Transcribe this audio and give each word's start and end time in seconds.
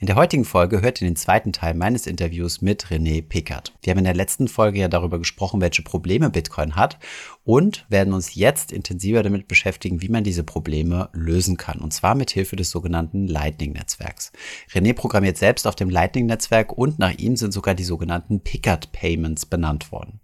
In 0.00 0.06
der 0.06 0.14
heutigen 0.14 0.44
Folge 0.44 0.80
hört 0.80 1.02
ihr 1.02 1.08
den 1.08 1.16
zweiten 1.16 1.52
Teil 1.52 1.74
meines 1.74 2.06
Interviews 2.06 2.62
mit 2.62 2.86
René 2.86 3.20
Pickert. 3.20 3.72
Wir 3.82 3.90
haben 3.90 3.98
in 3.98 4.04
der 4.04 4.14
letzten 4.14 4.46
Folge 4.46 4.78
ja 4.78 4.86
darüber 4.86 5.18
gesprochen, 5.18 5.60
welche 5.60 5.82
Probleme 5.82 6.30
Bitcoin 6.30 6.76
hat 6.76 7.00
und 7.42 7.84
werden 7.88 8.12
uns 8.12 8.36
jetzt 8.36 8.70
intensiver 8.70 9.24
damit 9.24 9.48
beschäftigen, 9.48 10.00
wie 10.00 10.08
man 10.08 10.22
diese 10.22 10.44
Probleme 10.44 11.08
lösen 11.12 11.56
kann. 11.56 11.80
Und 11.80 11.92
zwar 11.92 12.14
mit 12.14 12.30
Hilfe 12.30 12.54
des 12.54 12.70
sogenannten 12.70 13.26
Lightning-Netzwerks. 13.26 14.30
René 14.72 14.94
programmiert 14.94 15.36
selbst 15.36 15.66
auf 15.66 15.74
dem 15.74 15.90
Lightning-Netzwerk 15.90 16.78
und 16.78 17.00
nach 17.00 17.14
ihm 17.14 17.34
sind 17.34 17.50
sogar 17.50 17.74
die 17.74 17.82
sogenannten 17.82 18.38
Pickert 18.38 18.92
Payments 18.92 19.46
benannt 19.46 19.90
worden 19.90 20.20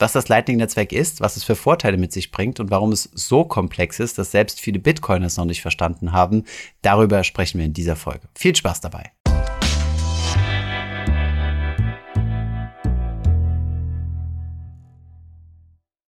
was 0.00 0.12
das 0.12 0.28
Lightning-Netzwerk 0.28 0.92
ist, 0.92 1.20
was 1.20 1.36
es 1.36 1.44
für 1.44 1.54
Vorteile 1.54 1.98
mit 1.98 2.10
sich 2.10 2.32
bringt 2.32 2.58
und 2.58 2.70
warum 2.70 2.90
es 2.90 3.10
so 3.12 3.44
komplex 3.44 4.00
ist, 4.00 4.16
dass 4.16 4.30
selbst 4.30 4.58
viele 4.58 4.78
Bitcoiners 4.78 5.36
noch 5.36 5.44
nicht 5.44 5.60
verstanden 5.60 6.12
haben, 6.12 6.44
darüber 6.80 7.22
sprechen 7.22 7.58
wir 7.58 7.66
in 7.66 7.74
dieser 7.74 7.96
Folge. 7.96 8.26
Viel 8.34 8.56
Spaß 8.56 8.80
dabei! 8.80 9.12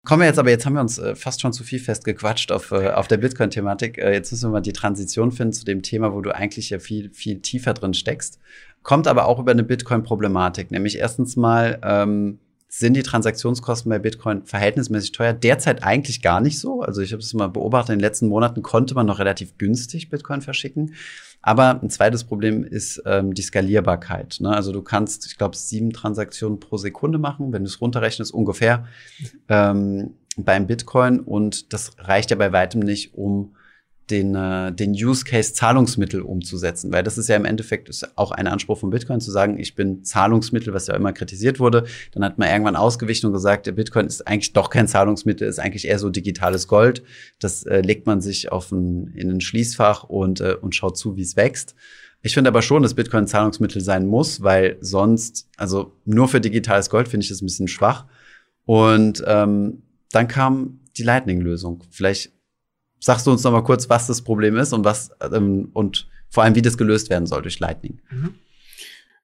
Kommen 0.05 0.21
wir 0.21 0.27
jetzt, 0.27 0.39
aber 0.39 0.49
jetzt 0.49 0.65
haben 0.65 0.73
wir 0.73 0.81
uns 0.81 0.97
äh, 0.97 1.15
fast 1.15 1.41
schon 1.41 1.53
zu 1.53 1.63
viel 1.63 1.79
festgequatscht 1.79 2.51
auf, 2.51 2.71
äh, 2.71 2.89
auf 2.89 3.07
der 3.07 3.17
Bitcoin-Thematik. 3.17 3.97
Äh, 3.97 4.13
jetzt 4.13 4.31
müssen 4.31 4.49
wir 4.49 4.53
mal 4.53 4.61
die 4.61 4.73
Transition 4.73 5.31
finden 5.31 5.53
zu 5.53 5.65
dem 5.65 5.81
Thema, 5.81 6.13
wo 6.13 6.21
du 6.21 6.35
eigentlich 6.35 6.69
ja 6.69 6.79
viel, 6.79 7.09
viel 7.13 7.41
tiefer 7.41 7.73
drin 7.73 7.93
steckst. 7.93 8.39
Kommt 8.81 9.07
aber 9.07 9.25
auch 9.27 9.39
über 9.39 9.51
eine 9.51 9.63
Bitcoin-Problematik, 9.63 10.71
nämlich 10.71 10.97
erstens 10.97 11.37
mal, 11.37 11.79
ähm, 11.83 12.39
sind 12.75 12.95
die 12.95 13.03
Transaktionskosten 13.03 13.87
bei 13.87 13.99
Bitcoin 13.99 14.45
verhältnismäßig 14.45 15.11
teuer. 15.11 15.31
Derzeit 15.31 15.83
eigentlich 15.83 16.23
gar 16.23 16.41
nicht 16.41 16.59
so. 16.59 16.81
Also 16.81 17.01
ich 17.01 17.11
habe 17.11 17.21
es 17.21 17.31
mal 17.35 17.47
beobachtet, 17.47 17.93
in 17.93 17.99
den 17.99 18.03
letzten 18.03 18.27
Monaten 18.27 18.63
konnte 18.63 18.95
man 18.95 19.05
noch 19.05 19.19
relativ 19.19 19.59
günstig 19.59 20.09
Bitcoin 20.09 20.41
verschicken. 20.41 20.95
Aber 21.43 21.79
ein 21.83 21.91
zweites 21.91 22.23
Problem 22.23 22.63
ist 22.63 23.03
ähm, 23.05 23.35
die 23.35 23.43
Skalierbarkeit. 23.43 24.37
Ne? 24.39 24.49
Also 24.49 24.71
du 24.71 24.81
kannst, 24.81 25.27
ich 25.27 25.37
glaube, 25.37 25.55
sieben 25.55 25.93
Transaktionen 25.93 26.59
pro 26.59 26.77
Sekunde 26.77 27.19
machen, 27.19 27.53
wenn 27.53 27.63
du 27.63 27.69
es 27.69 27.79
runterrechnest, 27.79 28.33
ungefähr 28.33 28.87
ähm, 29.49 30.15
beim 30.35 30.65
Bitcoin. 30.65 31.19
Und 31.19 31.73
das 31.73 31.91
reicht 31.99 32.31
ja 32.31 32.37
bei 32.37 32.51
weitem 32.53 32.79
nicht, 32.79 33.13
um 33.13 33.53
den, 34.09 34.35
äh, 34.35 34.71
den 34.73 34.91
Use 34.91 35.23
Case 35.23 35.53
Zahlungsmittel 35.53 36.21
umzusetzen, 36.21 36.91
weil 36.91 37.03
das 37.03 37.17
ist 37.17 37.29
ja 37.29 37.35
im 37.35 37.45
Endeffekt 37.45 37.89
auch 38.15 38.31
ein 38.31 38.47
Anspruch 38.47 38.77
von 38.77 38.89
Bitcoin 38.89 39.21
zu 39.21 39.31
sagen, 39.31 39.57
ich 39.57 39.75
bin 39.75 40.03
Zahlungsmittel, 40.03 40.73
was 40.73 40.87
ja 40.87 40.95
immer 40.95 41.13
kritisiert 41.13 41.59
wurde. 41.59 41.85
Dann 42.11 42.23
hat 42.23 42.37
man 42.37 42.49
irgendwann 42.49 42.75
ausgewichen 42.75 43.27
und 43.27 43.33
gesagt, 43.33 43.65
der 43.65 43.71
Bitcoin 43.71 44.05
ist 44.05 44.27
eigentlich 44.27 44.53
doch 44.53 44.69
kein 44.69 44.87
Zahlungsmittel, 44.87 45.47
ist 45.47 45.59
eigentlich 45.59 45.87
eher 45.87 45.99
so 45.99 46.09
digitales 46.09 46.67
Gold. 46.67 47.03
Das 47.39 47.63
äh, 47.63 47.81
legt 47.81 48.05
man 48.05 48.21
sich 48.21 48.51
auf 48.51 48.71
ein, 48.71 49.13
in 49.15 49.31
ein 49.31 49.41
Schließfach 49.41 50.03
und, 50.03 50.41
äh, 50.41 50.55
und 50.59 50.75
schaut 50.75 50.97
zu, 50.97 51.15
wie 51.15 51.21
es 51.21 51.37
wächst. 51.37 51.75
Ich 52.21 52.33
finde 52.33 52.49
aber 52.49 52.61
schon, 52.61 52.83
dass 52.83 52.93
Bitcoin 52.93 53.27
Zahlungsmittel 53.27 53.81
sein 53.81 54.05
muss, 54.05 54.41
weil 54.41 54.77
sonst, 54.79 55.49
also 55.57 55.93
nur 56.05 56.27
für 56.29 56.39
digitales 56.39 56.89
Gold 56.89 57.07
finde 57.09 57.23
ich 57.23 57.29
das 57.29 57.41
ein 57.41 57.45
bisschen 57.45 57.67
schwach. 57.67 58.05
Und 58.65 59.23
ähm, 59.27 59.83
dann 60.11 60.27
kam 60.27 60.79
die 60.95 61.03
Lightning-Lösung. 61.03 61.83
Vielleicht 61.89 62.31
sagst 63.03 63.27
du 63.27 63.31
uns 63.31 63.43
noch 63.43 63.51
mal 63.51 63.63
kurz, 63.63 63.89
was 63.89 64.07
das 64.07 64.21
Problem 64.21 64.55
ist 64.57 64.71
und 64.71 64.85
was 64.85 65.11
ähm, 65.21 65.69
und 65.73 66.09
vor 66.29 66.43
allem, 66.43 66.55
wie 66.55 66.61
das 66.61 66.77
gelöst 66.77 67.09
werden 67.09 67.27
soll 67.27 67.41
durch 67.41 67.59
Lightning. 67.59 68.01
Mhm. 68.09 68.35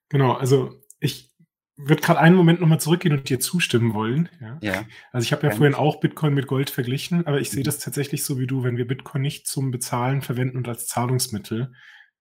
Genau, 0.09 0.33
also 0.33 0.81
ich 0.99 1.31
würde 1.77 2.01
gerade 2.01 2.19
einen 2.19 2.35
Moment 2.35 2.59
noch 2.59 2.67
mal 2.67 2.79
zurückgehen 2.79 3.17
und 3.17 3.29
dir 3.29 3.39
zustimmen 3.39 3.93
wollen. 3.93 4.27
Ja. 4.41 4.59
ja. 4.61 4.85
Also 5.13 5.23
ich 5.23 5.31
habe 5.31 5.47
ja 5.47 5.55
vorhin 5.55 5.75
auch 5.75 6.01
Bitcoin 6.01 6.33
mit 6.33 6.47
Gold 6.47 6.69
verglichen, 6.69 7.25
aber 7.25 7.39
ich 7.39 7.49
sehe 7.49 7.61
mhm. 7.61 7.65
das 7.65 7.79
tatsächlich 7.79 8.23
so 8.25 8.37
wie 8.37 8.47
du, 8.47 8.63
wenn 8.63 8.75
wir 8.75 8.85
Bitcoin 8.85 9.21
nicht 9.21 9.47
zum 9.47 9.71
Bezahlen 9.71 10.21
verwenden 10.21 10.57
und 10.57 10.67
als 10.67 10.87
Zahlungsmittel, 10.87 11.73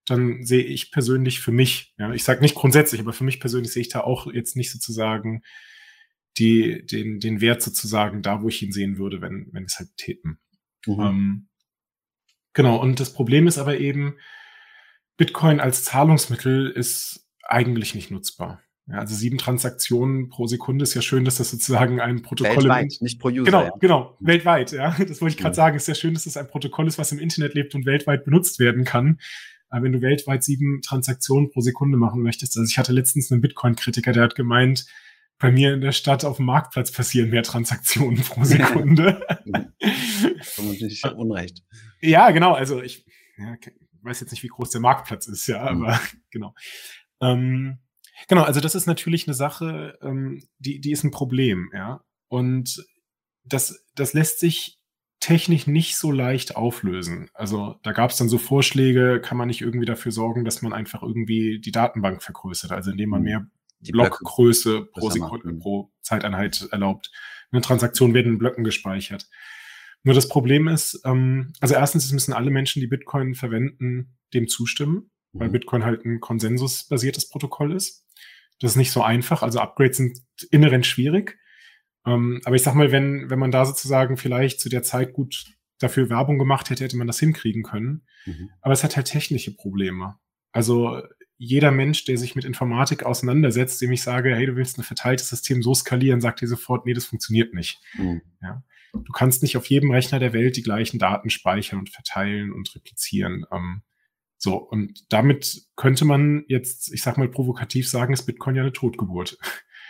dann 0.06 0.44
sehe 0.44 0.62
ich 0.62 0.92
persönlich 0.92 1.40
für 1.40 1.50
mich, 1.50 1.92
ja, 1.98 2.12
ich 2.12 2.22
sage 2.22 2.40
nicht 2.40 2.54
grundsätzlich, 2.54 3.00
aber 3.00 3.12
für 3.12 3.24
mich 3.24 3.40
persönlich 3.40 3.72
sehe 3.72 3.82
ich 3.82 3.88
da 3.88 4.00
auch 4.00 4.32
jetzt 4.32 4.56
nicht 4.56 4.70
sozusagen 4.70 5.42
die, 6.38 6.86
den, 6.86 7.18
den 7.18 7.40
Wert 7.40 7.62
sozusagen 7.62 8.22
da, 8.22 8.42
wo 8.42 8.48
ich 8.48 8.62
ihn 8.62 8.72
sehen 8.72 8.96
würde, 8.96 9.20
wenn, 9.20 9.48
wenn 9.52 9.64
es 9.64 9.78
halt 9.78 9.91
täten. 9.97 10.38
Mhm. 10.86 11.00
Ähm, 11.00 11.47
Genau, 12.53 12.76
und 12.76 13.00
das 13.00 13.12
Problem 13.12 13.47
ist 13.47 13.59
aber 13.59 13.78
eben, 13.78 14.16
Bitcoin 15.16 15.60
als 15.60 15.84
Zahlungsmittel 15.84 16.70
ist 16.70 17.28
eigentlich 17.42 17.94
nicht 17.94 18.10
nutzbar. 18.10 18.62
Ja, 18.86 19.00
also 19.00 19.14
sieben 19.14 19.36
Transaktionen 19.36 20.31
pro 20.31 20.47
Sekunde 20.47 20.82
ist 20.82 20.94
ja 20.94 21.03
schön, 21.03 21.26
dass 21.26 21.36
das 21.36 21.50
sozusagen 21.50 22.00
ein 22.00 22.22
Protokoll 22.22 22.56
weltweit, 22.56 22.86
ist. 22.86 23.03
nicht 23.03 23.20
pro 23.20 23.28
User. 23.28 23.44
Genau, 23.44 23.64
ja. 23.64 23.72
genau, 23.81 24.16
weltweit. 24.20 24.72
Ja, 24.72 24.97
das 24.98 25.20
wollte 25.20 25.34
ich 25.34 25.36
gerade 25.36 25.50
ja. 25.50 25.54
sagen. 25.54 25.76
Ist 25.76 25.88
ja 25.88 25.94
schön, 25.94 26.14
dass 26.14 26.25
das 26.25 26.38
ein 26.38 26.48
Protokoll 26.48 26.86
ist, 26.86 26.97
was 26.97 27.12
im 27.12 27.19
Internet 27.19 27.54
lebt 27.54 27.75
und 27.75 27.84
weltweit 27.84 28.25
benutzt 28.25 28.59
werden 28.59 28.84
kann. 28.84 29.19
Aber 29.69 29.84
wenn 29.84 29.92
du 29.92 30.00
weltweit 30.00 30.42
sieben 30.42 30.80
Transaktionen 30.80 31.50
pro 31.50 31.60
Sekunde 31.60 31.98
machen 31.98 32.22
möchtest, 32.22 32.56
also 32.56 32.66
ich 32.66 32.78
hatte 32.78 32.92
letztens 32.92 33.30
einen 33.30 33.42
Bitcoin-Kritiker, 33.42 34.12
der 34.12 34.22
hat 34.22 34.34
gemeint, 34.34 34.86
bei 35.38 35.53
mir 35.53 35.75
in 35.75 35.81
der 35.81 35.93
Stadt 35.93 36.25
auf 36.25 36.37
dem 36.37 36.47
Marktplatz 36.47 36.91
passieren 36.91 37.31
mehr 37.31 37.44
Transaktionen 37.44 38.22
pro 38.22 38.44
Sekunde. 38.44 39.25
Vermutlich 40.43 41.04
Unrecht. 41.16 41.62
Ja, 42.00 42.31
genau. 42.32 42.54
Also 42.54 42.82
ich 42.82 43.04
ja, 43.37 43.54
weiß 44.03 44.21
jetzt 44.21 44.32
nicht, 44.32 44.43
wie 44.43 44.48
groß 44.48 44.71
der 44.71 44.81
Marktplatz 44.81 45.28
ist, 45.28 45.47
ja, 45.47 45.72
mhm. 45.72 45.84
aber 45.84 46.00
genau. 46.31 46.54
Ähm, 47.21 47.78
genau, 48.28 48.43
also 48.43 48.60
das 48.60 48.75
ist 48.75 48.87
natürlich 48.87 49.27
eine 49.27 49.34
Sache, 49.34 49.97
ähm, 50.03 50.43
die, 50.59 50.81
die 50.81 50.93
ist 50.93 51.04
ein 51.04 51.12
Problem, 51.12 51.71
ja. 51.72 52.03
Und 52.28 52.84
das, 53.44 53.87
das 53.94 54.12
lässt 54.12 54.41
sich 54.41 54.78
technisch 55.21 55.66
nicht 55.66 55.97
so 55.97 56.12
leicht 56.12 56.56
auflösen. 56.56 57.31
Also 57.32 57.77
da 57.82 57.93
gab 57.93 58.10
es 58.10 58.16
dann 58.16 58.28
so 58.28 58.38
Vorschläge, 58.38 59.21
kann 59.21 59.38
man 59.38 59.48
nicht 59.48 59.62
irgendwie 59.62 59.87
dafür 59.87 60.12
sorgen, 60.12 60.44
dass 60.44 60.62
man 60.62 60.72
einfach 60.72 61.03
irgendwie 61.03 61.60
die 61.60 61.72
Datenbank 61.72 62.22
vergrößert, 62.22 62.71
also 62.71 62.91
indem 62.91 63.10
man 63.10 63.21
mhm. 63.21 63.25
mehr 63.25 63.47
die 63.81 63.93
Blockgröße 63.93 64.87
pro 64.93 65.11
Sekunde, 65.11 65.55
pro 65.55 65.93
Zeiteinheit 66.03 66.69
erlaubt. 66.71 67.11
Eine 67.50 67.62
Transaktion 67.62 68.15
werden 68.15 68.33
in 68.33 68.39
Blöcken 68.39 68.65
gespeichert. 68.65 69.28
Nur 70.03 70.15
das 70.15 70.28
Problem 70.28 70.69
ist, 70.69 71.00
ähm, 71.05 71.53
also 71.61 71.75
erstens 71.75 72.11
müssen 72.12 72.33
alle 72.33 72.50
Menschen, 72.50 72.81
die 72.81 72.87
Bitcoin 72.87 73.34
verwenden, 73.34 74.16
dem 74.34 74.49
zustimmen, 74.49 75.11
mhm. 75.33 75.41
weil 75.41 75.50
Bitcoin 75.50 75.84
halt 75.84 76.05
ein 76.05 76.21
konsensusbasiertes 76.21 77.28
Protokoll 77.28 77.75
ist. 77.75 78.06
Das 78.61 78.72
ist 78.72 78.77
nicht 78.77 78.93
so 78.93 79.03
einfach. 79.03 79.43
Also 79.43 79.61
Upgrades 79.61 79.97
sind 79.97 80.19
inhärent 80.50 80.87
schwierig. 80.87 81.39
Ähm, 82.06 82.41
aber 82.45 82.56
ich 82.56 82.62
sag 82.62 82.75
mal, 82.75 82.93
wenn, 82.93 83.31
wenn 83.31 83.39
man 83.39 83.50
da 83.50 83.65
sozusagen 83.65 84.16
vielleicht 84.16 84.60
zu 84.60 84.69
der 84.69 84.83
Zeit 84.83 85.12
gut 85.12 85.47
dafür 85.78 86.10
Werbung 86.10 86.39
gemacht 86.39 86.71
hätte, 86.71 86.84
hätte 86.84 86.97
man 86.97 87.06
das 87.06 87.21
hinkriegen 87.21 87.62
können. 87.62 88.06
Mhm. 88.27 88.50
Aber 88.60 88.72
es 88.72 88.83
hat 88.83 88.97
halt 88.97 89.06
technische 89.06 89.55
Probleme. 89.55 90.16
Also 90.53 91.03
jeder 91.38 91.71
Mensch, 91.71 92.04
der 92.04 92.19
sich 92.19 92.34
mit 92.34 92.44
Informatik 92.44 93.04
auseinandersetzt, 93.04 93.81
dem 93.81 93.93
ich 93.93 94.03
sage, 94.03 94.34
hey, 94.34 94.44
du 94.47 94.56
willst 94.56 94.76
ein 94.76 94.82
verteiltes 94.82 95.28
System 95.28 95.62
so 95.62 95.72
skalieren, 95.72 96.21
sagt 96.21 96.41
dir 96.41 96.49
sofort, 96.49 96.84
nee, 96.84 96.94
das 96.94 97.06
funktioniert 97.06 97.54
nicht. 97.54 97.81
Mhm. 97.94 98.22
Ja. 98.43 98.62
Du 98.93 99.12
kannst 99.12 99.43
nicht 99.43 99.56
auf 99.56 99.66
jedem 99.66 99.91
Rechner 99.91 100.19
der 100.19 100.32
Welt 100.32 100.56
die 100.56 100.62
gleichen 100.62 100.98
Daten 100.98 101.31
speichern 101.31 101.78
und 101.78 101.91
verteilen 101.91 102.53
und 102.53 102.75
replizieren. 102.75 103.44
Ähm, 103.53 103.82
so, 104.37 104.56
und 104.56 105.12
damit 105.12 105.66
könnte 105.77 106.04
man 106.04 106.44
jetzt, 106.48 106.93
ich 106.93 107.03
sag 107.03 107.19
mal 107.19 107.28
provokativ 107.28 107.88
sagen, 107.88 108.12
ist 108.12 108.27
Bitcoin 108.27 108.56
ja 108.56 108.62
eine 108.62 108.72
Totgeburt. 108.72 109.38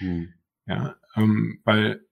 Mhm. 0.00 0.34
Ja, 0.66 0.96
ähm, 1.16 1.60
weil, 1.64 2.06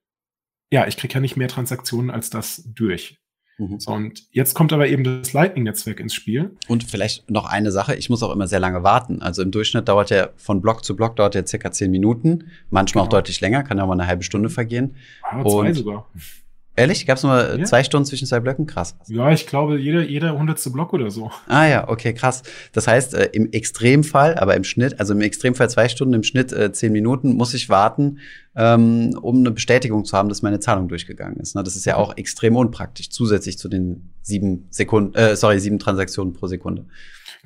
ja, 0.71 0.87
ich 0.87 0.97
kriege 0.97 1.15
ja 1.15 1.21
nicht 1.21 1.37
mehr 1.37 1.49
Transaktionen 1.49 2.11
als 2.11 2.31
das 2.31 2.63
durch. 2.75 3.19
Mhm. 3.59 3.81
So, 3.81 3.93
und 3.93 4.25
jetzt 4.33 4.55
kommt 4.55 4.73
aber 4.73 4.87
eben 4.89 5.03
das 5.03 5.33
Lightning-Netzwerk 5.33 6.01
ins 6.01 6.15
Spiel. 6.15 6.57
Und 6.69 6.85
vielleicht 6.85 7.31
noch 7.31 7.47
eine 7.47 7.71
Sache, 7.71 7.95
ich 7.95 8.11
muss 8.11 8.23
auch 8.23 8.33
immer 8.33 8.47
sehr 8.47 8.61
lange 8.61 8.83
warten. 8.83 9.23
Also 9.23 9.43
im 9.43 9.51
Durchschnitt 9.51 9.89
dauert 9.89 10.11
der 10.11 10.33
von 10.37 10.61
Block 10.61 10.85
zu 10.85 10.95
Block 10.95 11.17
dauert 11.17 11.35
der 11.35 11.47
circa 11.47 11.73
zehn 11.73 11.91
Minuten, 11.91 12.51
manchmal 12.71 13.05
genau. 13.05 13.17
auch 13.17 13.19
deutlich 13.21 13.41
länger, 13.41 13.63
kann 13.63 13.79
ja 13.79 13.87
mal 13.87 13.95
eine 13.95 14.07
halbe 14.07 14.23
Stunde 14.25 14.51
vergehen. 14.51 14.97
Ah, 15.23 15.43
zwei 15.43 15.69
und 15.69 15.75
sogar. 15.75 16.11
Ehrlich? 16.77 17.07
Gab 17.07 17.17
es 17.17 17.23
nur 17.23 17.59
ja. 17.59 17.65
zwei 17.65 17.83
Stunden 17.83 18.07
zwischen 18.07 18.27
zwei 18.27 18.41
Blöcken? 18.41 18.67
Krass. 18.67 18.97
Ja, 19.09 19.31
ich 19.33 19.47
glaube, 19.47 19.79
jeder, 19.79 20.03
jeder 20.03 20.39
hundertste 20.39 20.71
Block 20.71 20.93
oder 20.93 21.11
so. 21.11 21.31
Ah 21.49 21.67
ja, 21.67 21.89
okay, 21.89 22.13
krass. 22.13 22.43
Das 22.73 22.87
heißt, 22.87 23.15
äh, 23.15 23.31
im 23.33 23.51
Extremfall, 23.51 24.35
aber 24.35 24.55
im 24.57 24.65
Schnitt, 24.65 25.01
also 25.01 25.15
im 25.15 25.23
Extremfall 25.23 25.71
zwei 25.71 25.89
Stunden, 25.89 26.13
im 26.15 26.23
Schnitt 26.23 26.53
äh, 26.53 26.73
zehn 26.73 26.93
Minuten, 26.93 27.35
muss 27.35 27.55
ich 27.55 27.71
warten, 27.71 28.19
ähm, 28.55 29.19
um 29.21 29.39
eine 29.39 29.51
Bestätigung 29.51 30.05
zu 30.05 30.17
haben, 30.17 30.29
dass 30.29 30.43
meine 30.43 30.61
Zahlung 30.61 30.89
durchgegangen 30.89 31.39
ist. 31.39 31.57
Ne? 31.57 31.63
Das 31.63 31.77
ist 31.77 31.87
ja 31.87 31.97
auch 31.97 32.17
extrem 32.17 32.57
unpraktisch, 32.57 33.11
zusätzlich 33.11 33.59
zu 33.59 33.69
den 33.69 34.11
sieben 34.21 34.67
Sekunden, 34.71 35.15
äh, 35.15 35.35
sorry, 35.35 35.59
sieben 35.59 35.79
Transaktionen 35.79 36.35
pro 36.35 36.47
Sekunde. 36.47 36.85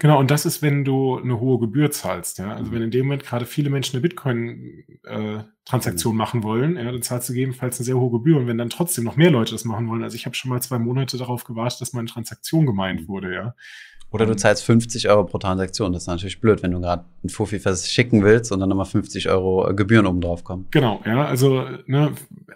Genau, 0.01 0.19
und 0.19 0.31
das 0.31 0.47
ist, 0.47 0.63
wenn 0.63 0.83
du 0.83 1.19
eine 1.19 1.41
hohe 1.41 1.59
Gebühr 1.59 1.91
zahlst. 1.91 2.39
Ja? 2.39 2.55
Also 2.55 2.73
wenn 2.73 2.81
in 2.81 2.91
dem 2.91 3.05
Moment 3.05 3.23
gerade 3.23 3.45
viele 3.45 3.69
Menschen 3.69 3.97
eine 3.97 4.01
Bitcoin-Transaktion 4.01 6.15
äh, 6.15 6.17
machen 6.17 6.43
wollen, 6.43 6.77
ja, 6.77 6.91
dann 6.91 7.03
zahlst 7.03 7.29
du 7.29 7.35
gegebenenfalls 7.35 7.79
eine 7.79 7.85
sehr 7.85 7.99
hohe 7.99 8.11
Gebühr. 8.11 8.39
Und 8.39 8.47
wenn 8.47 8.57
dann 8.57 8.71
trotzdem 8.71 9.05
noch 9.05 9.17
mehr 9.17 9.31
Leute 9.31 9.53
das 9.53 9.67
machen 9.67 9.89
wollen, 9.89 10.03
also 10.03 10.17
ich 10.17 10.25
habe 10.25 10.35
schon 10.35 10.49
mal 10.49 10.63
zwei 10.63 10.79
Monate 10.79 11.19
darauf 11.19 11.45
gewartet, 11.45 11.83
dass 11.83 11.93
meine 11.93 12.09
Transaktion 12.09 12.65
gemeint 12.65 13.09
wurde, 13.09 13.35
ja. 13.35 13.55
Oder 14.13 14.27
du 14.27 14.35
zahlst 14.35 14.65
50 14.65 15.09
Euro 15.09 15.25
pro 15.25 15.39
Transaktion. 15.39 15.93
Das 15.93 16.03
ist 16.03 16.07
natürlich 16.09 16.41
blöd, 16.41 16.63
wenn 16.63 16.73
du 16.73 16.81
gerade 16.81 17.05
ein 17.23 17.29
Fuffi 17.29 17.61
verschicken 17.61 18.25
willst 18.25 18.51
und 18.51 18.59
dann 18.59 18.69
nochmal 18.69 18.87
50 18.87 19.29
Euro 19.29 19.69
äh, 19.69 19.75
Gebühren 19.75 20.07
oben 20.07 20.21
drauf 20.21 20.43
kommen. 20.43 20.67
Genau, 20.73 21.01
ja. 21.07 21.25
Also, 21.25 21.65
ne, 21.87 22.13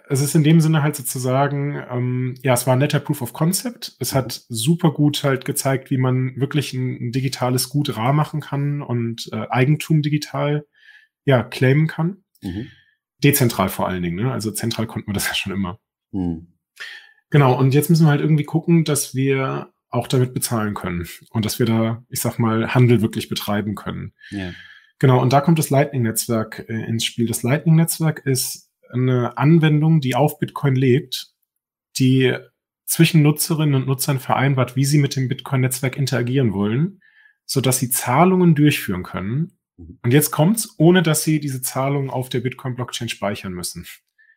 es 0.09 0.21
ist 0.21 0.35
in 0.35 0.43
dem 0.43 0.59
Sinne 0.59 0.83
halt 0.83 0.97
sozusagen, 0.97 1.81
ähm, 1.89 2.35
ja, 2.43 2.53
es 2.53 2.67
war 2.67 2.73
ein 2.73 2.79
netter 2.79 2.99
Proof 2.99 3.21
of 3.21 3.31
Concept. 3.31 3.95
Es 3.99 4.13
hat 4.13 4.45
super 4.49 4.91
gut 4.91 5.23
halt 5.23 5.45
gezeigt, 5.45 5.91
wie 5.91 5.97
man 5.97 6.35
wirklich 6.35 6.73
ein, 6.73 7.07
ein 7.07 7.11
digitales 7.13 7.69
Gut 7.69 7.95
rar 7.95 8.11
machen 8.11 8.41
kann 8.41 8.81
und 8.81 9.29
äh, 9.31 9.47
Eigentum 9.49 10.01
digital, 10.01 10.65
ja, 11.23 11.41
claimen 11.41 11.87
kann. 11.87 12.23
Mhm. 12.41 12.67
Dezentral 13.23 13.69
vor 13.69 13.87
allen 13.87 14.03
Dingen, 14.03 14.17
ne? 14.17 14.31
Also 14.31 14.51
zentral 14.51 14.87
konnten 14.87 15.09
wir 15.09 15.13
das 15.13 15.27
ja 15.27 15.33
schon 15.33 15.53
immer. 15.53 15.79
Mhm. 16.11 16.47
Genau, 17.29 17.57
und 17.57 17.73
jetzt 17.73 17.89
müssen 17.89 18.05
wir 18.05 18.11
halt 18.11 18.21
irgendwie 18.21 18.43
gucken, 18.43 18.83
dass 18.83 19.15
wir 19.15 19.73
auch 19.95 20.07
damit 20.07 20.33
bezahlen 20.33 20.73
können 20.73 21.07
und 21.31 21.45
dass 21.45 21.59
wir 21.59 21.65
da, 21.65 22.03
ich 22.09 22.21
sag 22.21 22.37
mal, 22.37 22.73
Handel 22.73 23.01
wirklich 23.01 23.29
betreiben 23.29 23.75
können. 23.75 24.13
Ja. 24.29 24.51
Genau, 24.99 25.21
und 25.21 25.33
da 25.33 25.41
kommt 25.41 25.59
das 25.59 25.69
Lightning-Netzwerk 25.69 26.65
äh, 26.69 26.85
ins 26.85 27.03
Spiel. 27.05 27.27
Das 27.27 27.43
Lightning-Netzwerk 27.43 28.25
ist 28.25 28.69
eine 28.89 29.37
Anwendung, 29.37 29.99
die 29.99 30.15
auf 30.15 30.39
Bitcoin 30.39 30.75
lebt, 30.75 31.33
die 31.97 32.35
zwischen 32.85 33.23
Nutzerinnen 33.23 33.75
und 33.75 33.87
Nutzern 33.87 34.19
vereinbart, 34.19 34.75
wie 34.75 34.85
sie 34.85 34.99
mit 34.99 35.15
dem 35.15 35.27
Bitcoin-Netzwerk 35.27 35.97
interagieren 35.97 36.53
wollen, 36.53 37.01
so 37.45 37.61
dass 37.61 37.79
sie 37.79 37.89
Zahlungen 37.89 38.55
durchführen 38.55 39.03
können. 39.03 39.57
Mhm. 39.77 39.99
Und 40.03 40.13
jetzt 40.13 40.31
kommt's, 40.31 40.75
ohne 40.77 41.03
dass 41.03 41.23
sie 41.23 41.39
diese 41.39 41.61
Zahlungen 41.61 42.09
auf 42.09 42.29
der 42.29 42.41
Bitcoin-Blockchain 42.41 43.09
speichern 43.09 43.53
müssen. 43.53 43.85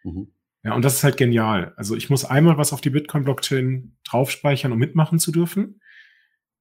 Mhm. 0.02 0.32
Ja, 0.68 0.74
und 0.74 0.84
das 0.84 0.96
ist 0.96 1.04
halt 1.04 1.16
genial. 1.16 1.72
Also 1.76 1.96
ich 1.96 2.10
muss 2.10 2.26
einmal 2.26 2.58
was 2.58 2.74
auf 2.74 2.82
die 2.82 2.90
Bitcoin-Blockchain 2.90 3.96
draufspeichern, 4.04 4.70
um 4.70 4.78
mitmachen 4.78 5.18
zu 5.18 5.32
dürfen. 5.32 5.80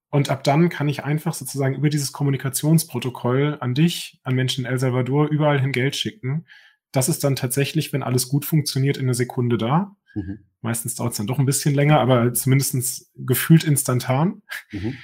Und 0.08 0.30
ab 0.30 0.42
dann 0.44 0.70
kann 0.70 0.88
ich 0.88 1.04
einfach 1.04 1.34
sozusagen 1.34 1.74
über 1.74 1.90
dieses 1.90 2.12
Kommunikationsprotokoll 2.12 3.58
an 3.60 3.74
dich, 3.74 4.18
an 4.22 4.34
Menschen 4.34 4.64
in 4.64 4.72
El 4.72 4.78
Salvador, 4.78 5.28
überall 5.28 5.60
hin 5.60 5.72
Geld 5.72 5.94
schicken. 5.94 6.46
Das 6.90 7.10
ist 7.10 7.22
dann 7.22 7.36
tatsächlich, 7.36 7.92
wenn 7.92 8.02
alles 8.02 8.30
gut 8.30 8.46
funktioniert, 8.46 8.96
in 8.96 9.02
einer 9.04 9.12
Sekunde 9.12 9.58
da. 9.58 9.94
Mhm. 10.14 10.38
Meistens 10.62 10.94
dauert 10.94 11.10
es 11.10 11.18
dann 11.18 11.26
doch 11.26 11.38
ein 11.38 11.44
bisschen 11.44 11.74
länger, 11.74 12.00
aber 12.00 12.32
zumindest 12.32 13.12
gefühlt 13.14 13.64
instantan. 13.64 14.40
Mhm. 14.72 14.96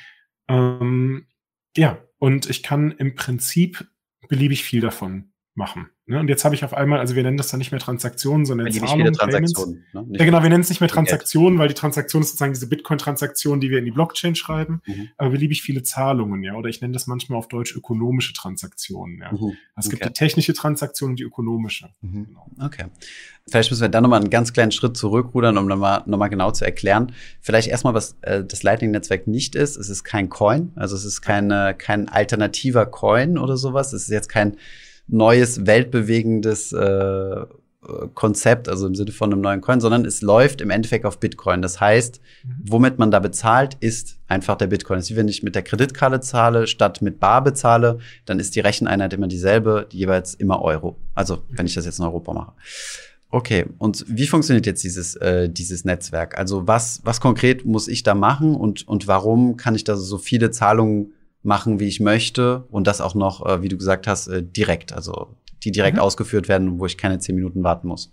Ähm, 0.48 1.26
ja, 1.76 1.98
und 2.16 2.48
ich 2.48 2.62
kann 2.62 2.90
im 2.92 3.16
Prinzip 3.16 3.86
beliebig 4.30 4.64
viel 4.64 4.80
davon 4.80 5.34
machen. 5.54 5.90
Ne? 6.06 6.20
Und 6.20 6.28
jetzt 6.28 6.44
habe 6.44 6.54
ich 6.54 6.64
auf 6.64 6.74
einmal, 6.74 6.98
also 6.98 7.14
wir 7.16 7.22
nennen 7.22 7.38
das 7.38 7.48
dann 7.48 7.58
nicht 7.58 7.70
mehr 7.70 7.80
Transaktionen, 7.80 8.44
sondern 8.44 8.70
Zahlungen, 8.70 9.14
Transaktionen. 9.14 9.84
Ne? 9.94 10.06
Ja, 10.18 10.24
genau, 10.26 10.42
wir 10.42 10.50
nennen 10.50 10.60
es 10.60 10.68
nicht 10.68 10.80
mehr 10.80 10.90
Transaktionen, 10.90 11.58
weil 11.58 11.68
die 11.68 11.74
Transaktion 11.74 12.20
ist 12.20 12.28
sozusagen 12.28 12.52
diese 12.52 12.68
Bitcoin-Transaktion, 12.68 13.58
die 13.58 13.70
wir 13.70 13.78
in 13.78 13.86
die 13.86 13.90
Blockchain 13.90 14.34
schreiben, 14.34 14.82
mhm. 14.84 15.08
aber 15.16 15.30
beliebig 15.30 15.62
viele 15.62 15.82
Zahlungen, 15.82 16.42
ja. 16.42 16.56
Oder 16.56 16.68
ich 16.68 16.82
nenne 16.82 16.92
das 16.92 17.06
manchmal 17.06 17.38
auf 17.38 17.48
Deutsch 17.48 17.74
ökonomische 17.74 18.34
Transaktionen, 18.34 19.18
ja. 19.18 19.32
Mhm. 19.32 19.56
Es 19.76 19.88
gibt 19.88 20.02
okay. 20.02 20.10
die 20.10 20.18
technische 20.18 20.52
Transaktion 20.52 21.10
und 21.10 21.18
die 21.18 21.24
ökonomische. 21.24 21.88
Mhm. 22.02 22.26
Genau. 22.26 22.46
Okay. 22.60 22.84
Vielleicht 23.48 23.70
müssen 23.70 23.82
wir 23.82 23.88
dann 23.88 24.02
nochmal 24.02 24.20
einen 24.20 24.30
ganz 24.30 24.52
kleinen 24.52 24.72
Schritt 24.72 24.98
zurückrudern, 24.98 25.56
um 25.56 25.66
nochmal 25.66 26.02
noch 26.04 26.18
mal 26.18 26.28
genau 26.28 26.50
zu 26.50 26.66
erklären. 26.66 27.12
Vielleicht 27.40 27.68
erstmal, 27.68 27.94
was 27.94 28.16
äh, 28.20 28.44
das 28.44 28.62
Lightning-Netzwerk 28.62 29.26
nicht 29.26 29.54
ist. 29.54 29.76
Es 29.76 29.88
ist 29.88 30.04
kein 30.04 30.28
Coin, 30.28 30.72
also 30.76 30.96
es 30.96 31.06
ist 31.06 31.22
keine, 31.22 31.74
kein 31.74 32.10
alternativer 32.10 32.84
Coin 32.84 33.38
oder 33.38 33.56
sowas. 33.56 33.94
Es 33.94 34.04
ist 34.04 34.10
jetzt 34.10 34.28
kein 34.28 34.56
neues, 35.06 35.66
weltbewegendes 35.66 36.72
äh, 36.72 37.46
Konzept, 38.14 38.68
also 38.68 38.86
im 38.86 38.94
Sinne 38.94 39.12
von 39.12 39.32
einem 39.32 39.42
neuen 39.42 39.60
Coin, 39.60 39.80
sondern 39.80 40.04
es 40.04 40.22
läuft 40.22 40.60
im 40.60 40.70
Endeffekt 40.70 41.04
auf 41.04 41.20
Bitcoin. 41.20 41.60
Das 41.62 41.80
heißt, 41.80 42.20
mhm. 42.42 42.50
womit 42.64 42.98
man 42.98 43.10
da 43.10 43.20
bezahlt, 43.20 43.76
ist 43.80 44.18
einfach 44.26 44.56
der 44.56 44.68
Bitcoin. 44.68 44.98
Das 44.98 45.06
ist 45.06 45.10
wie 45.10 45.16
wenn 45.16 45.28
ich 45.28 45.42
mit 45.42 45.54
der 45.54 45.62
Kreditkarte 45.62 46.20
zahle, 46.20 46.66
statt 46.66 47.02
mit 47.02 47.20
Bar 47.20 47.44
bezahle, 47.44 47.98
dann 48.24 48.40
ist 48.40 48.56
die 48.56 48.60
Recheneinheit 48.60 49.12
immer 49.12 49.26
dieselbe, 49.26 49.86
die 49.90 49.98
jeweils 49.98 50.34
immer 50.34 50.62
Euro. 50.62 50.96
Also, 51.14 51.42
wenn 51.50 51.66
ich 51.66 51.74
das 51.74 51.84
jetzt 51.84 51.98
in 51.98 52.04
Europa 52.04 52.32
mache. 52.32 52.52
Okay, 53.30 53.66
und 53.78 54.04
wie 54.08 54.26
funktioniert 54.26 54.64
jetzt 54.64 54.84
dieses, 54.84 55.16
äh, 55.16 55.48
dieses 55.50 55.84
Netzwerk? 55.84 56.38
Also, 56.38 56.66
was, 56.66 57.00
was 57.04 57.20
konkret 57.20 57.64
muss 57.66 57.88
ich 57.88 58.02
da 58.02 58.14
machen 58.14 58.54
und, 58.54 58.86
und 58.88 59.06
warum 59.08 59.56
kann 59.56 59.74
ich 59.74 59.84
da 59.84 59.96
so 59.96 60.18
viele 60.18 60.50
Zahlungen 60.50 61.12
machen, 61.44 61.78
wie 61.78 61.88
ich 61.88 62.00
möchte 62.00 62.64
und 62.70 62.86
das 62.86 63.00
auch 63.00 63.14
noch, 63.14 63.44
äh, 63.46 63.62
wie 63.62 63.68
du 63.68 63.76
gesagt 63.76 64.06
hast, 64.06 64.28
äh, 64.28 64.42
direkt, 64.42 64.92
also 64.92 65.36
die 65.62 65.72
direkt 65.72 65.96
mhm. 65.96 66.02
ausgeführt 66.02 66.48
werden, 66.48 66.78
wo 66.78 66.86
ich 66.86 66.98
keine 66.98 67.18
zehn 67.18 67.36
Minuten 67.36 67.62
warten 67.62 67.88
muss. 67.88 68.12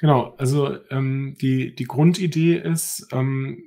Genau, 0.00 0.34
also 0.36 0.76
ähm, 0.90 1.36
die, 1.40 1.74
die 1.74 1.84
Grundidee 1.84 2.56
ist, 2.56 3.08
ähm, 3.12 3.64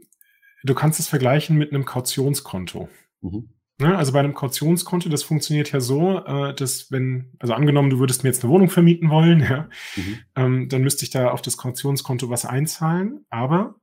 du 0.63 0.75
kannst 0.75 0.99
es 0.99 1.07
vergleichen 1.07 1.57
mit 1.57 1.71
einem 1.71 1.85
Kautionskonto. 1.85 2.89
Mhm. 3.21 3.49
Ne, 3.77 3.97
also 3.97 4.13
bei 4.13 4.19
einem 4.19 4.33
Kautionskonto, 4.33 5.09
das 5.09 5.23
funktioniert 5.23 5.71
ja 5.73 5.81
so, 5.81 6.23
äh, 6.23 6.53
dass 6.53 6.91
wenn, 6.91 7.33
also 7.39 7.53
angenommen, 7.53 7.89
du 7.89 7.99
würdest 7.99 8.23
mir 8.23 8.29
jetzt 8.29 8.43
eine 8.43 8.53
Wohnung 8.53 8.69
vermieten 8.69 9.09
wollen, 9.09 9.39
ja, 9.49 9.67
mhm. 9.97 10.19
ähm, 10.35 10.69
dann 10.69 10.81
müsste 10.81 11.03
ich 11.03 11.09
da 11.09 11.31
auf 11.31 11.41
das 11.41 11.57
Kautionskonto 11.57 12.29
was 12.29 12.45
einzahlen, 12.45 13.25
aber 13.29 13.75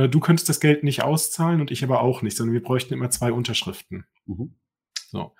äh, 0.00 0.08
du 0.08 0.20
könntest 0.20 0.48
das 0.48 0.60
Geld 0.60 0.84
nicht 0.84 1.02
auszahlen 1.02 1.60
und 1.60 1.70
ich 1.70 1.84
aber 1.84 2.00
auch 2.00 2.22
nicht, 2.22 2.36
sondern 2.36 2.54
wir 2.54 2.62
bräuchten 2.62 2.94
immer 2.94 3.10
zwei 3.10 3.32
Unterschriften. 3.32 4.06
Mhm. 4.26 4.56
So. 5.08 5.34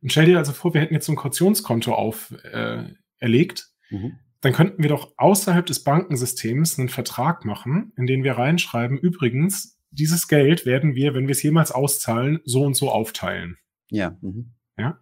Und 0.00 0.10
stell 0.10 0.26
dir 0.26 0.38
also 0.38 0.52
vor, 0.52 0.74
wir 0.74 0.80
hätten 0.80 0.94
jetzt 0.94 1.06
so 1.06 1.12
ein 1.12 1.16
Kautionskonto 1.16 1.94
auferlegt. 1.94 3.68
Äh, 3.90 3.96
mhm. 3.96 4.18
Dann 4.40 4.52
könnten 4.52 4.82
wir 4.82 4.88
doch 4.88 5.12
außerhalb 5.16 5.64
des 5.64 5.84
Bankensystems 5.84 6.78
einen 6.78 6.88
Vertrag 6.88 7.44
machen, 7.44 7.92
in 7.96 8.06
den 8.06 8.24
wir 8.24 8.32
reinschreiben, 8.32 8.98
übrigens, 8.98 9.78
dieses 9.90 10.26
Geld 10.26 10.66
werden 10.66 10.94
wir, 10.94 11.14
wenn 11.14 11.28
wir 11.28 11.32
es 11.32 11.42
jemals 11.42 11.70
auszahlen, 11.70 12.40
so 12.44 12.64
und 12.64 12.74
so 12.74 12.90
aufteilen. 12.90 13.58
Ja. 13.90 14.16
Mhm. 14.20 14.54
Ja. 14.76 14.98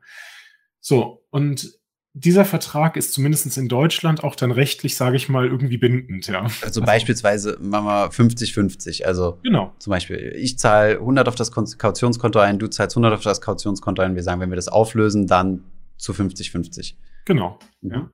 So, 0.81 1.25
und 1.31 1.80
dieser 2.13 2.45
Vertrag 2.45 2.97
ist 2.97 3.13
zumindest 3.13 3.57
in 3.57 3.69
Deutschland 3.69 4.25
auch 4.25 4.35
dann 4.35 4.51
rechtlich, 4.51 4.97
sage 4.97 5.17
ich 5.17 5.29
mal, 5.29 5.47
irgendwie 5.47 5.77
bindend, 5.77 6.27
ja. 6.27 6.43
Also, 6.43 6.65
also 6.65 6.81
beispielsweise 6.83 7.57
machen 7.61 7.87
wir 7.87 8.11
50-50. 8.11 9.05
Also 9.05 9.39
genau. 9.45 9.75
zum 9.79 9.93
Beispiel, 9.93 10.33
ich 10.37 10.59
zahle 10.59 10.95
100 10.95 11.29
auf 11.29 11.37
das 11.37 11.53
Kautionskonto 11.53 12.41
ein, 12.41 12.59
du 12.59 12.69
zahlst 12.69 12.97
100 12.97 13.15
auf 13.15 13.23
das 13.23 13.41
Kautionskonto 13.41 14.03
ein. 14.03 14.17
Wir 14.17 14.25
sagen, 14.25 14.41
wenn 14.41 14.51
wir 14.51 14.57
das 14.57 14.69
auflösen, 14.69 15.29
dann 15.29 15.65
zu 15.99 16.13
50-50. 16.13 16.95
Genau, 17.27 17.59
mhm. 17.81 17.91
ja. 17.93 18.11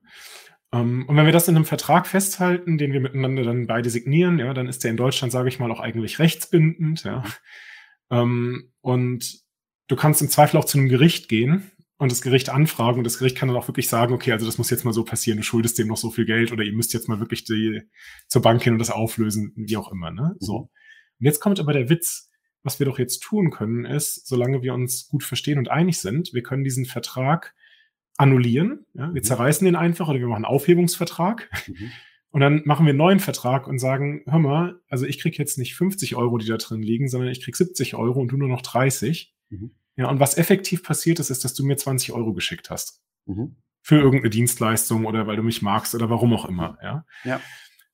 Um, 0.73 0.81
ähm, 0.81 1.09
und 1.09 1.17
wenn 1.17 1.27
wir 1.27 1.33
das 1.33 1.49
in 1.49 1.57
einem 1.57 1.65
Vertrag 1.65 2.07
festhalten, 2.07 2.77
den 2.77 2.93
wir 2.93 3.01
miteinander 3.01 3.45
dann 3.45 3.67
beide 3.67 3.89
signieren, 3.89 4.39
ja, 4.39 4.53
dann 4.53 4.67
ist 4.67 4.85
der 4.85 4.91
in 4.91 4.97
Deutschland, 4.97 5.33
sage 5.33 5.49
ich 5.49 5.59
mal, 5.59 5.71
auch 5.71 5.81
eigentlich 5.81 6.19
rechtsbindend, 6.19 7.05
ja. 7.05 7.23
Um, 8.09 8.73
und 8.83 9.41
du 9.89 9.97
kannst 9.97 10.21
im 10.21 10.29
Zweifel 10.29 10.59
auch 10.59 10.65
zu 10.65 10.77
einem 10.77 10.89
Gericht 10.89 11.29
gehen 11.29 11.71
und 11.99 12.13
das 12.13 12.21
Gericht 12.21 12.51
anfragen 12.51 12.99
und 12.99 13.05
das 13.05 13.19
Gericht 13.19 13.37
kann 13.37 13.49
dann 13.49 13.57
auch 13.57 13.69
wirklich 13.69 13.89
sagen, 13.89 14.13
okay, 14.13 14.33
also 14.33 14.45
das 14.45 14.59
muss 14.59 14.71
jetzt 14.71 14.85
mal 14.85 14.93
so 14.93 15.05
passieren, 15.05 15.39
du 15.39 15.45
schuldest 15.45 15.79
dem 15.79 15.89
noch 15.89 15.97
so 15.97 16.11
viel 16.11 16.27
Geld 16.27 16.53
oder 16.53 16.63
ihr 16.63 16.73
müsst 16.73 16.93
jetzt 16.93 17.09
mal 17.09 17.21
wirklich 17.21 17.45
die, 17.45 17.83
zur 18.29 18.43
Bank 18.43 18.63
hin 18.63 18.75
und 18.75 18.79
das 18.79 18.91
auflösen, 18.91 19.53
wie 19.57 19.77
auch 19.77 19.91
immer, 19.91 20.11
ne? 20.11 20.37
So. 20.39 20.59
Mhm. 20.59 20.69
Und 21.19 21.27
jetzt 21.27 21.41
kommt 21.41 21.61
aber 21.61 21.73
der 21.73 21.89
Witz. 21.89 22.31
Was 22.63 22.81
wir 22.81 22.87
doch 22.87 22.99
jetzt 22.99 23.21
tun 23.21 23.53
können, 23.53 23.85
ist, 23.85 24.27
solange 24.27 24.61
wir 24.61 24.75
uns 24.75 25.07
gut 25.07 25.23
verstehen 25.23 25.59
und 25.59 25.71
einig 25.71 26.01
sind, 26.01 26.35
wir 26.35 26.43
können 26.43 26.65
diesen 26.65 26.85
Vertrag 26.85 27.55
annullieren. 28.17 28.87
Ja? 28.93 29.15
Wir 29.15 29.21
mhm. 29.21 29.25
zerreißen 29.25 29.65
den 29.65 29.76
einfach 29.76 30.09
oder 30.09 30.19
wir 30.19 30.26
machen 30.26 30.45
einen 30.45 30.53
Aufhebungsvertrag. 30.53 31.49
Mhm. 31.69 31.93
Und 32.31 32.41
dann 32.41 32.62
machen 32.65 32.85
wir 32.85 32.91
einen 32.91 32.99
neuen 32.99 33.21
Vertrag 33.21 33.69
und 33.69 33.79
sagen, 33.79 34.23
hör 34.26 34.41
mal, 34.41 34.81
also 34.88 35.07
ich 35.07 35.21
krieg 35.21 35.38
jetzt 35.38 35.59
nicht 35.59 35.76
50 35.76 36.17
Euro, 36.17 36.38
die 36.38 36.47
da 36.47 36.57
drin 36.57 36.83
liegen, 36.83 37.09
sondern 37.09 37.31
ich 37.31 37.43
krieg 37.43 37.55
70 37.55 37.95
Euro 37.95 38.21
und 38.21 38.29
du 38.29 38.37
nur 38.37 38.49
noch 38.49 38.62
30. 38.62 39.33
Mhm. 39.49 39.71
Ja, 39.97 40.09
und 40.09 40.21
was 40.21 40.37
effektiv 40.37 40.83
passiert 40.83 41.19
ist, 41.21 41.31
ist, 41.31 41.45
dass 41.45 41.55
du 41.55 41.65
mir 41.65 41.76
20 41.76 42.12
Euro 42.12 42.35
geschickt 42.35 42.71
hast. 42.71 43.00
Mhm. 43.25 43.57
Für 43.83 43.97
irgendeine 43.97 44.31
Dienstleistung 44.31 45.07
oder 45.07 45.26
weil 45.26 45.37
du 45.37 45.43
mich 45.43 45.62
magst 45.62 45.95
oder 45.95 46.11
warum 46.11 46.35
auch 46.35 46.45
immer. 46.45 46.79
Ja. 46.83 47.07
ja. 47.25 47.41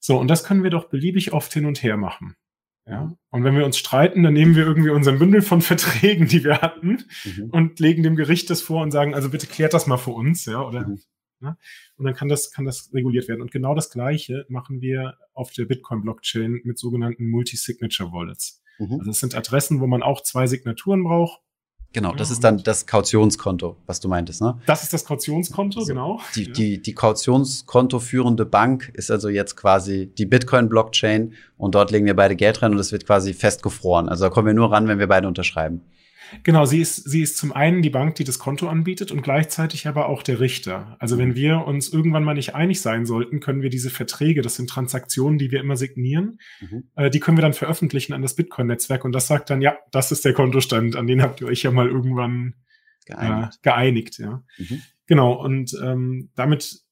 So, 0.00 0.18
und 0.18 0.28
das 0.28 0.42
können 0.42 0.64
wir 0.64 0.70
doch 0.70 0.88
beliebig 0.88 1.32
oft 1.32 1.52
hin 1.52 1.64
und 1.64 1.82
her 1.82 1.96
machen. 1.96 2.34
Ja. 2.86 3.16
Und 3.30 3.44
wenn 3.44 3.54
wir 3.54 3.64
uns 3.64 3.78
streiten, 3.78 4.24
dann 4.24 4.32
nehmen 4.32 4.56
wir 4.56 4.66
irgendwie 4.66 4.90
unseren 4.90 5.20
Bündel 5.20 5.42
von 5.42 5.60
Verträgen, 5.62 6.26
die 6.26 6.42
wir 6.42 6.60
hatten, 6.60 7.04
mhm. 7.24 7.50
und 7.50 7.78
legen 7.78 8.02
dem 8.02 8.16
Gericht 8.16 8.50
das 8.50 8.60
vor 8.60 8.82
und 8.82 8.90
sagen, 8.90 9.14
also 9.14 9.30
bitte 9.30 9.46
klärt 9.46 9.74
das 9.74 9.86
mal 9.86 9.98
für 9.98 10.10
uns, 10.10 10.46
ja, 10.46 10.60
oder 10.60 10.88
mhm. 10.88 11.00
ja? 11.40 11.56
Und 11.96 12.06
dann 12.06 12.14
kann 12.14 12.28
das, 12.28 12.50
kann 12.50 12.64
das 12.64 12.92
reguliert 12.92 13.28
werden. 13.28 13.40
Und 13.40 13.52
genau 13.52 13.76
das 13.76 13.90
Gleiche 13.90 14.44
machen 14.48 14.80
wir 14.80 15.18
auf 15.34 15.52
der 15.52 15.66
Bitcoin-Blockchain 15.66 16.62
mit 16.64 16.78
sogenannten 16.78 17.30
Multi-Signature-Wallets. 17.30 18.60
Mhm. 18.80 18.98
Also 18.98 19.12
es 19.12 19.20
sind 19.20 19.36
Adressen, 19.36 19.78
wo 19.78 19.86
man 19.86 20.02
auch 20.02 20.22
zwei 20.22 20.48
Signaturen 20.48 21.04
braucht 21.04 21.40
Genau, 21.92 22.14
das 22.14 22.30
ist 22.30 22.42
dann 22.42 22.62
das 22.62 22.86
Kautionskonto, 22.86 23.76
was 23.86 24.00
du 24.00 24.08
meintest, 24.08 24.40
ne? 24.40 24.58
Das 24.66 24.82
ist 24.82 24.94
das 24.94 25.04
Kautionskonto, 25.04 25.84
genau. 25.84 26.20
Die, 26.34 26.50
die, 26.50 26.80
die 26.80 26.94
Kautionskonto 26.94 27.98
führende 27.98 28.46
Bank 28.46 28.90
ist 28.94 29.10
also 29.10 29.28
jetzt 29.28 29.56
quasi 29.56 30.06
die 30.06 30.24
Bitcoin-Blockchain 30.24 31.34
und 31.58 31.74
dort 31.74 31.90
legen 31.90 32.06
wir 32.06 32.16
beide 32.16 32.34
Geld 32.34 32.62
rein 32.62 32.72
und 32.72 32.78
es 32.78 32.92
wird 32.92 33.06
quasi 33.06 33.34
festgefroren. 33.34 34.08
Also 34.08 34.24
da 34.24 34.30
kommen 34.30 34.46
wir 34.46 34.54
nur 34.54 34.72
ran, 34.72 34.88
wenn 34.88 34.98
wir 34.98 35.06
beide 35.06 35.28
unterschreiben. 35.28 35.82
Genau, 36.42 36.64
sie 36.64 36.80
ist, 36.80 36.96
sie 36.96 37.22
ist 37.22 37.36
zum 37.36 37.52
einen 37.52 37.82
die 37.82 37.90
Bank, 37.90 38.14
die 38.16 38.24
das 38.24 38.38
Konto 38.38 38.68
anbietet 38.68 39.12
und 39.12 39.22
gleichzeitig 39.22 39.86
aber 39.86 40.08
auch 40.08 40.22
der 40.22 40.40
Richter. 40.40 40.96
Also 40.98 41.18
wenn 41.18 41.34
wir 41.34 41.66
uns 41.66 41.88
irgendwann 41.88 42.24
mal 42.24 42.34
nicht 42.34 42.54
einig 42.54 42.80
sein 42.80 43.06
sollten, 43.06 43.40
können 43.40 43.62
wir 43.62 43.70
diese 43.70 43.90
Verträge, 43.90 44.42
das 44.42 44.56
sind 44.56 44.70
Transaktionen, 44.70 45.38
die 45.38 45.50
wir 45.50 45.60
immer 45.60 45.76
signieren, 45.76 46.38
mhm. 46.60 46.84
äh, 46.96 47.10
die 47.10 47.20
können 47.20 47.36
wir 47.36 47.42
dann 47.42 47.54
veröffentlichen 47.54 48.12
an 48.12 48.22
das 48.22 48.34
Bitcoin-Netzwerk 48.34 49.04
und 49.04 49.12
das 49.12 49.26
sagt 49.26 49.50
dann, 49.50 49.62
ja, 49.62 49.76
das 49.90 50.12
ist 50.12 50.24
der 50.24 50.32
Kontostand, 50.32 50.96
an 50.96 51.06
den 51.06 51.22
habt 51.22 51.40
ihr 51.40 51.46
euch 51.46 51.62
ja 51.62 51.70
mal 51.70 51.88
irgendwann 51.88 52.54
geeinigt. 53.06 53.54
Äh, 53.54 53.58
geeinigt 53.62 54.18
ja. 54.18 54.42
Mhm. 54.58 54.82
Genau, 55.06 55.32
und 55.32 55.76
ähm, 55.82 56.30
damit 56.34 56.82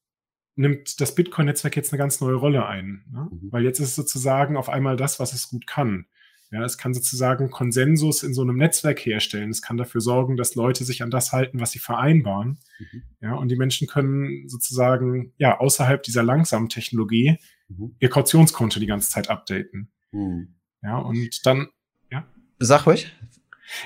nimmt 0.57 1.01
das 1.01 1.15
Bitcoin-Netzwerk 1.15 1.77
jetzt 1.77 1.93
eine 1.93 1.99
ganz 1.99 2.21
neue 2.21 2.35
Rolle 2.35 2.67
ein. 2.67 3.05
Ne? 3.11 3.29
Mhm. 3.31 3.53
Weil 3.53 3.65
jetzt 3.65 3.81
ist 3.81 3.89
es 3.89 3.97
sozusagen 3.97 4.57
auf 4.57 4.69
einmal 4.69 4.97
das, 4.97 5.19
was 5.19 5.33
es 5.33 5.49
gut 5.49 5.67
kann. 5.67 6.07
Ja, 6.53 6.65
es 6.65 6.79
kann 6.79 6.95
sozusagen 6.95 7.51
Konsensus 7.51 8.25
in 8.25 8.35
so 8.35 8.43
einem 8.43 8.57
Netzwerk 8.57 8.99
herstellen. 9.07 9.51
Es 9.51 9.63
kann 9.63 9.77
dafür 9.77 10.01
sorgen, 10.01 10.37
dass 10.37 10.57
Leute 10.57 10.85
sich 10.85 11.03
an 11.03 11.11
das 11.11 11.31
halten, 11.31 11.61
was 11.61 11.71
sie 11.71 11.79
vereinbaren. 11.79 12.59
Mhm. 12.79 13.03
Ja, 13.21 13.35
und 13.35 13.49
die 13.49 13.57
Menschen 13.57 13.87
können 13.87 14.49
sozusagen, 14.49 15.33
ja, 15.39 15.61
außerhalb 15.61 16.03
dieser 16.03 16.25
langsamen 16.25 16.69
Technologie 16.69 17.39
mhm. 17.69 17.95
ihr 18.01 18.09
Kautionskonto 18.09 18.81
die 18.81 18.87
ganze 18.87 19.11
Zeit 19.11 19.31
updaten. 19.31 19.93
Mhm. 20.11 20.57
Ja, 20.83 20.99
und 20.99 21.47
dann, 21.47 21.69
ja. 22.11 22.27
Sag 22.59 22.87
ruhig. 22.87 23.13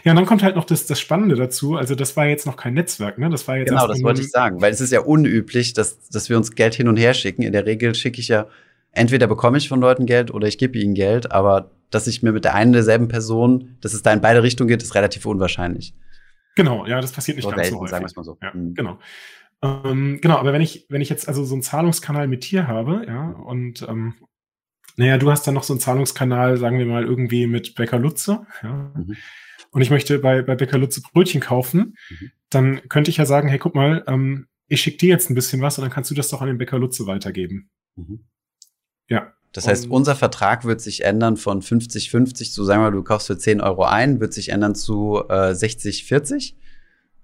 Ja, 0.02 0.12
und 0.12 0.16
dann 0.16 0.24
kommt 0.24 0.42
halt 0.42 0.56
noch 0.56 0.64
das, 0.64 0.86
das 0.86 0.98
Spannende 0.98 1.34
dazu. 1.34 1.76
Also, 1.76 1.94
das 1.94 2.16
war 2.16 2.26
jetzt 2.26 2.46
noch 2.46 2.56
kein 2.56 2.72
Netzwerk, 2.72 3.18
ne? 3.18 3.28
Das 3.28 3.46
war 3.46 3.58
jetzt. 3.58 3.68
Genau, 3.68 3.86
das 3.86 4.02
wollte 4.02 4.22
ich 4.22 4.30
sagen, 4.30 4.62
weil 4.62 4.72
es 4.72 4.80
ist 4.80 4.92
ja 4.92 5.00
unüblich, 5.00 5.74
dass, 5.74 6.08
dass 6.08 6.30
wir 6.30 6.38
uns 6.38 6.54
Geld 6.54 6.74
hin 6.74 6.88
und 6.88 6.96
her 6.96 7.12
schicken. 7.12 7.42
In 7.42 7.52
der 7.52 7.66
Regel 7.66 7.94
schicke 7.94 8.20
ich 8.20 8.28
ja, 8.28 8.46
entweder 8.94 9.26
bekomme 9.26 9.58
ich 9.58 9.68
von 9.68 9.80
Leuten 9.80 10.06
Geld 10.06 10.32
oder 10.32 10.48
ich 10.48 10.58
gebe 10.58 10.78
ihnen 10.78 10.94
Geld, 10.94 11.32
aber 11.32 11.70
dass 11.90 12.06
ich 12.06 12.22
mir 12.22 12.32
mit 12.32 12.44
der 12.44 12.54
einen 12.54 12.72
derselben 12.72 13.08
Person, 13.08 13.76
dass 13.80 13.94
es 13.94 14.02
da 14.02 14.12
in 14.12 14.20
beide 14.20 14.42
Richtungen 14.42 14.68
geht, 14.68 14.82
ist 14.82 14.94
relativ 14.94 15.26
unwahrscheinlich. 15.26 15.94
Genau, 16.56 16.86
ja, 16.86 17.00
das 17.00 17.12
passiert 17.12 17.36
nicht 17.36 17.44
so 17.44 17.50
ganz 17.50 17.62
selten, 17.62 17.74
so 17.74 17.80
häufig. 17.80 17.90
Sagen 17.90 18.06
wir 18.06 18.16
mal 18.16 18.24
so. 18.24 18.38
Ja, 18.42 18.52
mhm. 18.54 18.74
Genau. 18.74 18.98
Ähm, 19.62 20.18
genau, 20.20 20.36
aber 20.36 20.52
wenn 20.52 20.62
ich, 20.62 20.86
wenn 20.88 21.00
ich 21.00 21.08
jetzt 21.08 21.28
also 21.28 21.44
so 21.44 21.54
einen 21.54 21.62
Zahlungskanal 21.62 22.28
mit 22.28 22.50
dir 22.50 22.68
habe, 22.68 23.04
ja, 23.06 23.30
und 23.30 23.82
ähm, 23.88 24.14
naja, 24.96 25.18
du 25.18 25.30
hast 25.30 25.46
dann 25.46 25.54
noch 25.54 25.64
so 25.64 25.72
einen 25.72 25.80
Zahlungskanal, 25.80 26.56
sagen 26.56 26.78
wir 26.78 26.86
mal, 26.86 27.04
irgendwie 27.04 27.46
mit 27.46 27.74
Bäcker 27.74 27.98
Lutze, 27.98 28.46
ja, 28.62 28.92
mhm. 28.94 29.16
und 29.70 29.80
ich 29.80 29.90
möchte 29.90 30.18
bei, 30.18 30.42
bei 30.42 30.54
Bäcker 30.54 30.78
Lutze 30.78 31.00
Brötchen 31.00 31.40
kaufen, 31.40 31.96
mhm. 32.10 32.30
dann 32.50 32.88
könnte 32.88 33.10
ich 33.10 33.16
ja 33.16 33.26
sagen, 33.26 33.48
hey, 33.48 33.58
guck 33.58 33.74
mal, 33.74 34.04
ähm, 34.06 34.46
ich 34.68 34.80
schicke 34.80 34.98
dir 34.98 35.08
jetzt 35.08 35.30
ein 35.30 35.34
bisschen 35.34 35.60
was 35.62 35.78
und 35.78 35.82
dann 35.82 35.92
kannst 35.92 36.10
du 36.10 36.14
das 36.14 36.28
doch 36.28 36.40
an 36.40 36.48
den 36.48 36.58
Bäcker 36.58 36.78
Lutze 36.78 37.06
weitergeben. 37.06 37.70
Mhm. 37.96 38.24
Ja. 39.08 39.32
Das 39.52 39.68
heißt, 39.68 39.88
unser 39.88 40.16
Vertrag 40.16 40.64
wird 40.64 40.80
sich 40.80 41.04
ändern 41.04 41.36
von 41.36 41.62
50-50 41.62 42.52
zu, 42.52 42.64
sagen 42.64 42.82
wir 42.82 42.90
mal, 42.90 42.96
du 42.96 43.04
kaufst 43.04 43.28
für 43.28 43.38
10 43.38 43.60
Euro 43.60 43.84
ein, 43.84 44.18
wird 44.18 44.32
sich 44.32 44.48
ändern 44.48 44.74
zu 44.74 45.22
äh, 45.28 45.52
60-40. 45.52 46.54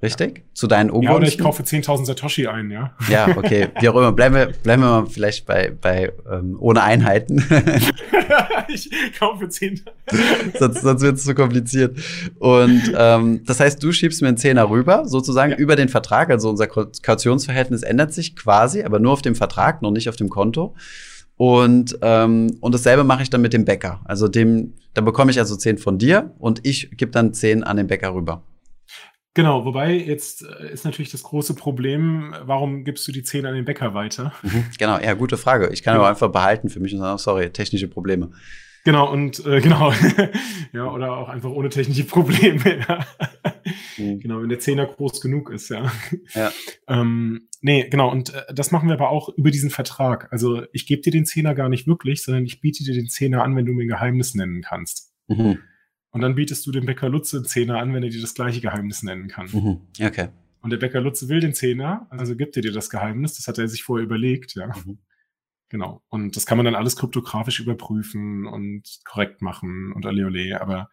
Richtig? 0.03 0.39
Ja. 0.39 0.45
Zu 0.55 0.67
deinen 0.67 0.91
Ungunsten? 0.91 1.13
Ja, 1.13 1.17
oder 1.17 1.27
ich 1.27 1.39
kaufe 1.39 1.63
10.000 1.63 2.07
Satoshi 2.07 2.47
ein, 2.47 2.71
ja. 2.71 2.95
Ja, 3.11 3.37
okay. 3.37 3.69
Wie 3.81 3.89
auch 3.89 3.97
immer. 3.97 4.13
Bleiben 4.13 4.35
wir, 4.35 4.47
bleiben 4.47 4.83
wir 4.83 5.03
mal 5.03 5.07
vielleicht 5.07 5.45
bei, 5.45 5.73
bei 5.79 6.13
ähm, 6.31 6.57
ohne 6.59 6.83
Einheiten. 6.83 7.45
ich 8.69 8.91
kaufe 9.19 9.49
10. 9.49 9.83
sonst 10.59 10.81
sonst 10.81 11.03
wird 11.03 11.17
es 11.17 11.25
zu 11.25 11.35
kompliziert. 11.35 11.99
Und 12.39 12.95
ähm, 12.97 13.43
das 13.45 13.61
heißt, 13.61 13.83
du 13.83 13.93
schiebst 13.93 14.23
mir 14.23 14.29
einen 14.29 14.39
Zehner 14.39 14.71
rüber, 14.71 15.07
sozusagen 15.07 15.53
ja. 15.53 15.59
über 15.59 15.77
den 15.77 15.91
Vertrag. 15.91 16.31
Also 16.31 16.49
unser 16.49 16.67
Kautionsverhältnis 16.67 17.83
ändert 17.83 18.15
sich 18.15 18.37
quasi, 18.37 18.85
aber 18.85 19.01
nur 19.01 19.13
auf 19.13 19.23
dem 19.23 19.35
Vertrag, 19.35 19.83
noch 19.83 19.91
nicht 19.91 20.09
auf 20.09 20.17
dem 20.17 20.31
Konto. 20.31 20.75
Und, 21.41 21.99
ähm, 22.03 22.59
und 22.61 22.75
dasselbe 22.75 23.03
mache 23.03 23.23
ich 23.23 23.31
dann 23.31 23.41
mit 23.41 23.55
dem 23.55 23.65
Bäcker. 23.65 24.03
Also 24.05 24.29
dem, 24.29 24.75
da 24.93 25.01
bekomme 25.01 25.31
ich 25.31 25.39
also 25.39 25.57
zehn 25.57 25.79
von 25.79 25.97
dir 25.97 26.35
und 26.39 26.67
ich 26.67 26.91
gebe 26.99 27.13
dann 27.13 27.33
zehn 27.33 27.65
an 27.65 27.79
den 27.79 27.87
Bäcker 27.87 28.13
rüber. 28.13 28.43
Genau, 29.33 29.65
wobei 29.65 29.95
jetzt 29.95 30.45
äh, 30.45 30.71
ist 30.71 30.85
natürlich 30.85 31.11
das 31.11 31.23
große 31.23 31.55
Problem, 31.55 32.35
warum 32.43 32.85
gibst 32.85 33.09
du 33.09 33.13
die 33.13 33.23
zehn 33.23 33.47
an 33.47 33.55
den 33.55 33.65
Bäcker 33.65 33.95
weiter? 33.95 34.35
Mhm, 34.43 34.67
genau, 34.79 34.99
ja, 34.99 35.15
gute 35.15 35.39
Frage. 35.39 35.71
Ich 35.73 35.83
kann 35.83 35.95
ja. 35.95 36.01
aber 36.01 36.11
einfach 36.11 36.31
behalten 36.31 36.69
für 36.69 36.79
mich 36.79 36.93
und 36.93 37.01
sagen, 37.01 37.17
sorry, 37.17 37.49
technische 37.49 37.89
Probleme. 37.89 38.33
Genau, 38.85 39.13
und 39.13 39.45
äh, 39.45 39.61
genau, 39.63 39.93
ja, 40.73 40.91
oder 40.91 41.17
auch 41.17 41.29
einfach 41.29 41.51
ohne 41.51 41.69
technische 41.69 42.05
Probleme. 42.05 42.61
Ja. 42.89 43.05
Mhm. 43.99 44.21
Genau, 44.21 44.41
wenn 44.41 44.49
der 44.49 44.59
Zehner 44.59 44.87
groß 44.87 45.21
genug 45.21 45.51
ist, 45.51 45.69
ja. 45.69 45.93
ja. 46.35 46.51
Ähm, 46.89 47.49
nee, 47.61 47.89
genau, 47.89 48.11
und 48.11 48.33
äh, 48.33 48.53
das 48.55 48.71
machen 48.71 48.89
wir 48.89 48.95
aber 48.95 49.11
auch 49.11 49.29
über 49.37 49.51
diesen 49.51 49.71
Vertrag. 49.71 50.33
Also 50.33 50.63
ich 50.73 50.87
gebe 50.87 51.03
dir 51.03 51.13
den 51.13 51.27
Zehner 51.27 51.55
gar 51.55 51.69
nicht 51.69 51.87
wirklich, 51.87 52.23
sondern 52.23 52.45
ich 52.45 52.61
biete 52.61 52.85
dir 52.85 52.95
den 52.95 53.09
Zehner 53.09 53.45
an, 53.45 53.55
wenn 53.57 53.67
du 53.67 53.73
mir 53.73 53.85
ein 53.85 53.89
Geheimnis 53.89 54.35
nennen 54.35 54.63
kannst. 54.63 55.13
Mhm. 55.29 55.59
Und 56.11 56.21
dann 56.23 56.35
bietest 56.35 56.67
du 56.67 56.73
dem 56.73 56.87
Bäcker 56.87 57.09
Lutze 57.09 57.37
einen 57.39 57.47
Zehner 57.47 57.79
an, 57.79 57.95
wenn 57.95 58.03
er 58.03 58.11
dir 58.11 58.21
das 58.21 58.35
gleiche 58.35 58.61
Geheimnis 58.61 59.03
nennen 59.03 59.29
kann. 59.29 59.49
Mhm. 59.53 59.81
Okay. 60.03 60.29
Und 60.63 60.71
der 60.71 60.79
Bäcker 60.79 61.01
Lutze 61.01 61.29
will 61.29 61.41
den 61.41 61.55
Zehner, 61.55 62.07
also 62.11 62.37
gibt 62.37 62.57
er 62.57 62.63
dir 62.63 62.73
das 62.73 62.91
Geheimnis, 62.91 63.35
das 63.35 63.47
hat 63.47 63.59
er 63.59 63.69
sich 63.69 63.83
vorher 63.83 64.05
überlegt, 64.05 64.55
ja. 64.55 64.69
Mhm. 64.69 64.99
Genau. 65.71 66.03
Und 66.09 66.37
das 66.37 66.47
kann 66.47 66.59
man 66.59 66.65
dann 66.65 66.75
alles 66.75 66.97
kryptografisch 66.97 67.61
überprüfen 67.61 68.47
und 68.47 68.83
korrekt 69.05 69.41
machen 69.41 69.93
und 69.95 70.05
alle 70.05 70.27
ole. 70.27 70.61
Aber 70.61 70.91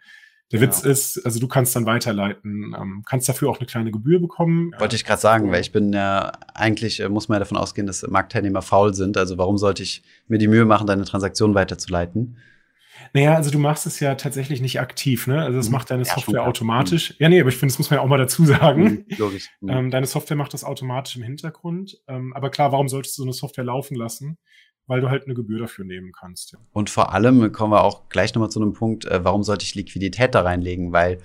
der 0.52 0.62
Witz 0.62 0.84
genau. 0.84 0.92
ist, 0.94 1.26
also 1.26 1.40
du 1.40 1.48
kannst 1.48 1.76
dann 1.76 1.86
weiterleiten, 1.86 2.76
ähm, 2.80 3.04
kannst 3.06 3.28
dafür 3.28 3.50
auch 3.50 3.58
eine 3.60 3.66
kleine 3.66 3.92
Gebühr 3.92 4.22
bekommen. 4.22 4.72
Wollte 4.78 4.96
ich 4.96 5.04
gerade 5.04 5.20
sagen, 5.20 5.52
weil 5.52 5.62
ich 5.62 5.72
bin 5.72 5.92
ja 5.92 6.32
eigentlich, 6.54 7.02
äh, 7.02 7.10
muss 7.10 7.28
man 7.28 7.38
ja 7.38 7.40
davon 7.40 7.58
ausgehen, 7.58 7.88
dass 7.88 8.08
Marktteilnehmer 8.08 8.62
faul 8.62 8.94
sind. 8.94 9.18
Also 9.18 9.38
warum 9.38 9.58
sollte 9.58 9.84
ich 9.84 10.04
mir 10.28 10.38
die 10.38 10.48
Mühe 10.48 10.64
machen, 10.64 10.88
deine 10.88 11.04
Transaktion 11.04 11.54
weiterzuleiten? 11.56 12.38
Naja, 13.14 13.36
also 13.36 13.52
du 13.52 13.60
machst 13.60 13.86
es 13.86 14.00
ja 14.00 14.16
tatsächlich 14.16 14.62
nicht 14.62 14.80
aktiv, 14.80 15.28
ne? 15.28 15.42
Also 15.42 15.58
das 15.58 15.68
mhm. 15.68 15.74
macht 15.74 15.92
deine 15.92 16.04
ja, 16.04 16.14
Software 16.14 16.44
automatisch. 16.44 17.12
Mhm. 17.12 17.16
Ja, 17.20 17.30
nee, 17.30 17.40
aber 17.40 17.50
ich 17.50 17.58
finde, 17.58 17.74
das 17.74 17.80
muss 17.80 17.90
man 17.90 17.98
ja 17.98 18.04
auch 18.04 18.10
mal 18.10 18.18
dazu 18.18 18.46
sagen. 18.46 18.84
Mhm, 18.84 19.06
logisch. 19.18 19.50
Mhm. 19.62 19.70
Ähm, 19.70 19.92
deine 19.92 20.06
Software 20.06 20.38
macht 20.38 20.54
das 20.54 20.64
automatisch 20.64 21.16
im 21.16 21.24
Hintergrund. 21.24 21.98
Ähm, 22.08 22.34
aber 22.34 22.50
klar, 22.50 22.72
warum 22.72 22.88
solltest 22.88 23.18
du 23.18 23.22
so 23.22 23.26
eine 23.26 23.34
Software 23.34 23.66
laufen 23.66 23.96
lassen? 23.96 24.38
Weil 24.88 25.02
du 25.02 25.10
halt 25.10 25.26
eine 25.26 25.34
Gebühr 25.34 25.60
dafür 25.60 25.86
nehmen 25.86 26.12
kannst. 26.12 26.54
Ja. 26.54 26.60
Und 26.72 26.90
vor 26.90 27.14
allem 27.14 27.52
kommen 27.52 27.74
wir 27.74 27.84
auch 27.84 28.10
gleich 28.10 28.34
nochmal 28.34 28.50
zu 28.50 28.62
einem 28.62 28.74
Punkt, 28.74 29.06
äh, 29.06 29.24
warum 29.24 29.44
sollte 29.44 29.64
ich 29.64 29.76
Liquidität 29.76 30.34
da 30.34 30.42
reinlegen? 30.42 30.94
Weil 30.94 31.20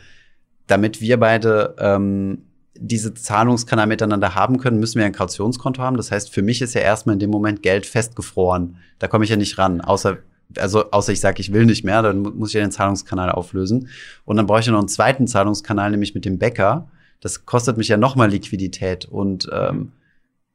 damit 0.67 1.01
wir 1.01 1.19
beide 1.19 1.77
ähm, 1.79 2.43
diese 2.75 3.15
Zahlungskanal 3.15 3.87
miteinander 3.87 4.35
haben 4.35 4.59
können, 4.59 4.81
müssen 4.81 4.99
wir 4.99 5.07
ein 5.07 5.13
Kautionskonto 5.13 5.83
haben. 5.83 5.97
Das 5.97 6.11
heißt, 6.11 6.33
für 6.33 6.43
mich 6.43 6.63
ist 6.63 6.75
ja 6.75 6.81
erstmal 6.81 7.15
in 7.15 7.21
dem 7.21 7.31
Moment 7.31 7.63
Geld 7.63 7.87
festgefroren. 7.87 8.77
Da 8.99 9.09
komme 9.09 9.25
ich 9.25 9.31
ja 9.31 9.37
nicht 9.37 9.59
ran, 9.59 9.81
außer 9.81 10.19
also 10.59 10.91
außer 10.91 11.13
ich 11.13 11.21
sage, 11.21 11.41
ich 11.41 11.53
will 11.53 11.65
nicht 11.65 11.83
mehr, 11.83 12.03
dann 12.03 12.21
muss 12.21 12.51
ich 12.51 12.55
ja 12.55 12.61
den 12.61 12.71
Zahlungskanal 12.71 13.31
auflösen. 13.31 13.89
Und 14.27 14.37
dann 14.37 14.47
brauche 14.47 14.61
ich 14.61 14.67
ja 14.67 14.73
noch 14.73 14.81
einen 14.81 14.89
zweiten 14.89 15.27
Zahlungskanal, 15.27 15.91
nämlich 15.91 16.15
mit 16.15 16.27
dem 16.27 16.39
Bäcker. 16.39 16.91
Das 17.21 17.47
kostet 17.47 17.79
mich 17.79 17.89
ja 17.89 17.97
nochmal 17.97 18.31
Liquidität. 18.31 19.07
Und 19.07 19.49
ähm, 19.51 19.93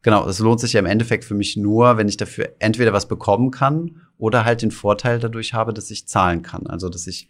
genau, 0.02 0.28
es 0.28 0.40
lohnt 0.40 0.60
sich 0.60 0.74
ja 0.74 0.80
im 0.80 0.86
Endeffekt 0.86 1.26
für 1.26 1.36
mich 1.36 1.58
nur, 1.58 1.98
wenn 1.98 2.08
ich 2.08 2.18
dafür 2.18 2.56
entweder 2.60 2.94
was 2.94 3.08
bekommen 3.08 3.52
kann 3.52 4.02
oder 4.18 4.46
halt 4.46 4.62
den 4.62 4.72
Vorteil 4.72 5.20
dadurch 5.20 5.54
habe, 5.54 5.74
dass 5.74 5.92
ich 5.92 6.08
zahlen 6.08 6.42
kann. 6.42 6.68
Also 6.68 6.90
dass 6.90 7.08
ich 7.08 7.30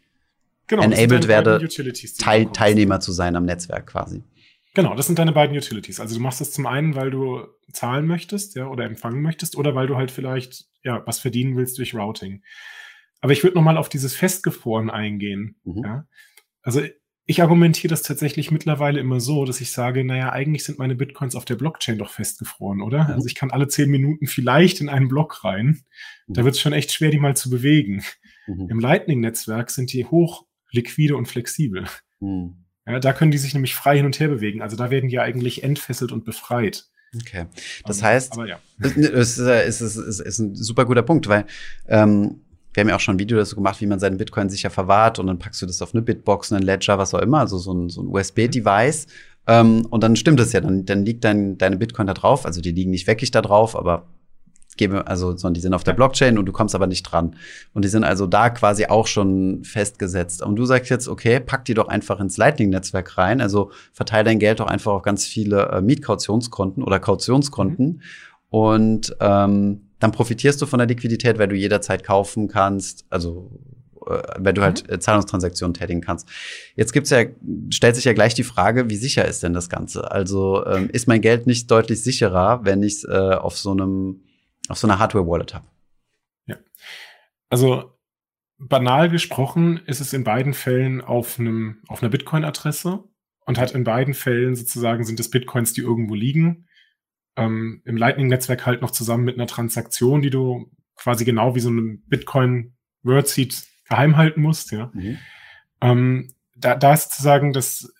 genau, 0.68 0.84
enabled 0.84 1.28
werde, 1.28 1.68
Teil, 2.20 2.48
Teilnehmer 2.48 3.00
zu 3.00 3.12
sein 3.12 3.36
am 3.36 3.46
Netzwerk 3.46 3.88
quasi. 3.88 4.24
Genau, 4.74 4.96
das 4.96 5.08
sind 5.08 5.18
deine 5.18 5.32
beiden 5.32 5.58
Utilities. 5.58 6.00
Also 6.00 6.16
du 6.16 6.22
machst 6.22 6.40
das 6.40 6.52
zum 6.52 6.68
einen, 6.68 6.96
weil 6.96 7.10
du 7.10 7.48
zahlen 7.72 8.06
möchtest, 8.06 8.56
ja, 8.56 8.68
oder 8.68 8.86
empfangen 8.86 9.24
möchtest, 9.24 9.58
oder 9.58 9.74
weil 9.74 9.88
du 9.88 9.96
halt 9.96 10.12
vielleicht 10.12 10.66
ja 10.84 11.02
was 11.08 11.20
verdienen 11.20 11.58
willst 11.58 11.80
durch 11.80 11.96
Routing. 11.96 12.44
Aber 13.20 13.34
ich 13.34 13.44
würde 13.44 13.56
noch 13.56 13.64
mal 13.64 13.78
auf 13.78 13.90
dieses 13.90 14.14
Festgefroren 14.14 14.92
eingehen. 14.92 15.56
Mhm. 15.64 15.84
Ja. 15.84 16.08
Also 16.62 16.82
ich 17.30 17.42
argumentiere 17.42 17.90
das 17.90 18.04
tatsächlich 18.04 18.52
mittlerweile 18.52 19.02
immer 19.02 19.20
so, 19.20 19.44
dass 19.44 19.60
ich 19.60 19.72
sage, 19.72 20.06
naja, 20.06 20.32
eigentlich 20.32 20.64
sind 20.64 20.80
meine 20.80 20.96
Bitcoins 20.96 21.36
auf 21.36 21.44
der 21.44 21.56
Blockchain 21.56 21.98
doch 21.98 22.10
festgefroren, 22.10 22.82
oder? 22.82 23.04
Mhm. 23.04 23.14
Also 23.16 23.28
ich 23.28 23.36
kann 23.36 23.52
alle 23.52 23.68
zehn 23.68 23.90
Minuten 23.90 24.28
vielleicht 24.28 24.80
in 24.80 24.88
einen 24.88 25.10
Block 25.10 25.44
rein. 25.44 25.82
Mhm. 26.28 26.34
Da 26.34 26.46
wird 26.46 26.56
es 26.56 26.62
schon 26.62 26.72
echt 26.72 26.94
schwer, 26.94 27.12
die 27.12 27.20
mal 27.20 27.36
zu 27.36 27.50
bewegen. 27.50 28.02
Mhm. 28.48 28.70
Im 28.70 28.80
Lightning-Netzwerk 28.80 29.70
sind 29.72 29.92
die 29.92 30.06
hoch 30.06 30.46
liquide 30.72 31.18
und 31.18 31.28
flexibel. 31.28 31.84
Mhm. 32.22 32.64
Ja, 32.86 33.00
da 33.02 33.12
können 33.12 33.32
die 33.32 33.38
sich 33.38 33.54
nämlich 33.54 33.76
frei 33.76 33.98
hin 33.98 34.06
und 34.06 34.18
her 34.22 34.30
bewegen. 34.30 34.62
Also 34.62 34.78
da 34.78 34.90
werden 34.90 35.10
die 35.10 35.20
eigentlich 35.20 35.64
entfesselt 35.64 36.14
und 36.14 36.24
befreit. 36.24 36.86
Okay. 37.14 37.46
Das 37.86 38.02
heißt, 38.02 38.34
aber 38.34 38.48
ja. 38.48 38.60
es, 38.80 38.96
ist, 38.96 39.38
es, 39.38 39.82
ist, 39.82 39.98
es 39.98 40.20
ist 40.22 40.40
ein 40.40 40.56
super 40.56 40.86
guter 40.86 41.04
Punkt, 41.04 41.28
weil 41.28 41.46
ähm, 41.88 42.42
wir 42.78 42.82
haben 42.82 42.90
ja 42.90 42.96
auch 42.96 43.00
schon 43.00 43.16
ein 43.16 43.20
Video 43.20 43.40
dazu 43.40 43.56
gemacht, 43.56 43.82
wie 43.82 43.88
man 43.88 44.00
seinen 44.00 44.18
Bitcoin 44.18 44.50
sicher 44.50 44.70
verwahrt 44.70 45.18
und 45.18 45.26
dann 45.26 45.40
packst 45.40 45.60
du 45.64 45.66
das 45.66 45.82
auf 45.82 45.96
eine 45.96 46.04
Bitbox, 46.04 46.54
einen 46.54 46.62
Ledger, 46.62 47.00
was 47.00 47.12
auch 47.16 47.22
immer, 47.22 47.40
also 47.40 47.58
so 47.58 47.74
ein, 47.74 47.90
so 47.90 48.04
ein 48.04 48.08
USB-Device. 48.08 49.08
Ähm, 49.48 49.88
und 49.90 50.04
dann 50.04 50.16
stimmt 50.16 50.40
es 50.40 50.54
ja, 50.54 50.62
dann, 50.62 50.86
dann 50.86 51.04
liegt 51.04 51.24
dein, 51.24 51.58
deine 51.58 51.78
Bitcoin 51.78 52.06
da 52.06 52.14
drauf. 52.14 52.46
Also 52.46 52.62
die 52.62 52.72
liegen 52.72 52.92
nicht 52.92 53.08
wirklich 53.08 53.32
da 53.32 53.42
drauf, 53.42 53.76
aber 53.76 54.06
gebe, 54.78 55.08
also, 55.08 55.36
sondern 55.36 55.56
die 55.56 55.62
sind 55.62 55.74
auf 55.74 55.84
der 55.84 55.94
Blockchain 55.94 56.38
und 56.38 56.46
du 56.46 56.52
kommst 56.52 56.76
aber 56.76 56.86
nicht 56.86 57.02
dran. 57.02 57.36
Und 57.74 57.84
die 57.84 57.90
sind 57.90 58.04
also 58.04 58.28
da 58.28 58.52
quasi 58.52 58.86
auch 58.86 59.08
schon 59.08 59.64
festgesetzt. 59.64 60.44
Und 60.44 60.56
du 60.56 60.66
sagst 60.66 60.92
jetzt, 60.92 61.08
okay, 61.08 61.40
pack 61.40 61.66
die 61.66 61.74
doch 61.74 61.88
einfach 61.88 62.20
ins 62.20 62.38
Lightning-Netzwerk 62.38 63.18
rein. 63.18 63.42
Also 63.42 63.72
verteile 63.92 64.26
dein 64.26 64.38
Geld 64.38 64.60
doch 64.60 64.68
einfach 64.68 64.92
auf 64.92 65.02
ganz 65.02 65.26
viele 65.26 65.70
äh, 65.70 65.82
Mietkautionskonten 65.82 66.84
oder 66.84 67.00
Kautionskonten. 67.00 67.86
Mhm. 67.88 68.02
Und 68.52 69.16
ähm, 69.20 69.87
dann 70.00 70.12
profitierst 70.12 70.62
du 70.62 70.66
von 70.66 70.80
der 70.80 70.88
Liquidität, 70.88 71.40
weil 71.40 71.48
du 71.48 71.56
jederzeit 71.56 72.04
kaufen 72.04 72.48
kannst, 72.48 73.06
also 73.10 73.52
äh, 74.08 74.22
wenn 74.38 74.56
du 74.56 74.62
halt 74.62 74.88
mhm. 74.88 74.94
äh, 74.94 75.00
Zahlungstransaktionen 75.00 75.74
tätigen 75.74 76.02
kannst. 76.02 76.28
Jetzt 76.76 76.94
gibt's 76.94 77.10
ja, 77.10 77.24
stellt 77.70 77.96
sich 77.96 78.06
ja 78.06 78.14
gleich 78.14 78.34
die 78.34 78.44
Frage, 78.44 78.90
wie 78.90 78.96
sicher 78.96 79.26
ist 79.26 79.44
denn 79.44 79.54
das 79.54 79.70
Ganze? 79.70 80.12
Also 80.12 80.66
ähm, 80.66 80.90
ist 80.90 81.08
mein 81.08 81.22
Geld 81.22 81.48
nicht 81.48 81.70
deutlich 81.72 82.04
sicherer, 82.04 82.64
wenn 82.64 82.84
ich 82.84 82.94
es 82.94 83.04
äh, 83.04 83.36
auf 83.36 83.58
so 83.58 83.72
einem, 83.72 84.22
auf 84.70 84.78
so 84.78 84.88
einer 84.88 85.00
Hardware-Wallet 85.00 85.54
habe? 85.54 85.66
Ja. 86.46 86.58
Also 87.50 87.98
banal 88.58 89.10
gesprochen 89.10 89.82
ist 89.86 90.02
es 90.02 90.14
in 90.14 90.24
beiden 90.24 90.54
Fällen 90.54 91.02
auf 91.02 91.40
einem, 91.40 91.78
auf 91.88 92.02
einer 92.02 92.10
Bitcoin-Adresse 92.10 93.04
und 93.46 93.58
hat 93.58 93.74
in 93.74 93.84
beiden 93.84 94.14
Fällen 94.14 94.56
sozusagen 94.56 95.06
sind 95.06 95.20
es 95.20 95.30
Bitcoins, 95.30 95.74
die 95.74 95.82
irgendwo 95.82 96.16
liegen. 96.16 96.67
Ähm, 97.38 97.82
Im 97.86 97.96
Lightning-Netzwerk 97.96 98.66
halt 98.66 98.82
noch 98.82 98.92
zusammen 98.92 99.24
mit 99.24 99.36
einer 99.36 99.48
Transaktion, 99.48 100.22
die 100.22 100.32
du 100.32 100.72
quasi 100.96 101.24
genau 101.24 101.56
wie 101.56 101.60
so 101.60 101.70
ein 101.70 102.04
Bitcoin-Wordseed 102.08 103.64
geheim 103.88 104.18
halten 104.18 104.42
musst, 104.42 104.72
ja. 104.72 104.92
Mhm. 104.94 105.18
Ähm, 105.80 106.34
da, 106.56 106.76
da 106.76 106.94
ist 106.94 107.12
sozusagen 107.12 107.54
das 107.54 107.94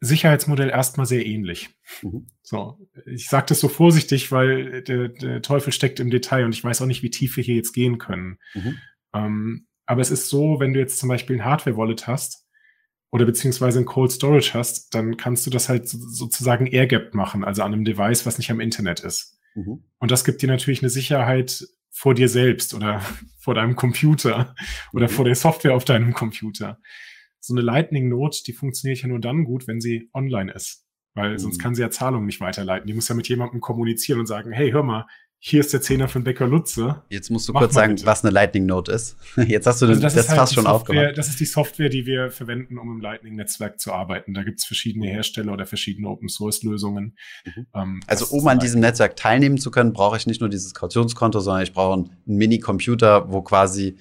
Sicherheitsmodell 0.00 0.70
erstmal 0.70 1.06
sehr 1.06 1.24
ähnlich. 1.24 1.70
Mhm. 2.02 2.26
So, 2.42 2.78
ich 3.06 3.28
sage 3.28 3.46
das 3.48 3.60
so 3.60 3.68
vorsichtig, 3.68 4.30
weil 4.30 4.82
der, 4.82 5.08
der, 5.08 5.42
Teufel 5.42 5.72
steckt 5.72 6.00
im 6.00 6.10
Detail 6.10 6.44
und 6.44 6.54
ich 6.54 6.62
weiß 6.62 6.82
auch 6.82 6.86
nicht, 6.86 7.02
wie 7.02 7.10
tief 7.10 7.36
wir 7.36 7.44
hier 7.44 7.56
jetzt 7.56 7.72
gehen 7.72 7.98
können. 7.98 8.38
Mhm. 8.54 8.78
Ähm, 9.14 9.66
aber 9.86 10.00
es 10.00 10.10
ist 10.10 10.28
so, 10.28 10.60
wenn 10.60 10.74
du 10.74 10.80
jetzt 10.80 10.98
zum 10.98 11.08
Beispiel 11.08 11.36
ein 11.36 11.44
Hardware-Wallet 11.44 12.06
hast 12.06 12.47
oder 13.10 13.24
beziehungsweise 13.24 13.78
ein 13.78 13.86
Cold 13.86 14.12
Storage 14.12 14.52
hast, 14.54 14.94
dann 14.94 15.16
kannst 15.16 15.46
du 15.46 15.50
das 15.50 15.68
halt 15.68 15.88
sozusagen 15.88 16.66
air-gapped 16.66 17.14
machen, 17.14 17.44
also 17.44 17.62
an 17.62 17.72
einem 17.72 17.84
Device, 17.84 18.26
was 18.26 18.38
nicht 18.38 18.50
am 18.50 18.60
Internet 18.60 19.00
ist. 19.00 19.38
Mhm. 19.54 19.84
Und 19.98 20.10
das 20.10 20.24
gibt 20.24 20.42
dir 20.42 20.48
natürlich 20.48 20.82
eine 20.82 20.90
Sicherheit 20.90 21.66
vor 21.90 22.14
dir 22.14 22.28
selbst 22.28 22.74
oder 22.74 23.00
vor 23.38 23.54
deinem 23.54 23.76
Computer 23.76 24.54
oder 24.92 25.06
mhm. 25.08 25.12
vor 25.12 25.24
der 25.24 25.34
Software 25.34 25.74
auf 25.74 25.84
deinem 25.84 26.12
Computer. 26.12 26.78
So 27.40 27.54
eine 27.54 27.62
Lightning 27.62 28.08
Note, 28.08 28.42
die 28.46 28.52
funktioniert 28.52 29.00
ja 29.00 29.08
nur 29.08 29.20
dann 29.20 29.44
gut, 29.44 29.66
wenn 29.66 29.80
sie 29.80 30.10
online 30.12 30.52
ist. 30.52 30.84
Weil 31.14 31.32
mhm. 31.32 31.38
sonst 31.38 31.58
kann 31.58 31.74
sie 31.74 31.82
ja 31.82 31.90
Zahlungen 31.90 32.26
nicht 32.26 32.40
weiterleiten. 32.40 32.86
Die 32.86 32.94
muss 32.94 33.08
ja 33.08 33.14
mit 33.14 33.28
jemandem 33.28 33.60
kommunizieren 33.60 34.20
und 34.20 34.26
sagen, 34.26 34.52
hey, 34.52 34.70
hör 34.70 34.82
mal, 34.82 35.06
hier 35.40 35.60
ist 35.60 35.72
der 35.72 35.80
Zehner 35.80 36.08
von 36.08 36.24
Bäcker 36.24 36.48
Lutze. 36.48 37.02
Jetzt 37.10 37.30
musst 37.30 37.48
du 37.48 37.52
Mach 37.52 37.60
kurz 37.60 37.74
sagen, 37.74 37.94
bitte. 37.94 38.06
was 38.06 38.24
eine 38.24 38.32
Lightning 38.32 38.66
Note 38.66 38.90
ist. 38.90 39.16
Jetzt 39.36 39.68
hast 39.68 39.80
du 39.80 39.86
also 39.86 40.00
das, 40.00 40.14
das 40.14 40.28
halt 40.28 40.38
fast 40.38 40.54
schon 40.54 40.64
Software, 40.64 40.74
aufgemacht. 40.74 41.18
Das 41.18 41.28
ist 41.28 41.38
die 41.38 41.44
Software, 41.44 41.88
die 41.88 42.06
wir 42.06 42.32
verwenden, 42.32 42.76
um 42.76 42.96
im 42.96 43.00
Lightning-Netzwerk 43.00 43.78
zu 43.78 43.92
arbeiten. 43.92 44.34
Da 44.34 44.42
gibt 44.42 44.58
es 44.58 44.64
verschiedene 44.64 45.06
Hersteller 45.06 45.52
oder 45.52 45.64
verschiedene 45.64 46.08
Open-Source-Lösungen. 46.08 47.16
Mhm. 47.44 47.66
Ähm, 47.72 48.00
also 48.08 48.26
um 48.36 48.48
an 48.48 48.58
diesem 48.58 48.80
Netzwerk 48.80 49.14
teilnehmen 49.14 49.58
zu 49.58 49.70
können, 49.70 49.92
brauche 49.92 50.16
ich 50.16 50.26
nicht 50.26 50.40
nur 50.40 50.50
dieses 50.50 50.74
Kautionskonto, 50.74 51.38
sondern 51.38 51.62
ich 51.62 51.72
brauche 51.72 51.94
einen 51.94 52.10
Mini-Computer, 52.26 53.30
wo 53.30 53.42
quasi 53.42 53.96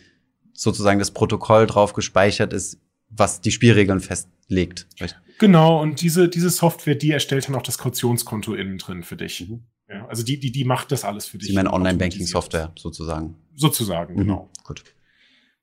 sozusagen 0.54 0.98
das 0.98 1.12
Protokoll 1.12 1.68
drauf 1.68 1.94
gespeichert 1.94 2.52
ist, 2.52 2.80
was 3.10 3.42
die 3.42 3.52
Spielregeln 3.52 4.00
festlegt. 4.00 4.88
Genau, 5.38 5.80
und 5.80 6.02
diese, 6.02 6.30
diese 6.30 6.50
Software, 6.50 6.96
die 6.96 7.12
erstellt 7.12 7.48
dann 7.48 7.54
auch 7.54 7.62
das 7.62 7.78
Kautionskonto 7.78 8.56
innen 8.56 8.80
drin 8.80 9.04
für 9.04 9.18
dich. 9.18 9.48
Mhm. 9.48 9.66
Ja, 9.98 10.08
also 10.08 10.24
die, 10.24 10.40
die, 10.40 10.52
die 10.52 10.66
macht 10.66 10.92
das 10.92 11.04
alles 11.04 11.26
für 11.26 11.38
dich. 11.38 11.50
Sie 11.50 11.56
meinen 11.56 11.68
Online-Banking-Software 11.68 12.74
sozusagen. 12.78 13.36
Sozusagen, 13.56 14.14
mhm. 14.14 14.20
genau. 14.20 14.52
Gut. 14.64 14.84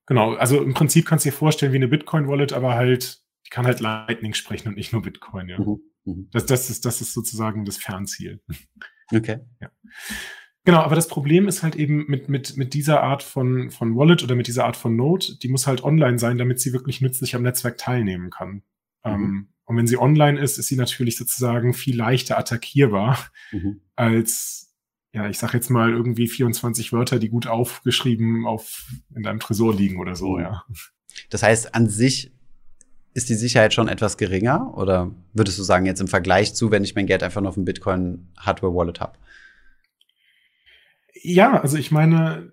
Genau, 0.07 0.35
also 0.35 0.63
im 0.63 0.75
Prinzip 0.75 1.07
kannst 1.07 1.25
du 1.25 1.31
dir 1.31 1.37
vorstellen 1.37 1.73
wie 1.73 1.77
eine 1.77 1.89
Bitcoin-Wallet, 1.89 2.53
aber 2.53 2.75
halt, 2.75 3.23
die 3.47 3.51
kann 3.51 3.67
halt 3.67 3.81
Lightning 3.81 4.35
sprechen 4.35 4.69
und 4.69 4.77
nicht 4.77 4.93
nur 4.93 5.03
Bitcoin, 5.03 5.49
ja. 5.49 5.59
Mhm. 5.59 5.81
Mhm. 6.05 6.29
Das, 6.33 6.47
das, 6.47 6.71
ist, 6.71 6.85
das 6.85 7.01
ist 7.01 7.13
sozusagen 7.13 7.65
das 7.65 7.77
Fernziel. 7.79 8.41
Okay. 9.13 9.41
Ja. 9.61 9.71
Genau, 10.65 10.79
aber 10.79 10.95
das 10.95 11.09
Problem 11.09 11.47
ist 11.47 11.63
halt 11.63 11.77
eben 11.77 12.07
mit, 12.09 12.31
mit, 12.31 12.57
mit 12.57 12.73
dieser 12.73 13.03
Art 13.03 13.23
von, 13.23 13.71
von 13.71 13.97
Wallet 13.97 14.23
oder 14.23 14.35
mit 14.35 14.47
dieser 14.47 14.65
Art 14.65 14.77
von 14.77 14.97
Node, 14.97 15.37
die 15.43 15.49
muss 15.49 15.67
halt 15.67 15.85
online 15.85 16.19
sein, 16.19 16.39
damit 16.39 16.59
sie 16.59 16.73
wirklich 16.73 17.03
nützlich 17.03 17.35
am 17.35 17.43
Netzwerk 17.43 17.77
teilnehmen 17.77 18.31
kann. 18.31 18.49
Mhm. 18.49 18.63
Ähm, 19.05 19.49
und 19.67 19.77
wenn 19.77 19.87
sie 19.87 19.99
online 19.99 20.39
ist, 20.41 20.59
ist 20.59 20.69
sie 20.69 20.77
natürlich 20.77 21.17
sozusagen 21.17 21.73
viel 21.73 21.97
leichter 21.97 22.39
attackierbar 22.39 23.19
mhm. 23.53 23.81
als, 23.97 24.75
ja, 25.13 25.29
ich 25.29 25.39
sag 25.39 25.55
jetzt 25.55 25.71
mal 25.71 25.91
irgendwie 25.91 26.29
24 26.29 26.93
Wörter, 26.93 27.19
die 27.19 27.31
gut 27.31 27.47
aufgeschrieben 27.47 28.47
auf 28.47 28.87
in 29.15 29.23
deinem 29.23 29.41
Tresor 29.41 29.75
liegen 29.75 29.99
oder 29.99 30.17
so, 30.17 30.37
mhm. 30.37 30.43
ja. 30.43 30.65
Das 31.31 31.43
heißt, 31.43 31.75
an 31.75 31.89
sich 31.89 32.33
ist 33.15 33.29
die 33.29 33.35
Sicherheit 33.35 33.73
schon 33.73 33.89
etwas 33.89 34.17
geringer? 34.17 34.77
Oder 34.77 35.15
würdest 35.33 35.59
du 35.59 35.63
sagen, 35.63 35.87
jetzt 35.87 36.01
im 36.01 36.09
Vergleich 36.09 36.55
zu, 36.55 36.71
wenn 36.73 36.83
ich 36.83 36.97
mein 36.97 37.07
Geld 37.07 37.23
einfach 37.23 37.41
nur 37.41 37.49
auf 37.49 37.55
dem 37.55 37.65
Bitcoin 37.65 38.29
Hardware 38.37 38.75
Wallet 38.75 39.01
habe? 39.01 39.19
Ja, 41.23 41.61
also 41.61 41.79
ich 41.79 41.93
meine, 41.93 42.53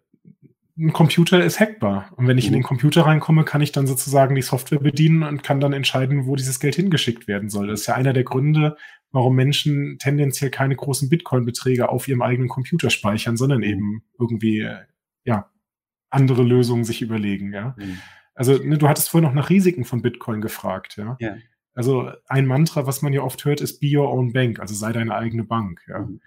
ein 0.81 0.93
Computer 0.93 1.43
ist 1.43 1.59
hackbar. 1.59 2.11
Und 2.15 2.27
wenn 2.27 2.38
ich 2.38 2.45
mhm. 2.45 2.55
in 2.55 2.59
den 2.59 2.63
Computer 2.63 3.05
reinkomme, 3.05 3.45
kann 3.45 3.61
ich 3.61 3.71
dann 3.71 3.88
sozusagen 3.88 4.35
die 4.35 4.41
Software 4.41 4.79
bedienen 4.79 5.23
und 5.23 5.43
kann 5.43 5.59
dann 5.59 5.73
entscheiden, 5.73 6.25
wo 6.25 6.35
dieses 6.35 6.59
Geld 6.59 6.75
hingeschickt 6.75 7.27
werden 7.27 7.50
soll. 7.50 7.67
Das 7.67 7.81
ist 7.81 7.88
ja 7.88 7.95
einer 7.95 8.13
der 8.13 8.23
Gründe, 8.23 8.75
warum 9.11 9.35
Menschen 9.35 9.97
tendenziell 10.00 10.50
keine 10.50 10.75
großen 10.75 11.09
Bitcoin-Beträge 11.09 11.89
auf 11.89 12.07
ihrem 12.07 12.21
eigenen 12.21 12.50
Computer 12.50 12.89
speichern, 12.89 13.38
sondern 13.38 13.59
mhm. 13.59 13.65
eben 13.65 14.03
irgendwie, 14.20 14.67
ja, 15.24 15.50
andere 16.09 16.44
Lösungen 16.44 16.83
sich 16.83 17.01
überlegen, 17.01 17.53
ja. 17.53 17.75
Mhm. 17.77 18.00
Also, 18.33 18.57
ne, 18.57 18.77
du 18.77 18.87
hattest 18.87 19.09
vorhin 19.09 19.27
noch 19.27 19.35
nach 19.35 19.50
Risiken 19.50 19.85
von 19.85 20.01
Bitcoin 20.01 20.41
gefragt, 20.41 20.98
ja. 20.98 21.17
ja. 21.20 21.35
Also, 21.74 22.11
ein 22.27 22.48
Mantra, 22.48 22.87
was 22.87 23.01
man 23.01 23.13
ja 23.13 23.22
oft 23.22 23.46
hört, 23.46 23.61
ist 23.61 23.79
be 23.79 23.96
your 23.96 24.11
own 24.11 24.33
bank, 24.33 24.59
also 24.59 24.74
sei 24.74 24.91
deine 24.91 25.15
eigene 25.15 25.44
Bank, 25.44 25.81
ja. 25.87 26.00
Mhm. 26.00 26.22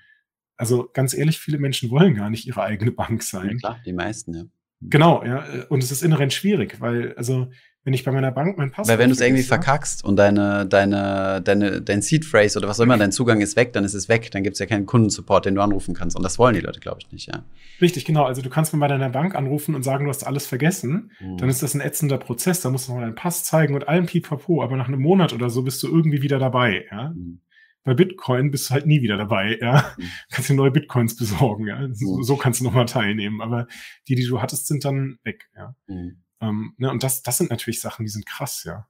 Also 0.57 0.89
ganz 0.93 1.15
ehrlich, 1.15 1.39
viele 1.39 1.59
Menschen 1.59 1.91
wollen 1.91 2.15
gar 2.15 2.31
nicht 2.31 2.47
ihre 2.47 2.63
eigene 2.63 2.93
Bank 2.93 3.23
sein. 3.23 3.51
Ja, 3.51 3.57
klar, 3.57 3.81
die 3.85 3.93
meisten, 3.93 4.35
ja. 4.35 4.45
Genau, 4.81 5.25
ja. 5.25 5.45
Und 5.69 5.83
es 5.83 5.91
ist 5.91 6.03
inhärent 6.03 6.33
schwierig, 6.33 6.81
weil, 6.81 7.15
also, 7.15 7.49
wenn 7.85 7.93
ich 7.93 8.03
bei 8.03 8.13
meiner 8.13 8.33
Bank 8.33 8.57
mein 8.57 8.71
Passwort. 8.71 8.89
Weil 8.89 8.99
wenn 8.99 9.11
du 9.11 9.15
es 9.15 9.21
irgendwie 9.21 9.43
verkackst 9.43 10.05
und 10.05 10.17
deine, 10.17 10.67
deine, 10.67 11.43
deine, 11.43 11.83
dein 11.83 12.01
Seed 12.01 12.25
Phrase 12.25 12.59
oder 12.59 12.67
was 12.67 12.81
auch 12.81 12.85
immer, 12.85 12.97
dein 12.97 13.13
Zugang 13.13 13.43
ist 13.43 13.57
weg, 13.57 13.75
dann 13.75 13.85
ist 13.85 13.93
es 13.93 14.09
weg. 14.09 14.31
Dann 14.31 14.43
gibt 14.43 14.55
es 14.55 14.61
ja 14.61 14.65
keinen 14.65 14.87
Kundensupport, 14.87 15.45
den 15.45 15.55
du 15.55 15.61
anrufen 15.61 15.95
kannst. 15.95 16.17
Und 16.17 16.23
das 16.23 16.39
wollen 16.39 16.55
die 16.55 16.63
Leute, 16.63 16.81
glaube 16.81 17.01
ich, 17.03 17.13
nicht, 17.13 17.29
ja. 17.29 17.45
Richtig, 17.83 18.07
genau. 18.07 18.25
Also 18.25 18.41
du 18.41 18.49
kannst 18.49 18.73
mal 18.73 18.81
bei 18.81 18.89
deiner 18.89 19.11
Bank 19.11 19.35
anrufen 19.35 19.75
und 19.75 19.83
sagen, 19.83 20.05
du 20.05 20.11
hast 20.11 20.27
alles 20.27 20.47
vergessen. 20.47 21.13
Mhm. 21.21 21.37
Dann 21.37 21.51
ist 21.51 21.63
das 21.63 21.75
ein 21.75 21.83
ätzender 21.83 22.17
Prozess. 22.17 22.63
Da 22.63 22.71
musst 22.71 22.89
du 22.89 22.93
noch 22.95 23.01
deinen 23.01 23.15
Pass 23.15 23.45
zeigen 23.45 23.75
und 23.75 23.87
allen 23.87 24.07
Pipapo. 24.07 24.63
Aber 24.63 24.77
nach 24.77 24.89
einem 24.89 25.03
Monat 25.03 25.35
oder 25.35 25.51
so 25.51 25.63
bist 25.63 25.83
du 25.83 25.89
irgendwie 25.89 26.23
wieder 26.23 26.39
dabei, 26.39 26.87
ja. 26.91 27.11
Mhm 27.11 27.41
bei 27.85 27.95
Bitcoin 27.95 28.51
bist 28.51 28.69
du 28.69 28.75
halt 28.75 28.87
nie 28.87 29.03
wieder 29.03 29.17
dabei, 29.17 29.59
ja. 29.61 29.95
Mhm. 29.97 30.11
Kannst 30.31 30.51
dir 30.51 30.55
neue 30.55 30.71
Bitcoins 30.71 31.17
besorgen, 31.17 31.67
ja. 31.67 31.87
So, 31.93 32.23
so 32.23 32.37
kannst 32.37 32.61
du 32.61 32.65
nochmal 32.65 32.87
teilnehmen. 32.87 33.41
Aber 33.41 33.67
die, 34.09 34.15
die 34.15 34.27
du 34.27 34.41
hattest, 34.41 34.67
sind 34.67 34.85
dann 34.85 35.19
weg, 35.23 35.49
ja. 35.55 35.77
Mhm. 35.87 36.23
Ähm, 36.41 36.75
ne, 36.79 36.91
und 36.91 37.03
das, 37.03 37.23
das 37.23 37.39
sind 37.39 37.51
natürlich 37.51 37.81
Sachen, 37.81 38.05
die 38.05 38.11
sind 38.11 38.27
krass, 38.27 38.65
ja. 38.65 38.89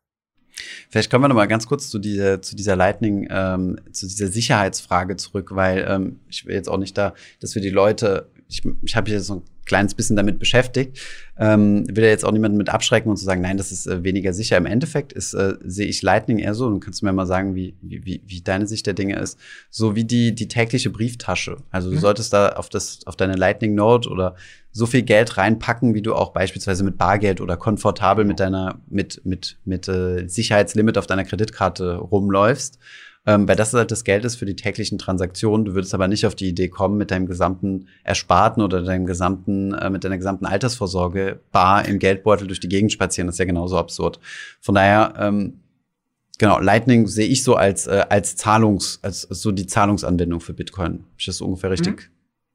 Vielleicht 0.88 1.10
kommen 1.10 1.24
wir 1.24 1.28
noch 1.28 1.34
mal 1.34 1.48
ganz 1.48 1.66
kurz 1.66 1.90
zu 1.90 1.98
dieser, 1.98 2.40
zu 2.40 2.54
dieser 2.54 2.76
Lightning, 2.76 3.26
ähm, 3.28 3.80
zu 3.90 4.06
dieser 4.06 4.28
Sicherheitsfrage 4.28 5.16
zurück, 5.16 5.50
weil 5.52 5.84
ähm, 5.88 6.20
ich 6.28 6.46
will 6.46 6.54
jetzt 6.54 6.68
auch 6.68 6.78
nicht 6.78 6.96
da, 6.96 7.14
dass 7.40 7.56
wir 7.56 7.62
die 7.62 7.70
Leute, 7.70 8.30
ich, 8.48 8.62
ich 8.82 8.94
habe 8.94 9.10
jetzt 9.10 9.26
so 9.26 9.36
ein 9.36 9.42
kleines 9.64 9.94
bisschen 9.94 10.16
damit 10.16 10.38
beschäftigt. 10.38 10.98
Ähm, 11.36 11.84
will 11.88 12.04
ja 12.04 12.10
jetzt 12.10 12.24
auch 12.24 12.32
niemanden 12.32 12.56
mit 12.56 12.68
abschrecken 12.68 13.10
und 13.10 13.16
zu 13.16 13.24
sagen, 13.24 13.40
nein, 13.40 13.56
das 13.56 13.72
ist 13.72 13.86
äh, 13.86 14.04
weniger 14.04 14.32
sicher. 14.32 14.56
Im 14.56 14.66
Endeffekt 14.66 15.12
ist, 15.12 15.34
äh, 15.34 15.54
sehe 15.64 15.86
ich 15.86 16.02
Lightning 16.02 16.38
eher 16.38 16.54
so, 16.54 16.66
und 16.66 16.80
kannst 16.80 17.02
du 17.02 17.06
mir 17.06 17.12
mal 17.12 17.26
sagen, 17.26 17.54
wie, 17.54 17.74
wie, 17.82 18.22
wie 18.24 18.40
deine 18.40 18.66
Sicht 18.66 18.86
der 18.86 18.94
Dinge 18.94 19.18
ist, 19.18 19.38
so 19.70 19.96
wie 19.96 20.04
die, 20.04 20.34
die 20.34 20.48
tägliche 20.48 20.90
Brieftasche. 20.90 21.56
Also 21.70 21.90
du 21.90 21.96
mhm. 21.96 22.00
solltest 22.00 22.32
da 22.32 22.50
auf, 22.50 22.68
das, 22.68 23.00
auf 23.06 23.16
deine 23.16 23.34
Lightning 23.34 23.74
Note 23.74 24.08
oder 24.08 24.36
so 24.70 24.86
viel 24.86 25.02
Geld 25.02 25.36
reinpacken, 25.36 25.94
wie 25.94 26.02
du 26.02 26.14
auch 26.14 26.32
beispielsweise 26.32 26.84
mit 26.84 26.98
Bargeld 26.98 27.40
oder 27.40 27.56
komfortabel 27.56 28.24
mit 28.24 28.40
deiner, 28.40 28.80
mit, 28.88 29.20
mit, 29.24 29.58
mit 29.64 29.88
äh, 29.88 30.28
Sicherheitslimit 30.28 30.98
auf 30.98 31.06
deiner 31.06 31.24
Kreditkarte 31.24 31.96
rumläufst 31.96 32.78
ähm, 33.26 33.48
weil 33.48 33.56
das 33.56 33.72
halt 33.72 33.90
das 33.90 34.04
Geld 34.04 34.24
ist 34.24 34.36
für 34.36 34.46
die 34.46 34.56
täglichen 34.56 34.98
Transaktionen. 34.98 35.64
Du 35.64 35.74
würdest 35.74 35.94
aber 35.94 36.08
nicht 36.08 36.26
auf 36.26 36.34
die 36.34 36.48
Idee 36.48 36.68
kommen, 36.68 36.98
mit 36.98 37.10
deinem 37.10 37.26
gesamten 37.26 37.88
Ersparten 38.02 38.62
oder 38.62 38.82
deinem 38.82 39.06
gesamten, 39.06 39.72
äh, 39.74 39.90
mit 39.90 40.04
deiner 40.04 40.18
gesamten 40.18 40.46
Altersvorsorge 40.46 41.40
bar 41.52 41.86
im 41.86 41.98
Geldbeutel 41.98 42.46
durch 42.46 42.60
die 42.60 42.68
Gegend 42.68 42.92
spazieren. 42.92 43.26
Das 43.26 43.36
ist 43.36 43.40
ja 43.40 43.46
genauso 43.46 43.78
absurd. 43.78 44.20
Von 44.60 44.74
daher, 44.74 45.14
ähm, 45.18 45.60
genau, 46.38 46.60
Lightning 46.60 47.06
sehe 47.06 47.26
ich 47.26 47.44
so 47.44 47.54
als, 47.54 47.86
äh, 47.86 48.04
als 48.08 48.36
Zahlungs, 48.36 48.98
als, 49.02 49.28
als 49.28 49.40
so 49.40 49.52
die 49.52 49.66
Zahlungsanwendung 49.66 50.40
für 50.40 50.52
Bitcoin. 50.52 50.92
Habe 50.92 51.04
ich 51.18 51.26
das 51.26 51.38
so 51.38 51.46
ungefähr 51.46 51.70
richtig? 51.70 51.96
Mhm 51.96 52.13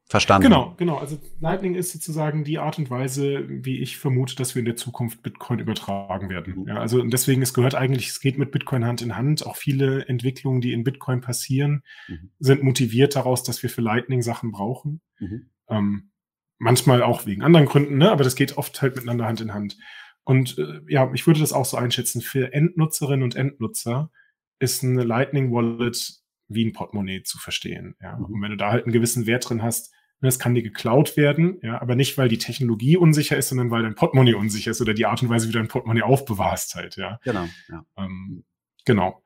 verstanden. 0.09 0.49
Genau, 0.49 0.73
genau. 0.75 0.97
Also 0.97 1.19
Lightning 1.39 1.75
ist 1.75 1.91
sozusagen 1.91 2.43
die 2.43 2.57
Art 2.57 2.79
und 2.79 2.89
Weise, 2.89 3.45
wie 3.47 3.77
ich 3.79 3.97
vermute, 3.97 4.35
dass 4.35 4.55
wir 4.55 4.59
in 4.59 4.65
der 4.65 4.75
Zukunft 4.75 5.21
Bitcoin 5.21 5.59
übertragen 5.59 6.29
werden. 6.29 6.61
Mhm. 6.61 6.67
Ja, 6.67 6.79
also 6.79 7.03
deswegen, 7.03 7.43
es 7.43 7.53
gehört 7.53 7.75
eigentlich, 7.75 8.09
es 8.09 8.19
geht 8.19 8.37
mit 8.39 8.51
Bitcoin 8.51 8.85
Hand 8.85 9.03
in 9.03 9.15
Hand. 9.15 9.45
Auch 9.45 9.55
viele 9.55 10.07
Entwicklungen, 10.07 10.61
die 10.61 10.73
in 10.73 10.83
Bitcoin 10.83 11.21
passieren, 11.21 11.83
mhm. 12.07 12.31
sind 12.39 12.63
motiviert 12.63 13.15
daraus, 13.15 13.43
dass 13.43 13.61
wir 13.61 13.69
für 13.69 13.81
Lightning 13.81 14.23
Sachen 14.23 14.51
brauchen. 14.51 15.01
Mhm. 15.19 15.49
Ähm, 15.69 16.11
manchmal 16.57 17.03
auch 17.03 17.27
wegen 17.27 17.43
anderen 17.43 17.67
Gründen, 17.67 17.97
ne? 17.97 18.11
aber 18.11 18.23
das 18.23 18.35
geht 18.35 18.57
oft 18.57 18.81
halt 18.81 18.95
miteinander 18.95 19.27
Hand 19.27 19.41
in 19.41 19.53
Hand. 19.53 19.77
Und 20.23 20.57
äh, 20.57 20.81
ja, 20.87 21.09
ich 21.13 21.27
würde 21.27 21.39
das 21.39 21.53
auch 21.53 21.65
so 21.65 21.77
einschätzen. 21.77 22.21
Für 22.21 22.51
Endnutzerinnen 22.51 23.23
und 23.23 23.35
Endnutzer 23.35 24.11
ist 24.57 24.83
eine 24.83 25.03
Lightning 25.03 25.51
Wallet 25.51 26.19
wie 26.47 26.65
ein 26.65 26.73
Portemonnaie 26.73 27.21
zu 27.21 27.37
verstehen. 27.37 27.95
Ja? 28.01 28.17
Mhm. 28.17 28.25
Und 28.25 28.41
wenn 28.41 28.51
du 28.51 28.57
da 28.57 28.71
halt 28.71 28.85
einen 28.85 28.93
gewissen 28.93 29.27
Wert 29.27 29.47
drin 29.47 29.61
hast, 29.61 29.93
Es 30.21 30.37
kann 30.37 30.53
dir 30.53 30.63
geklaut 30.63 31.15
werden, 31.15 31.59
ja, 31.61 31.81
aber 31.81 31.95
nicht, 31.95 32.17
weil 32.17 32.27
die 32.27 32.37
Technologie 32.37 32.97
unsicher 32.97 33.37
ist, 33.37 33.49
sondern 33.49 33.71
weil 33.71 33.83
dein 33.83 33.95
Portemonnaie 33.95 34.33
unsicher 34.33 34.71
ist 34.71 34.81
oder 34.81 34.93
die 34.93 35.05
Art 35.05 35.21
und 35.21 35.29
Weise, 35.29 35.47
wie 35.47 35.53
du 35.53 35.59
dein 35.59 35.69
Portemonnaie 35.69 36.01
aufbewahrst 36.01 36.75
halt, 36.75 36.97
ja. 36.97 37.19
Genau, 37.23 37.47
ja. 37.69 37.85
Ähm, 37.97 38.43
genau. 38.85 39.23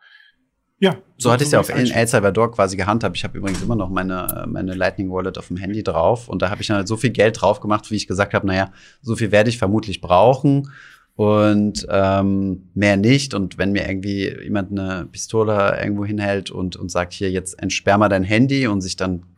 Ja. 0.80 0.92
So, 1.18 1.30
so 1.30 1.32
hatte 1.32 1.44
ich 1.44 1.48
es 1.48 1.54
ja 1.54 1.60
auf 1.62 1.70
in 1.70 1.90
El 1.90 2.08
Salvador 2.08 2.52
quasi 2.52 2.76
gehandhabt. 2.76 3.16
Ich 3.16 3.24
habe 3.24 3.38
übrigens 3.38 3.62
immer 3.64 3.76
noch 3.76 3.90
meine, 3.90 4.46
meine 4.48 4.74
Lightning 4.74 5.10
Wallet 5.10 5.38
auf 5.38 5.48
dem 5.48 5.58
Handy 5.58 5.82
drauf 5.82 6.28
und 6.28 6.42
da 6.42 6.50
habe 6.50 6.62
ich 6.62 6.68
dann 6.68 6.78
halt 6.78 6.88
so 6.88 6.98
viel 6.98 7.12
Geld 7.12 7.42
drauf 7.42 7.60
gemacht, 7.60 7.90
wie 7.90 7.96
ich 7.96 8.06
gesagt 8.06 8.34
habe, 8.34 8.46
naja, 8.46 8.72
so 9.02 9.16
viel 9.16 9.32
werde 9.32 9.50
ich 9.50 9.58
vermutlich 9.58 10.02
brauchen 10.02 10.70
und 11.16 11.86
ähm, 11.90 12.70
mehr 12.74 12.98
nicht. 12.98 13.34
Und 13.34 13.58
wenn 13.58 13.72
mir 13.72 13.88
irgendwie 13.88 14.36
jemand 14.44 14.72
eine 14.72 15.06
Pistole 15.06 15.80
irgendwo 15.82 16.06
hinhält 16.06 16.52
und, 16.52 16.76
und 16.76 16.90
sagt, 16.90 17.14
hier, 17.14 17.32
jetzt 17.32 17.62
entsperr 17.62 17.98
mal 17.98 18.10
dein 18.10 18.24
Handy 18.24 18.68
und 18.68 18.82
sich 18.82 18.96
dann 18.96 19.33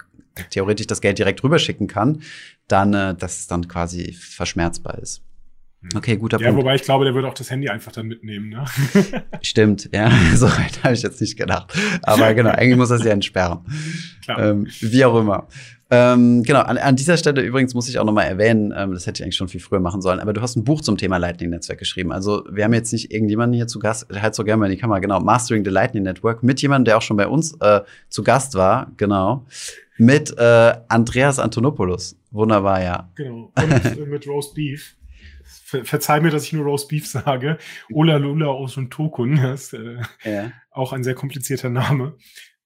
theoretisch 0.50 0.88
das 0.88 1.02
Geld 1.02 1.18
direkt 1.18 1.44
rüberschicken 1.44 1.88
kann, 1.88 2.22
dann, 2.68 2.94
äh, 2.94 3.16
dass 3.16 3.40
es 3.40 3.48
dann 3.48 3.68
quasi 3.68 4.14
verschmerzbar 4.14 5.00
ist. 5.00 5.22
Hm. 5.82 5.98
Okay, 5.98 6.18
guter 6.18 6.40
ja, 6.40 6.48
Punkt. 6.48 6.60
Ja, 6.60 6.66
wobei 6.66 6.76
ich 6.76 6.84
glaube, 6.84 7.06
der 7.06 7.14
würde 7.14 7.28
auch 7.28 7.34
das 7.34 7.50
Handy 7.52 7.70
einfach 7.70 7.92
dann 7.92 8.08
mitnehmen, 8.08 8.50
ne? 8.50 8.66
Stimmt, 9.42 9.90
ja, 9.94 10.12
so 10.36 10.48
weit 10.48 10.84
habe 10.84 10.94
ich 10.94 11.02
jetzt 11.02 11.22
nicht 11.22 11.38
gedacht. 11.38 11.74
Aber 12.04 12.34
genau, 12.34 12.52
eigentlich 12.52 12.78
muss 12.78 12.90
er 12.90 13.00
sie 13.00 13.10
entsperren. 13.10 13.60
Klar. 14.24 14.40
Ähm, 14.40 14.68
wie 14.82 15.06
auch 15.06 15.20
immer. 15.20 15.48
Ähm, 15.92 16.42
genau, 16.42 16.62
an, 16.62 16.80
an, 16.80 16.96
dieser 16.96 17.16
Stelle 17.16 17.44
übrigens 17.44 17.76
muss 17.76 17.88
ich 17.88 18.00
auch 18.00 18.06
nochmal 18.06 18.26
erwähnen, 18.26 18.74
ähm, 18.76 18.94
das 18.94 19.06
hätte 19.06 19.22
ich 19.22 19.24
eigentlich 19.24 19.36
schon 19.36 19.50
viel 19.50 19.60
früher 19.60 19.80
machen 19.80 20.02
sollen, 20.02 20.20
aber 20.20 20.34
du 20.34 20.42
hast 20.42 20.56
ein 20.56 20.64
Buch 20.64 20.82
zum 20.82 20.98
Thema 20.98 21.18
Lightning-Netzwerk 21.18 21.78
geschrieben. 21.78 22.12
Also 22.12 22.44
wir 22.50 22.64
haben 22.64 22.74
jetzt 22.74 22.92
nicht 22.92 23.12
irgendjemanden 23.12 23.56
hier 23.56 23.68
zu 23.68 23.78
Gast, 23.78 24.08
halt 24.12 24.34
so 24.34 24.44
gerne 24.44 24.60
mal 24.60 24.66
in 24.66 24.72
die 24.72 24.80
Kamera, 24.80 24.98
genau, 24.98 25.20
Mastering 25.20 25.64
the 25.64 25.70
Lightning 25.70 26.02
Network, 26.02 26.42
mit 26.42 26.60
jemandem, 26.60 26.86
der 26.86 26.98
auch 26.98 27.04
schon 27.04 27.18
bei 27.18 27.28
uns 27.28 27.56
äh, 27.62 27.82
zu 28.10 28.24
Gast 28.24 28.56
war, 28.56 28.92
genau, 28.98 29.46
mit 29.98 30.38
äh, 30.38 30.74
Andreas 30.88 31.40
Antonopoulos. 31.40 32.18
Wunderbar, 32.32 32.84
ja. 32.84 33.12
Genau, 33.16 33.52
und 33.56 33.86
äh, 33.86 34.06
mit 34.06 34.28
Roast 34.28 34.56
Beef. 34.56 34.96
Ver 35.44 35.86
verzeih 35.86 36.20
mir, 36.22 36.32
dass 36.32 36.44
ich 36.44 36.54
nur 36.54 36.66
Roast 36.66 36.90
Beef 36.90 37.08
sage. 37.08 37.58
Ola 37.92 38.18
Lula 38.18 38.48
aus 38.48 38.78
und 38.78 38.92
Tokun, 38.92 39.36
das 39.42 39.74
ist 39.74 39.74
äh, 39.74 40.02
ja. 40.24 40.52
auch 40.72 40.94
ein 40.94 41.04
sehr 41.04 41.16
komplizierter 41.16 41.70
Name, 41.70 42.18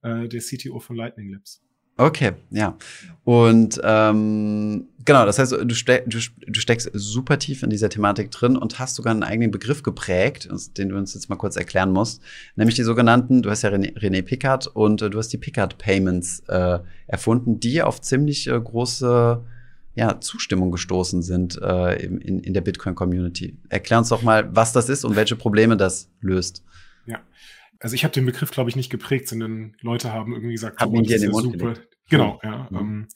äh, 0.02 0.28
der 0.28 0.42
CTO 0.42 0.80
von 0.80 0.96
Lightning 0.96 1.30
Labs. 1.30 1.62
Okay, 2.00 2.32
ja. 2.52 2.78
Und 3.26 3.80
ähm, 3.84 4.88
genau, 5.04 5.26
das 5.26 5.38
heißt, 5.38 5.52
du, 5.52 5.76
ste 5.76 6.02
du, 6.08 6.18
du, 6.48 6.60
steckst 6.62 6.90
super 6.94 7.38
tief 7.38 7.62
in 7.62 7.70
dieser 7.70 7.90
Thematik 7.90 8.32
drin 8.32 8.56
und 8.56 8.80
hast 8.80 8.96
sogar 8.96 9.12
einen 9.12 9.24
eigenen 9.24 9.52
Begriff 9.52 9.84
geprägt, 9.84 10.48
den 10.78 10.90
du 10.90 10.98
uns 10.98 11.14
jetzt 11.14 11.30
mal 11.30 11.36
kurz 11.36 11.58
erklären 11.58 11.92
musst, 11.92 12.22
nämlich 12.56 12.76
die 12.76 12.84
sogenannten, 12.84 13.42
du 13.42 13.50
hast 13.50 13.64
ja 13.64 13.70
René, 13.70 13.94
René 14.00 14.22
Pickard 14.22 14.68
und 14.68 15.02
äh, 15.02 15.10
du 15.10 15.20
hast 15.20 15.28
die 15.28 15.38
Pickard 15.38 15.78
Payments 15.78 16.40
äh, 16.48 16.80
erfunden, 17.08 17.60
die 17.60 17.84
auf 17.84 18.00
ziemlich 18.00 18.48
äh, 18.48 18.60
große 18.60 19.44
ja, 19.96 20.22
Zustimmung 20.22 20.72
gestoßen 20.72 21.22
sind 21.22 21.62
äh, 21.62 22.02
in, 22.02 22.40
in 22.40 22.54
der 22.54 22.62
Bitcoin-Community. 22.62 23.58
Erklär 23.68 24.00
uns 24.00 24.08
doch 24.08 24.22
mal, 24.22 24.56
was 24.56 24.72
das 24.72 24.88
ist 24.88 25.04
und 25.04 25.18
welche 25.18 25.36
Probleme 25.36 25.76
das 25.76 26.08
löst. 26.22 26.64
Also 27.80 27.96
ich 27.96 28.04
habe 28.04 28.14
den 28.14 28.26
Begriff, 28.26 28.52
glaube 28.52 28.70
ich, 28.70 28.76
nicht 28.76 28.90
geprägt, 28.90 29.28
sondern 29.28 29.76
Leute 29.82 30.12
haben 30.12 30.34
irgendwie 30.34 30.54
gesagt, 30.54 30.80
haben 30.80 31.04
das 31.04 31.14
ist 31.14 31.24
ja 31.24 31.32
super. 31.32 31.74
Gelegt. 31.74 31.98
Genau, 32.10 32.40
ja. 32.44 32.68
Mhm. 32.70 32.78
Ähm, 32.78 33.08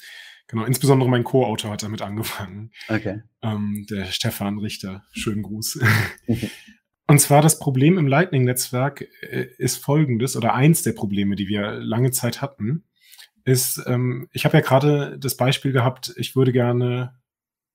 genau, 0.48 0.66
insbesondere 0.66 1.10
mein 1.10 1.24
Co-Autor 1.24 1.72
hat 1.72 1.84
damit 1.84 2.02
angefangen. 2.02 2.72
Okay. 2.88 3.22
Ähm, 3.42 3.86
der 3.90 4.06
Stefan 4.06 4.60
Richter. 4.60 5.06
Schönen 5.12 5.44
Gruß. 5.44 5.80
Und 7.08 7.20
zwar 7.20 7.42
das 7.42 7.60
Problem 7.60 7.98
im 7.98 8.08
Lightning-Netzwerk 8.08 9.02
äh, 9.22 9.48
ist 9.58 9.78
folgendes, 9.78 10.38
oder 10.38 10.54
eins 10.54 10.84
der 10.84 10.94
Probleme, 10.94 11.36
die 11.36 11.48
wir 11.48 11.74
lange 11.74 12.12
Zeit 12.12 12.42
hatten, 12.42 12.86
ist, 13.44 13.84
ähm, 13.88 14.30
ich 14.32 14.46
habe 14.46 14.58
ja 14.58 14.64
gerade 14.64 15.20
das 15.20 15.36
Beispiel 15.36 15.74
gehabt, 15.74 16.14
ich 16.16 16.36
würde 16.36 16.54
gerne 16.54 17.20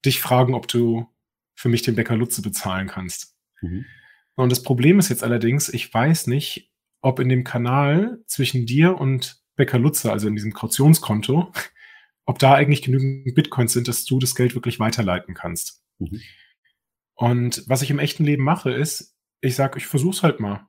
dich 0.05 0.21
fragen, 0.21 0.55
ob 0.55 0.67
du 0.69 1.07
für 1.55 1.69
mich 1.69 1.83
den 1.83 1.97
Bäcker 1.97 2.17
Lutze 2.17 2.41
bezahlen 2.41 2.89
kannst. 2.89 3.37
Mhm. 3.61 3.85
Und 4.37 4.51
das 4.51 4.63
Problem 4.63 4.99
ist 4.99 5.11
jetzt 5.11 5.25
allerdings, 5.25 5.69
ich 5.69 5.93
weiß 5.93 6.29
nicht, 6.29 6.73
ob 7.01 7.21
in 7.21 7.29
dem 7.29 7.45
Kanal 7.45 8.23
zwischen 8.27 8.67
dir 8.67 8.99
und 8.99 9.41
Becker 9.57 9.79
Lutzer, 9.79 10.13
also 10.13 10.29
in 10.29 10.35
diesem 10.35 10.53
Kautionskonto, 10.53 11.53
ob 12.25 12.39
da 12.39 12.55
eigentlich 12.55 12.83
genügend 12.83 13.35
Bitcoins 13.35 13.73
sind, 13.73 13.89
dass 13.89 14.05
du 14.05 14.19
das 14.19 14.35
Geld 14.35 14.55
wirklich 14.55 14.79
weiterleiten 14.81 15.35
kannst. 15.35 15.83
Mhm. 15.99 16.21
Und 17.15 17.65
was 17.67 17.83
ich 17.83 17.91
im 17.91 17.99
echten 17.99 18.25
Leben 18.25 18.45
mache, 18.45 18.71
ist, 18.71 19.17
ich 19.41 19.57
sage, 19.57 19.79
ich 19.79 19.87
versuch's 19.87 20.23
halt 20.23 20.41
mal. 20.41 20.67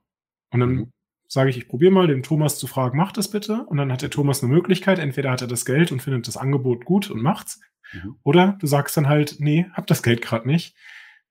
Und 0.50 0.60
dann 0.60 0.70
mhm. 0.70 0.92
sage 1.28 1.50
ich, 1.50 1.56
ich 1.56 1.68
probiere 1.68 1.92
mal, 1.92 2.08
den 2.08 2.22
Thomas 2.22 2.58
zu 2.58 2.66
fragen, 2.66 2.98
mach 2.98 3.12
das 3.12 3.30
bitte. 3.30 3.64
Und 3.66 3.76
dann 3.76 3.92
hat 3.92 4.02
der 4.02 4.10
Thomas 4.10 4.42
eine 4.42 4.52
Möglichkeit. 4.52 4.98
Entweder 4.98 5.30
hat 5.30 5.42
er 5.42 5.46
das 5.46 5.64
Geld 5.64 5.92
und 5.92 6.02
findet 6.02 6.26
das 6.26 6.36
Angebot 6.36 6.84
gut 6.84 7.10
und 7.10 7.22
macht's. 7.22 7.60
Mhm. 7.92 8.16
Oder 8.24 8.58
du 8.60 8.66
sagst 8.66 8.96
dann 8.96 9.08
halt, 9.08 9.36
nee, 9.38 9.66
hab 9.72 9.86
das 9.86 10.02
Geld 10.02 10.22
gerade 10.22 10.48
nicht. 10.48 10.76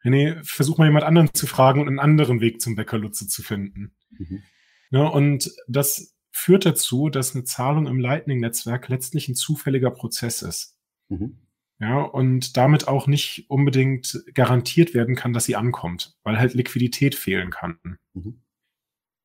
Nee, 0.03 0.35
versuch 0.43 0.77
mal 0.77 0.85
jemand 0.85 1.03
anderen 1.03 1.33
zu 1.33 1.45
fragen 1.45 1.81
und 1.81 1.89
einen 1.89 1.99
anderen 1.99 2.39
Weg 2.39 2.61
zum 2.61 2.75
Bäcker 2.75 2.97
Lutze 2.97 3.27
zu 3.27 3.43
finden. 3.43 3.93
Mhm. 4.11 4.43
Ja, 4.91 5.07
und 5.07 5.51
das 5.67 6.15
führt 6.31 6.65
dazu, 6.65 7.09
dass 7.09 7.35
eine 7.35 7.43
Zahlung 7.43 7.87
im 7.87 7.99
Lightning-Netzwerk 7.99 8.87
letztlich 8.89 9.27
ein 9.27 9.35
zufälliger 9.35 9.91
Prozess 9.91 10.41
ist. 10.41 10.77
Mhm. 11.09 11.37
Ja, 11.79 12.01
und 12.01 12.57
damit 12.57 12.87
auch 12.87 13.07
nicht 13.07 13.45
unbedingt 13.49 14.21
garantiert 14.33 14.93
werden 14.93 15.15
kann, 15.15 15.31
dass 15.31 15.45
sie 15.45 15.55
ankommt, 15.55 16.17
weil 16.23 16.37
halt 16.37 16.53
Liquidität 16.53 17.15
fehlen 17.15 17.51
kann. 17.51 17.79
Mhm. 18.13 18.41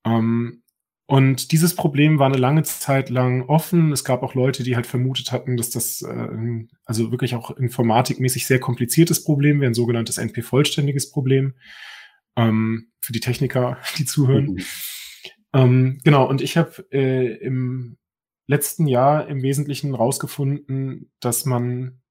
Ähm, 0.06 0.62
und 1.06 1.52
dieses 1.52 1.74
Problem 1.74 2.18
war 2.18 2.26
eine 2.26 2.38
lange 2.38 2.62
Zeit 2.62 3.10
lang 3.10 3.42
offen. 3.42 3.92
Es 3.92 4.04
gab 4.04 4.22
auch 4.22 4.34
Leute, 4.34 4.62
die 4.62 4.74
halt 4.74 4.86
vermutet 4.86 5.32
hatten, 5.32 5.56
dass 5.56 5.70
das 5.70 6.00
äh, 6.02 6.28
also 6.86 7.10
wirklich 7.10 7.34
auch 7.34 7.50
informatikmäßig 7.50 8.46
sehr 8.46 8.60
kompliziertes 8.60 9.22
Problem 9.24 9.60
wäre, 9.60 9.70
ein 9.70 9.74
sogenanntes 9.74 10.16
NP-vollständiges 10.16 11.10
Problem. 11.10 11.54
Ähm, 12.36 12.92
für 13.00 13.12
die 13.12 13.20
Techniker, 13.20 13.78
die 13.98 14.04
zuhören. 14.04 14.54
Mhm. 14.54 14.64
Ähm, 15.54 16.00
genau, 16.04 16.28
und 16.28 16.42
ich 16.42 16.56
habe 16.56 16.86
äh, 16.90 17.36
im 17.36 17.96
letzten 18.46 18.86
Jahr 18.86 19.28
im 19.28 19.42
Wesentlichen 19.42 19.94
rausgefunden, 19.94 21.10
dass 21.20 21.46
man 21.46 22.02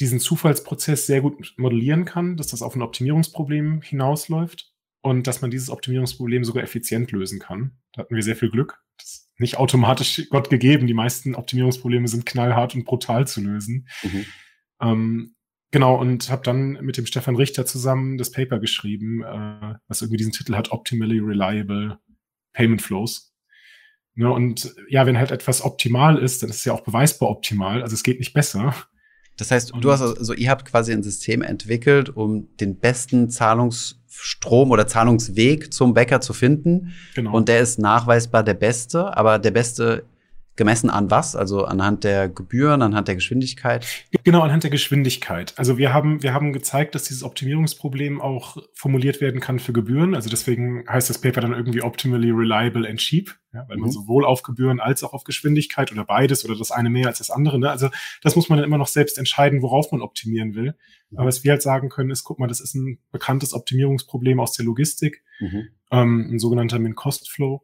diesen 0.00 0.18
Zufallsprozess 0.18 1.06
sehr 1.06 1.20
gut 1.20 1.54
modellieren 1.56 2.04
kann, 2.04 2.36
dass 2.36 2.48
das 2.48 2.62
auf 2.62 2.74
ein 2.74 2.82
Optimierungsproblem 2.82 3.82
hinausläuft 3.82 4.72
und 5.02 5.26
dass 5.26 5.40
man 5.40 5.50
dieses 5.50 5.70
Optimierungsproblem 5.70 6.44
sogar 6.44 6.64
effizient 6.64 7.12
lösen 7.12 7.38
kann. 7.38 7.78
Da 7.92 8.02
hatten 8.02 8.14
wir 8.14 8.22
sehr 8.22 8.36
viel 8.36 8.50
Glück. 8.50 8.82
Das 8.98 9.06
ist 9.06 9.30
nicht 9.38 9.58
automatisch 9.58 10.26
Gott 10.30 10.50
gegeben. 10.50 10.86
Die 10.86 10.94
meisten 10.94 11.34
Optimierungsprobleme 11.34 12.08
sind 12.08 12.26
knallhart 12.26 12.74
und 12.74 12.84
brutal 12.84 13.26
zu 13.26 13.40
lösen. 13.40 13.88
Mhm. 14.02 14.24
Ähm, 14.80 15.34
genau, 15.70 16.00
und 16.00 16.30
habe 16.30 16.42
dann 16.42 16.72
mit 16.82 16.96
dem 16.96 17.06
Stefan 17.06 17.36
Richter 17.36 17.64
zusammen 17.64 18.18
das 18.18 18.32
Paper 18.32 18.58
geschrieben, 18.58 19.22
äh, 19.22 19.74
was 19.86 20.02
irgendwie 20.02 20.18
diesen 20.18 20.32
Titel 20.32 20.56
hat, 20.56 20.72
Optimally 20.72 21.20
Reliable 21.20 21.98
Payment 22.52 22.82
Flows. 22.82 23.34
Ja, 24.14 24.28
und 24.28 24.74
ja, 24.88 25.06
wenn 25.06 25.18
halt 25.18 25.30
etwas 25.30 25.62
optimal 25.62 26.18
ist, 26.18 26.42
dann 26.42 26.50
ist 26.50 26.56
es 26.56 26.64
ja 26.64 26.72
auch 26.72 26.82
beweisbar 26.82 27.30
optimal. 27.30 27.82
Also 27.82 27.94
es 27.94 28.02
geht 28.02 28.18
nicht 28.18 28.34
besser. 28.34 28.74
Das 29.38 29.50
heißt, 29.50 29.72
und 29.72 29.82
du 29.82 29.90
hast 29.90 30.02
also, 30.02 30.34
ihr 30.34 30.50
habt 30.50 30.66
quasi 30.66 30.92
ein 30.92 31.02
System 31.02 31.40
entwickelt, 31.40 32.10
um 32.10 32.54
den 32.58 32.78
besten 32.78 33.30
Zahlungsstrom 33.30 34.70
oder 34.70 34.86
Zahlungsweg 34.86 35.72
zum 35.72 35.94
Bäcker 35.94 36.20
zu 36.20 36.34
finden. 36.34 36.92
Genau. 37.14 37.34
Und 37.34 37.48
der 37.48 37.60
ist 37.60 37.78
nachweisbar 37.78 38.42
der 38.42 38.54
beste, 38.54 39.16
aber 39.16 39.38
der 39.38 39.52
beste 39.52 40.04
Gemessen 40.54 40.90
an 40.90 41.10
was? 41.10 41.34
Also 41.34 41.64
anhand 41.64 42.04
der 42.04 42.28
Gebühren, 42.28 42.82
anhand 42.82 43.08
der 43.08 43.14
Geschwindigkeit? 43.14 43.86
Genau, 44.22 44.42
anhand 44.42 44.64
der 44.64 44.70
Geschwindigkeit. 44.70 45.54
Also 45.56 45.78
wir 45.78 45.94
haben, 45.94 46.22
wir 46.22 46.34
haben 46.34 46.52
gezeigt, 46.52 46.94
dass 46.94 47.04
dieses 47.04 47.22
Optimierungsproblem 47.22 48.20
auch 48.20 48.58
formuliert 48.74 49.22
werden 49.22 49.40
kann 49.40 49.58
für 49.58 49.72
Gebühren. 49.72 50.14
Also 50.14 50.28
deswegen 50.28 50.84
heißt 50.86 51.08
das 51.08 51.20
Paper 51.20 51.40
dann 51.40 51.54
irgendwie 51.54 51.82
optimally 51.82 52.30
reliable 52.30 52.86
and 52.86 52.98
cheap, 52.98 53.34
ja, 53.54 53.64
weil 53.66 53.76
mhm. 53.76 53.82
man 53.82 53.90
sowohl 53.90 54.26
auf 54.26 54.42
Gebühren 54.42 54.78
als 54.78 55.02
auch 55.02 55.14
auf 55.14 55.24
Geschwindigkeit 55.24 55.90
oder 55.90 56.04
beides 56.04 56.44
oder 56.44 56.56
das 56.56 56.70
eine 56.70 56.90
mehr 56.90 57.06
als 57.06 57.18
das 57.18 57.30
andere. 57.30 57.58
Ne? 57.58 57.70
Also 57.70 57.88
das 58.22 58.36
muss 58.36 58.50
man 58.50 58.58
dann 58.58 58.66
immer 58.66 58.78
noch 58.78 58.88
selbst 58.88 59.16
entscheiden, 59.16 59.62
worauf 59.62 59.90
man 59.90 60.02
optimieren 60.02 60.54
will. 60.54 60.74
Mhm. 61.10 61.18
Aber 61.18 61.28
was 61.28 61.44
wir 61.44 61.52
halt 61.52 61.62
sagen 61.62 61.88
können, 61.88 62.10
ist, 62.10 62.24
guck 62.24 62.38
mal, 62.38 62.46
das 62.46 62.60
ist 62.60 62.74
ein 62.74 62.98
bekanntes 63.10 63.54
Optimierungsproblem 63.54 64.38
aus 64.38 64.52
der 64.52 64.66
Logistik, 64.66 65.22
mhm. 65.40 65.68
ähm, 65.90 66.28
ein 66.32 66.38
sogenannter 66.38 66.78
Min-Cost-Flow. 66.78 67.62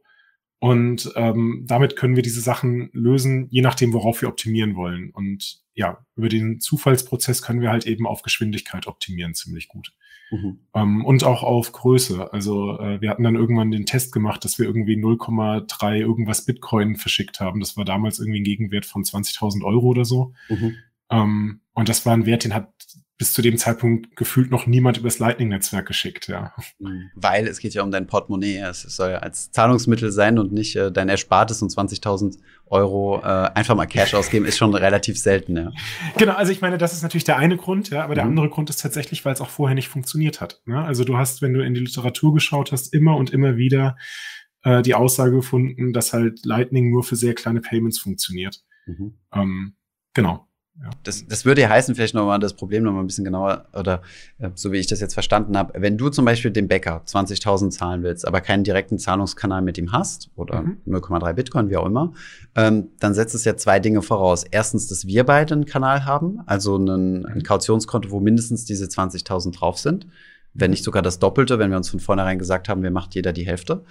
Und 0.61 1.13
ähm, 1.15 1.65
damit 1.67 1.95
können 1.95 2.17
wir 2.17 2.23
diese 2.23 2.41
Sachen 2.41 2.91
lösen, 2.93 3.47
je 3.51 3.63
nachdem, 3.63 3.93
worauf 3.93 4.23
wir 4.23 4.29
optimieren 4.29 4.75
wollen. 4.75 5.11
Und 5.11 5.63
ja, 5.75 6.05
über 6.17 6.29
den 6.29 6.61
Zufallsprozess 6.61 7.43
können 7.43 7.61
wir 7.61 7.71
halt 7.71 7.87
eben 7.87 8.07
auf 8.07 8.23
Geschwindigkeit 8.23 8.89
optimieren, 8.89 9.35
ziemlich 9.35 9.69
gut. 9.69 9.93
Mhm. 10.31 10.59
Ähm, 10.75 11.05
und 11.05 11.23
auch 11.23 11.45
auf 11.45 11.71
Größe. 11.71 12.33
Also 12.33 12.79
äh, 12.81 13.01
wir 13.01 13.11
hatten 13.11 13.23
dann 13.23 13.37
irgendwann 13.37 13.71
den 13.71 13.87
Test 13.87 14.13
gemacht, 14.13 14.45
dass 14.45 14.59
wir 14.59 14.67
irgendwie 14.67 14.97
0,3 14.97 15.97
irgendwas 15.97 16.45
Bitcoin 16.45 16.97
verschickt 16.97 17.39
haben. 17.39 17.61
Das 17.61 17.77
war 17.77 17.85
damals 17.85 18.19
irgendwie 18.19 18.41
ein 18.41 18.45
Gegenwert 18.45 18.85
von 18.85 19.05
20.000 19.05 19.65
Euro 19.65 19.87
oder 19.87 20.05
so. 20.05 20.35
Mhm. 20.49 20.75
Ähm, 21.11 21.61
und 21.73 21.89
das 21.89 22.05
war 22.05 22.15
ein 22.15 22.27
Wert, 22.27 22.45
den 22.45 22.55
hat 22.55 22.73
bis 23.19 23.33
zu 23.33 23.43
dem 23.43 23.59
Zeitpunkt 23.59 24.15
gefühlt 24.15 24.53
noch 24.53 24.69
niemand 24.69 24.97
übers 24.97 25.19
Lightning-Netzwerk 25.19 25.87
geschickt, 25.87 26.29
ja. 26.29 26.55
Mhm. 26.79 27.11
Weil 27.17 27.49
es 27.49 27.59
geht 27.59 27.75
ja 27.75 27.83
um 27.83 27.91
dein 27.91 28.07
Portemonnaie. 28.07 28.59
Es 28.59 28.83
soll 28.83 29.11
ja 29.11 29.19
als 29.19 29.51
Zahlungsmittel 29.51 30.13
sein 30.13 30.39
und 30.39 30.53
nicht 30.53 30.77
äh, 30.77 30.93
dein 30.93 31.09
Erspartes 31.09 31.61
und 31.61 31.73
20.000 31.73 32.39
Euro 32.67 33.21
äh, 33.21 33.51
einfach 33.55 33.75
mal 33.75 33.87
Cash 33.87 34.15
ausgeben, 34.15 34.45
ist 34.45 34.57
schon 34.57 34.73
relativ 34.73 35.19
selten, 35.19 35.57
ja. 35.57 35.73
Genau, 36.17 36.35
also 36.35 36.53
ich 36.53 36.61
meine, 36.61 36.79
das 36.79 36.93
ist 36.93 37.03
natürlich 37.03 37.25
der 37.25 37.39
eine 37.39 37.57
Grund, 37.57 37.91
ja, 37.91 38.05
aber 38.05 38.15
der 38.15 38.25
mhm. 38.25 38.31
andere 38.31 38.51
Grund 38.51 38.71
ist 38.71 38.81
tatsächlich, 38.81 39.25
weil 39.25 39.35
es 39.35 39.41
auch 39.41 39.51
vorher 39.51 39.75
nicht 39.75 39.89
funktioniert 39.89 40.41
hat. 40.41 40.63
Ne? 40.65 40.83
Also 40.85 41.03
du 41.03 41.17
hast, 41.17 41.43
wenn 41.43 41.53
du 41.53 41.65
in 41.65 41.75
die 41.75 41.81
Literatur 41.81 42.33
geschaut 42.33 42.71
hast, 42.71 42.95
immer 42.95 43.17
und 43.17 43.31
immer 43.31 43.57
wieder 43.57 43.97
äh, 44.63 44.83
die 44.83 44.95
Aussage 44.95 45.33
gefunden, 45.33 45.93
dass 45.93 46.13
halt 46.13 46.45
Lightning 46.45 46.91
nur 46.91 47.03
für 47.03 47.17
sehr 47.17 47.35
kleine 47.35 47.61
Payments 47.61 47.99
funktioniert. 47.99 48.63
Mhm. 48.87 49.19
Ähm, 49.33 49.77
genau. 50.15 50.48
Ja. 50.81 50.91
Das, 51.03 51.27
das 51.27 51.45
würde 51.45 51.63
ja 51.63 51.69
heißen, 51.71 51.95
vielleicht 51.97 52.15
nochmal 52.15 52.39
das 52.39 52.55
Problem 52.55 52.85
nochmal 52.85 53.03
ein 53.03 53.09
bisschen 53.09 53.25
genauer, 53.25 53.65
oder 53.73 54.01
äh, 54.39 54.51
so 54.55 54.71
wie 54.71 54.79
ich 54.79 54.87
das 54.87 55.01
jetzt 55.01 55.15
verstanden 55.15 55.57
habe, 55.57 55.81
wenn 55.81 55.99
du 55.99 56.09
zum 56.09 56.25
Beispiel 56.25 56.53
dem 56.53 56.69
Bäcker 56.69 57.03
20.000 57.05 57.71
zahlen 57.71 58.03
willst, 58.05 58.27
aber 58.27 58.41
keinen 58.41 58.63
direkten 58.63 58.99
Zahlungskanal 58.99 59.61
mit 59.61 59.77
ihm 59.77 59.91
hast, 59.91 60.31
oder 60.37 60.63
mhm. 60.63 60.79
0,3 60.87 61.33
Bitcoin, 61.33 61.69
wie 61.69 61.77
auch 61.77 61.87
immer, 61.87 62.13
ähm, 62.55 62.89
dann 63.01 63.13
setzt 63.13 63.35
es 63.35 63.45
ja 63.45 63.57
zwei 63.57 63.81
Dinge 63.81 64.03
voraus. 64.03 64.45
Erstens, 64.45 64.87
dass 64.87 65.07
wir 65.07 65.25
beide 65.25 65.55
einen 65.55 65.65
Kanal 65.65 66.05
haben, 66.05 66.41
also 66.47 66.77
einen, 66.77 67.27
ein 67.27 67.43
Kautionskonto, 67.43 68.11
wo 68.11 68.21
mindestens 68.21 68.65
diese 68.65 68.85
20.000 68.87 69.59
drauf 69.59 69.79
sind, 69.79 70.07
wenn 70.55 70.71
nicht 70.71 70.85
sogar 70.85 71.03
das 71.03 71.19
Doppelte, 71.19 71.59
wenn 71.59 71.71
wir 71.71 71.77
uns 71.77 71.91
von 71.91 72.01
vornherein 72.01 72.39
gesagt 72.39 72.69
haben, 72.69 72.83
wir 72.83 72.91
macht 72.91 73.15
jeder 73.15 73.33
die 73.33 73.47
Hälfte. 73.47 73.85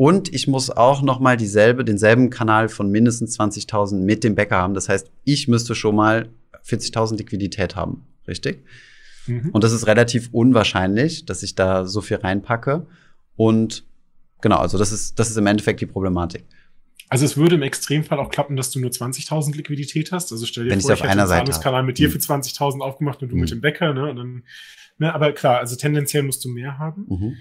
Und 0.00 0.32
ich 0.32 0.48
muss 0.48 0.70
auch 0.70 1.02
noch 1.02 1.20
mal 1.20 1.36
dieselbe, 1.36 1.84
denselben 1.84 2.30
Kanal 2.30 2.70
von 2.70 2.90
mindestens 2.90 3.38
20.000 3.38 3.96
mit 3.96 4.24
dem 4.24 4.34
Bäcker 4.34 4.56
haben. 4.56 4.72
Das 4.72 4.88
heißt, 4.88 5.10
ich 5.24 5.46
müsste 5.46 5.74
schon 5.74 5.94
mal 5.94 6.30
40.000 6.64 7.18
Liquidität 7.18 7.76
haben, 7.76 8.06
richtig? 8.26 8.64
Mhm. 9.26 9.50
Und 9.52 9.62
das 9.62 9.72
ist 9.72 9.86
relativ 9.86 10.30
unwahrscheinlich, 10.32 11.26
dass 11.26 11.42
ich 11.42 11.54
da 11.54 11.84
so 11.84 12.00
viel 12.00 12.16
reinpacke. 12.16 12.86
Und 13.36 13.84
genau, 14.40 14.56
also 14.56 14.78
das 14.78 14.90
ist, 14.90 15.18
das 15.18 15.28
ist 15.28 15.36
im 15.36 15.46
Endeffekt 15.46 15.82
die 15.82 15.86
Problematik. 15.86 16.46
Also 17.10 17.26
es 17.26 17.36
würde 17.36 17.56
im 17.56 17.62
Extremfall 17.62 18.20
auch 18.20 18.30
klappen, 18.30 18.56
dass 18.56 18.70
du 18.70 18.80
nur 18.80 18.88
20.000 18.88 19.54
Liquidität 19.54 20.12
hast. 20.12 20.32
Also 20.32 20.46
stell 20.46 20.64
dir 20.64 20.70
Wenn 20.70 20.80
vor, 20.80 20.92
ich, 20.92 21.00
ich 21.00 21.04
hätte 21.04 21.12
einen 21.12 21.28
Zahlungskanal 21.28 21.82
mit 21.82 21.98
dir 21.98 22.08
mhm. 22.08 22.12
für 22.12 22.18
20.000 22.20 22.80
aufgemacht 22.80 23.22
und 23.22 23.28
du 23.28 23.34
mhm. 23.34 23.42
mit 23.42 23.50
dem 23.50 23.60
Bäcker, 23.60 23.92
ne? 23.92 24.14
Dann, 24.14 24.44
ne? 24.96 25.14
Aber 25.14 25.32
klar, 25.32 25.58
also 25.58 25.76
tendenziell 25.76 26.22
musst 26.22 26.42
du 26.42 26.48
mehr 26.48 26.78
haben. 26.78 27.04
Mhm. 27.06 27.36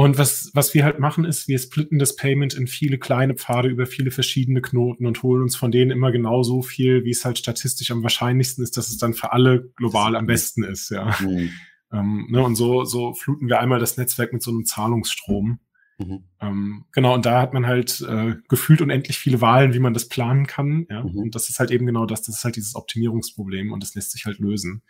Und 0.00 0.16
was, 0.16 0.50
was 0.54 0.72
wir 0.72 0.84
halt 0.84 0.98
machen, 0.98 1.26
ist, 1.26 1.46
wir 1.46 1.58
splitten 1.58 1.98
das 1.98 2.16
Payment 2.16 2.54
in 2.54 2.66
viele 2.66 2.96
kleine 2.96 3.34
Pfade 3.34 3.68
über 3.68 3.84
viele 3.84 4.10
verschiedene 4.10 4.62
Knoten 4.62 5.04
und 5.04 5.22
holen 5.22 5.42
uns 5.42 5.56
von 5.56 5.70
denen 5.70 5.90
immer 5.90 6.10
genau 6.10 6.42
so 6.42 6.62
viel, 6.62 7.04
wie 7.04 7.10
es 7.10 7.26
halt 7.26 7.36
statistisch 7.36 7.90
am 7.90 8.02
wahrscheinlichsten 8.02 8.64
ist, 8.64 8.78
dass 8.78 8.88
es 8.88 8.96
dann 8.96 9.12
für 9.12 9.34
alle 9.34 9.70
global 9.76 10.16
am 10.16 10.24
besten 10.24 10.64
ist, 10.64 10.88
ja. 10.88 11.14
Mhm. 11.20 11.50
Ähm, 11.92 12.28
ne, 12.30 12.42
und 12.42 12.54
so, 12.54 12.86
so 12.86 13.12
fluten 13.12 13.48
wir 13.48 13.60
einmal 13.60 13.78
das 13.78 13.98
Netzwerk 13.98 14.32
mit 14.32 14.42
so 14.42 14.50
einem 14.50 14.64
Zahlungsstrom. 14.64 15.60
Mhm. 15.98 16.24
Ähm, 16.40 16.84
genau, 16.92 17.12
und 17.12 17.26
da 17.26 17.42
hat 17.42 17.52
man 17.52 17.66
halt 17.66 18.00
äh, 18.00 18.36
gefühlt 18.48 18.80
unendlich 18.80 19.18
viele 19.18 19.42
Wahlen, 19.42 19.74
wie 19.74 19.80
man 19.80 19.92
das 19.92 20.08
planen 20.08 20.46
kann. 20.46 20.86
Ja? 20.88 21.02
Mhm. 21.04 21.18
Und 21.18 21.34
das 21.34 21.50
ist 21.50 21.60
halt 21.60 21.70
eben 21.70 21.84
genau 21.84 22.06
das, 22.06 22.22
das 22.22 22.38
ist 22.38 22.44
halt 22.44 22.56
dieses 22.56 22.74
Optimierungsproblem 22.74 23.70
und 23.70 23.82
das 23.82 23.94
lässt 23.94 24.12
sich 24.12 24.24
halt 24.24 24.38
lösen. 24.38 24.80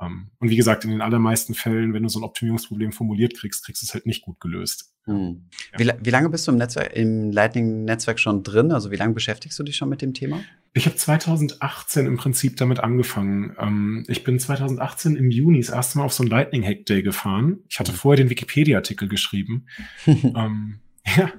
Ähm, 0.00 0.30
und 0.38 0.50
wie 0.50 0.56
gesagt, 0.56 0.84
in 0.84 0.90
den 0.90 1.00
allermeisten 1.00 1.54
Fällen, 1.54 1.94
wenn 1.94 2.02
du 2.02 2.08
so 2.08 2.20
ein 2.20 2.24
Optimierungsproblem 2.24 2.92
formuliert 2.92 3.34
kriegst, 3.34 3.64
kriegst 3.64 3.82
du 3.82 3.86
es 3.86 3.94
halt 3.94 4.06
nicht 4.06 4.22
gut 4.22 4.40
gelöst. 4.40 4.92
Hm. 5.04 5.44
Ja. 5.72 5.78
Wie, 5.78 6.06
wie, 6.06 6.10
lange 6.10 6.30
bist 6.30 6.46
du 6.46 6.52
im 6.52 6.58
Netzwerk, 6.58 6.94
im 6.94 7.30
Lightning-Netzwerk 7.30 8.18
schon 8.18 8.42
drin? 8.42 8.72
Also 8.72 8.90
wie 8.90 8.96
lange 8.96 9.14
beschäftigst 9.14 9.58
du 9.58 9.62
dich 9.62 9.76
schon 9.76 9.88
mit 9.88 10.02
dem 10.02 10.14
Thema? 10.14 10.40
Ich 10.72 10.86
habe 10.86 10.96
2018 10.96 12.06
im 12.06 12.16
Prinzip 12.16 12.56
damit 12.56 12.80
angefangen. 12.80 13.54
Ähm, 13.58 14.04
ich 14.08 14.24
bin 14.24 14.38
2018 14.38 15.16
im 15.16 15.30
Juni 15.30 15.60
das 15.60 15.70
erste 15.70 15.98
Mal 15.98 16.04
auf 16.04 16.12
so 16.12 16.22
einen 16.22 16.30
Lightning 16.30 16.64
Hack 16.64 16.86
Day 16.86 17.02
gefahren. 17.02 17.60
Ich 17.68 17.78
hatte 17.78 17.92
hm. 17.92 17.98
vorher 17.98 18.24
den 18.24 18.30
Wikipedia-Artikel 18.30 19.08
geschrieben. 19.08 19.66
ähm, 20.06 20.80
ja, 21.16 21.32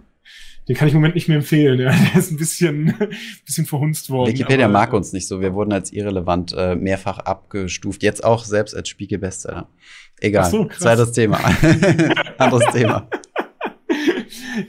den 0.68 0.76
kann 0.76 0.88
ich 0.88 0.94
im 0.94 1.00
Moment 1.00 1.16
nicht 1.16 1.28
mehr 1.28 1.38
empfehlen. 1.38 1.80
Ja. 1.80 1.92
Der 2.14 2.20
ist 2.20 2.32
ein 2.32 2.38
bisschen, 2.38 2.94
bisschen 3.46 3.66
verhunzt 3.66 4.10
worden. 4.10 4.34
Wikipedia 4.34 4.66
aber, 4.66 4.74
mag 4.74 4.94
uns 4.94 5.14
nicht 5.14 5.28
so. 5.28 5.42
Wir 5.42 5.54
wurden 5.54 5.74
als 5.74 5.94
irrelevant 5.94 6.54
äh, 6.58 6.76
mehrfach 6.76 7.20
abgestuft. 7.20 8.04
Jetzt 8.04 8.24
auch 8.24 8.44
selbst 8.44 8.76
als 8.76 8.90
Spiegelbestseller. 8.90 9.70
Egal. 10.20 10.50
so, 10.50 10.66
Zweites 10.66 11.12
Thema. 11.12 11.38
Anderes 12.38 12.66
Thema. 12.74 13.10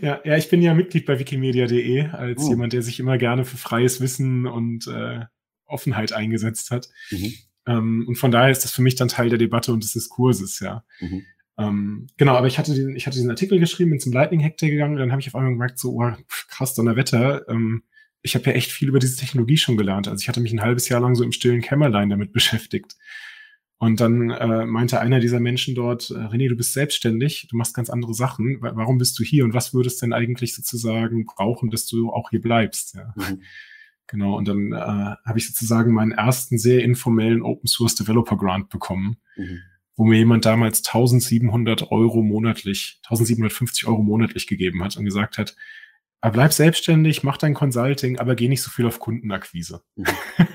Ja, 0.01 0.21
ja, 0.25 0.37
ich 0.37 0.51
bin 0.51 0.63
ja 0.63 0.75
Mitglied 0.75 1.07
bei 1.07 1.19
wikimedia.de 1.19 2.09
als 2.09 2.43
oh. 2.43 2.49
jemand, 2.51 2.73
der 2.73 2.83
sich 2.83 3.01
immer 3.01 3.19
gerne 3.19 3.45
für 3.45 3.57
freies 3.57 4.01
Wissen 4.01 4.47
und 4.47 4.87
äh, 4.89 5.21
Offenheit 5.67 6.13
eingesetzt 6.13 6.71
hat. 6.71 6.89
Mhm. 7.11 7.35
Ähm, 7.67 8.05
und 8.09 8.17
von 8.17 8.31
daher 8.31 8.51
ist 8.51 8.65
das 8.65 8.73
für 8.73 8.83
mich 8.83 8.97
dann 8.97 9.09
Teil 9.09 9.29
der 9.29 9.39
Debatte 9.39 9.73
und 9.73 9.83
des 9.83 9.93
Diskurses, 9.93 10.61
ja. 10.61 10.85
Mhm. 11.01 11.23
Ähm, 11.59 12.09
genau, 12.17 12.35
aber 12.35 12.47
ich 12.47 12.59
hatte, 12.59 12.75
den, 12.75 12.97
ich 12.97 13.07
hatte 13.07 13.17
diesen 13.17 13.31
Artikel 13.31 13.59
geschrieben, 13.59 13.91
bin 13.91 14.01
zum 14.01 14.13
Lightning 14.13 14.43
Hack 14.43 14.59
Day 14.59 14.71
gegangen, 14.71 14.97
dann 14.97 15.11
habe 15.11 15.21
ich 15.21 15.29
auf 15.29 15.35
einmal 15.35 15.53
gemerkt, 15.53 15.79
so, 15.79 15.93
oh, 15.93 16.13
krass, 16.49 16.75
Donnerwetter, 16.75 17.49
ähm, 17.49 17.83
ich 18.23 18.35
habe 18.35 18.47
ja 18.47 18.53
echt 18.53 18.73
viel 18.73 18.89
über 18.89 18.99
diese 18.99 19.17
Technologie 19.17 19.57
schon 19.57 19.77
gelernt. 19.77 20.09
Also 20.09 20.21
ich 20.21 20.29
hatte 20.29 20.41
mich 20.41 20.53
ein 20.53 20.61
halbes 20.61 20.89
Jahr 20.89 21.01
lang 21.01 21.15
so 21.15 21.25
im 21.25 21.33
stillen 21.33 21.63
Kämmerlein 21.63 22.11
damit 22.11 22.33
beschäftigt. 22.33 22.97
Und 23.79 24.01
dann 24.01 24.31
äh, 24.31 24.65
meinte 24.65 25.01
einer 25.01 25.21
dieser 25.21 25.39
Menschen 25.39 25.75
dort, 25.75 26.11
äh, 26.11 26.15
René, 26.15 26.49
du 26.49 26.57
bist 26.57 26.73
selbstständig, 26.73 27.47
du 27.51 27.57
machst 27.57 27.75
ganz 27.75 27.91
andere 27.91 28.15
Sachen. 28.15 28.59
Warum 28.61 28.99
bist 28.99 29.19
du 29.19 29.23
hier 29.23 29.45
und 29.45 29.53
was 29.55 29.75
würdest 29.75 30.01
denn 30.03 30.15
eigentlich 30.15 30.55
sozusagen 30.55 31.27
brauchen, 31.27 31.71
dass 31.71 31.87
du 31.87 32.11
auch 32.11 32.31
hier 32.31 32.41
bleibst? 32.41 32.95
Ja. 32.95 33.15
Mhm. 33.15 33.43
Genau, 34.09 34.37
und 34.37 34.49
dann 34.49 34.73
äh, 34.73 34.77
habe 34.77 35.39
ich 35.39 35.47
sozusagen 35.47 35.93
meinen 35.93 36.13
ersten 36.13 36.59
sehr 36.59 36.83
informellen 36.83 37.43
Open 37.43 37.67
Source 37.67 37.97
Developer 37.97 38.37
Grant 38.37 38.71
bekommen. 38.71 39.17
Mhm 39.37 39.61
wo 39.97 40.05
mir 40.05 40.19
jemand 40.19 40.45
damals 40.45 40.87
1700 40.87 41.91
Euro 41.91 42.23
monatlich, 42.23 43.01
1750 43.05 43.87
Euro 43.87 44.03
monatlich 44.03 44.47
gegeben 44.47 44.85
hat 44.85 44.97
und 44.97 45.05
gesagt 45.05 45.39
hat, 45.39 45.57
aber 46.21 46.33
bleib 46.33 46.53
selbstständig, 46.53 47.23
mach 47.23 47.37
dein 47.37 47.55
Consulting, 47.55 48.19
aber 48.19 48.35
geh 48.35 48.49
nicht 48.49 48.63
so 48.63 48.71
viel 48.71 48.87
auf 48.87 48.99
Kundenakquise. 48.99 49.83
Mhm. 49.97 50.07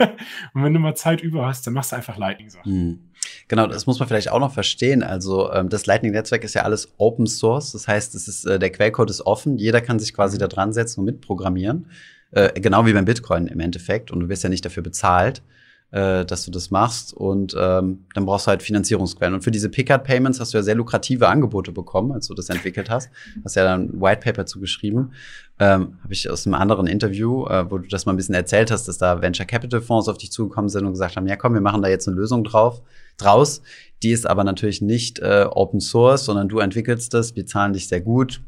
und 0.54 0.64
wenn 0.64 0.74
du 0.74 0.80
mal 0.80 0.96
Zeit 0.96 1.22
über 1.22 1.46
hast, 1.46 1.66
dann 1.66 1.74
machst 1.74 1.92
du 1.92 1.96
einfach 1.96 2.18
Lightning-Sachen. 2.18 2.72
Mhm. 2.72 3.12
Genau, 3.48 3.68
das 3.68 3.86
muss 3.86 4.00
man 4.00 4.08
vielleicht 4.08 4.32
auch 4.32 4.40
noch 4.40 4.54
verstehen. 4.54 5.04
Also 5.04 5.52
ähm, 5.54 5.70
das 5.70 5.86
Lightning-Netzwerk 5.86 6.44
ist 6.44 6.56
ja 6.56 6.64
alles 6.64 6.94
Open 6.98 7.28
Source. 7.28 7.72
Das 7.72 7.88
heißt, 7.88 8.16
es 8.16 8.28
ist, 8.28 8.46
äh, 8.46 8.60
der 8.60 8.72
Quellcode 8.72 9.12
ist 9.12 9.22
offen. 9.22 9.58
Jeder 9.58 9.82
kann 9.82 10.00
sich 10.00 10.14
quasi 10.14 10.38
da 10.38 10.48
dran 10.48 10.74
setzen 10.74 11.02
und 11.02 11.06
mitprogrammieren. 11.06 11.90
Äh, 12.32 12.60
genau 12.60 12.86
wie 12.86 12.94
beim 12.94 13.06
Bitcoin 13.06 13.48
im 13.48 13.60
Endeffekt. 13.60 14.12
Und 14.12 14.20
du 14.20 14.30
wirst 14.30 14.44
ja 14.44 14.50
nicht 14.50 14.66
dafür 14.66 14.84
bezahlt 14.84 15.44
äh, 15.92 16.26
dass 16.26 16.46
du 16.46 16.52
das 16.52 16.72
machst. 16.72 17.14
Und 17.14 17.56
ähm, 17.58 18.06
dann 18.14 18.26
brauchst 18.26 18.48
du 18.48 18.50
halt 18.50 18.64
Finanzierungsquellen. 18.64 19.36
Und 19.36 19.42
für 19.42 19.52
diese 19.52 19.70
Pickard-Payments 19.70 20.40
hast 20.40 20.54
du 20.54 20.58
ja 20.58 20.64
sehr 20.64 20.76
lukrative 20.76 21.28
Angebote 21.28 21.72
bekommen, 21.72 22.12
als 22.12 22.28
du 22.28 22.34
das 22.34 22.50
entwickelt 22.50 22.90
hast. 22.90 23.10
Hast 23.44 23.56
ja 23.56 23.64
dann 23.64 24.02
White 24.02 24.22
Paper 24.22 24.46
zugeschrieben. 24.46 25.14
Ähm, 25.60 25.98
Habe 26.04 26.14
ich 26.14 26.30
aus 26.30 26.48
einem 26.48 26.56
anderen 26.56 26.88
Interview, 26.88 27.46
äh, 27.46 27.70
wo 27.70 27.78
du 27.78 27.88
das 27.88 28.06
mal 28.06 28.14
ein 28.14 28.18
bisschen 28.18 28.36
erzählt 28.36 28.72
hast, 28.72 28.88
dass 28.88 28.98
da 28.98 29.22
Venture 29.22 29.46
Capital 29.46 29.82
Fonds 29.82 30.08
auf 30.08 30.18
dich 30.18 30.32
zugekommen 30.32 30.70
sind 30.70 30.86
und 30.86 30.94
gesagt 30.94 31.18
haben, 31.18 31.28
ja 31.28 31.36
komm, 31.36 31.54
wir 31.54 31.62
machen 31.62 31.82
da 31.82 31.90
jetzt 31.90 32.08
eine 32.08 32.18
Lösung 32.18 32.44
drauf, 32.44 32.82
draus. 33.18 33.62
Die 34.02 34.12
ist 34.12 34.26
aber 34.26 34.44
natürlich 34.44 34.82
nicht 34.82 35.20
äh, 35.20 35.46
Open 35.50 35.80
Source, 35.80 36.26
sondern 36.26 36.50
du 36.50 36.60
entwickelst 36.60 37.14
das, 37.14 37.36
wir 37.36 37.46
zahlen 37.46 37.74
dich 37.74 37.88
sehr 37.88 38.02
gut, 38.02 38.42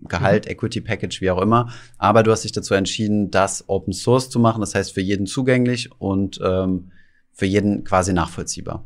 Gehalt, 0.00 0.46
mhm. 0.46 0.52
Equity 0.52 0.80
Package, 0.80 1.20
wie 1.20 1.30
auch 1.30 1.40
immer. 1.40 1.72
Aber 1.98 2.22
du 2.22 2.30
hast 2.30 2.44
dich 2.44 2.52
dazu 2.52 2.74
entschieden, 2.74 3.30
das 3.30 3.68
Open 3.68 3.92
Source 3.92 4.30
zu 4.30 4.38
machen. 4.38 4.60
Das 4.60 4.74
heißt, 4.74 4.94
für 4.94 5.00
jeden 5.00 5.26
zugänglich 5.26 5.90
und 5.98 6.40
ähm, 6.42 6.92
für 7.32 7.46
jeden 7.46 7.84
quasi 7.84 8.12
nachvollziehbar. 8.12 8.84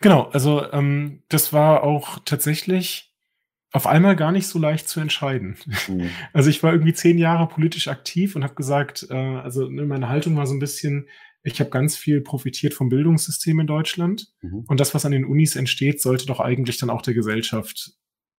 Genau, 0.00 0.24
also 0.32 0.70
ähm, 0.72 1.22
das 1.28 1.52
war 1.52 1.84
auch 1.84 2.18
tatsächlich 2.24 3.12
auf 3.72 3.86
einmal 3.86 4.16
gar 4.16 4.32
nicht 4.32 4.46
so 4.46 4.58
leicht 4.58 4.88
zu 4.88 5.00
entscheiden. 5.00 5.56
Mhm. 5.88 6.10
Also 6.32 6.50
ich 6.50 6.62
war 6.62 6.72
irgendwie 6.72 6.92
zehn 6.92 7.18
Jahre 7.18 7.48
politisch 7.48 7.88
aktiv 7.88 8.36
und 8.36 8.44
habe 8.44 8.54
gesagt, 8.54 9.06
äh, 9.10 9.14
also 9.14 9.68
ne, 9.68 9.84
meine 9.84 10.08
Haltung 10.08 10.36
war 10.36 10.46
so 10.46 10.54
ein 10.54 10.60
bisschen, 10.60 11.08
ich 11.42 11.58
habe 11.60 11.70
ganz 11.70 11.96
viel 11.96 12.20
profitiert 12.20 12.74
vom 12.74 12.88
Bildungssystem 12.88 13.58
in 13.60 13.66
Deutschland 13.66 14.28
mhm. 14.42 14.64
und 14.66 14.78
das, 14.78 14.94
was 14.94 15.04
an 15.04 15.12
den 15.12 15.24
Unis 15.24 15.56
entsteht, 15.56 16.00
sollte 16.00 16.26
doch 16.26 16.40
eigentlich 16.40 16.78
dann 16.78 16.90
auch 16.90 17.02
der 17.02 17.14
Gesellschaft 17.14 17.92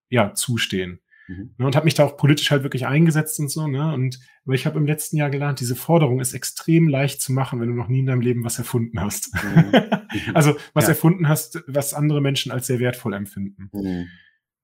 ja 0.09 0.33
zustehen. 0.33 0.99
Mhm. 1.27 1.53
Ne, 1.57 1.65
und 1.65 1.75
habe 1.75 1.85
mich 1.85 1.93
da 1.93 2.05
auch 2.05 2.17
politisch 2.17 2.51
halt 2.51 2.63
wirklich 2.63 2.85
eingesetzt 2.85 3.39
und 3.39 3.49
so. 3.49 3.67
Ne? 3.67 3.93
Und 3.93 4.19
aber 4.45 4.55
ich 4.55 4.65
habe 4.65 4.77
im 4.77 4.85
letzten 4.85 5.17
Jahr 5.17 5.29
gelernt, 5.29 5.59
diese 5.59 5.75
Forderung 5.75 6.19
ist 6.19 6.33
extrem 6.33 6.87
leicht 6.87 7.21
zu 7.21 7.31
machen, 7.31 7.61
wenn 7.61 7.69
du 7.69 7.75
noch 7.75 7.87
nie 7.87 7.99
in 7.99 8.07
deinem 8.07 8.21
Leben 8.21 8.43
was 8.43 8.57
erfunden 8.57 8.99
hast. 8.99 9.33
Mhm. 9.33 9.71
also 10.33 10.55
was 10.73 10.85
ja. 10.85 10.89
erfunden 10.89 11.27
hast, 11.27 11.63
was 11.67 11.93
andere 11.93 12.21
Menschen 12.21 12.51
als 12.51 12.67
sehr 12.67 12.79
wertvoll 12.79 13.13
empfinden. 13.13 13.69
Mhm. 13.71 14.07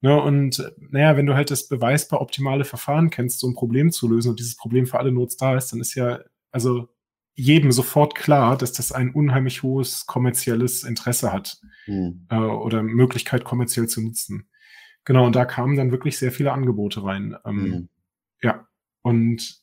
Ne, 0.02 0.22
und 0.22 0.72
naja, 0.78 1.18
wenn 1.18 1.26
du 1.26 1.36
halt 1.36 1.52
das 1.52 1.68
beweisbar 1.68 2.22
optimale 2.22 2.64
Verfahren 2.64 3.10
kennst, 3.10 3.40
so 3.40 3.48
ein 3.48 3.54
Problem 3.54 3.92
zu 3.92 4.08
lösen 4.08 4.30
und 4.30 4.40
dieses 4.40 4.56
Problem 4.56 4.86
für 4.86 5.00
alle 5.00 5.12
Nots 5.12 5.36
da 5.36 5.58
ist, 5.58 5.72
dann 5.74 5.82
ist 5.82 5.96
ja 5.96 6.20
also 6.52 6.90
jedem 7.36 7.72
sofort 7.72 8.16
klar, 8.16 8.58
dass 8.58 8.74
das 8.74 8.92
ein 8.92 9.12
unheimlich 9.12 9.64
hohes 9.64 10.06
kommerzielles 10.06 10.84
Interesse 10.84 11.32
hat 11.32 11.62
mhm. 11.88 12.26
äh, 12.30 12.36
oder 12.36 12.84
Möglichkeit 12.84 13.46
kommerziell 13.46 13.88
zu 13.88 14.02
nutzen. 14.02 14.49
Genau, 15.10 15.26
und 15.26 15.36
da 15.36 15.44
kamen 15.44 15.76
dann 15.76 15.90
wirklich 15.90 16.20
sehr 16.20 16.32
viele 16.32 16.52
Angebote 16.52 17.04
rein. 17.04 17.36
Ähm, 17.44 17.56
mhm. 17.56 17.90
Ja, 18.44 18.68
und 19.02 19.60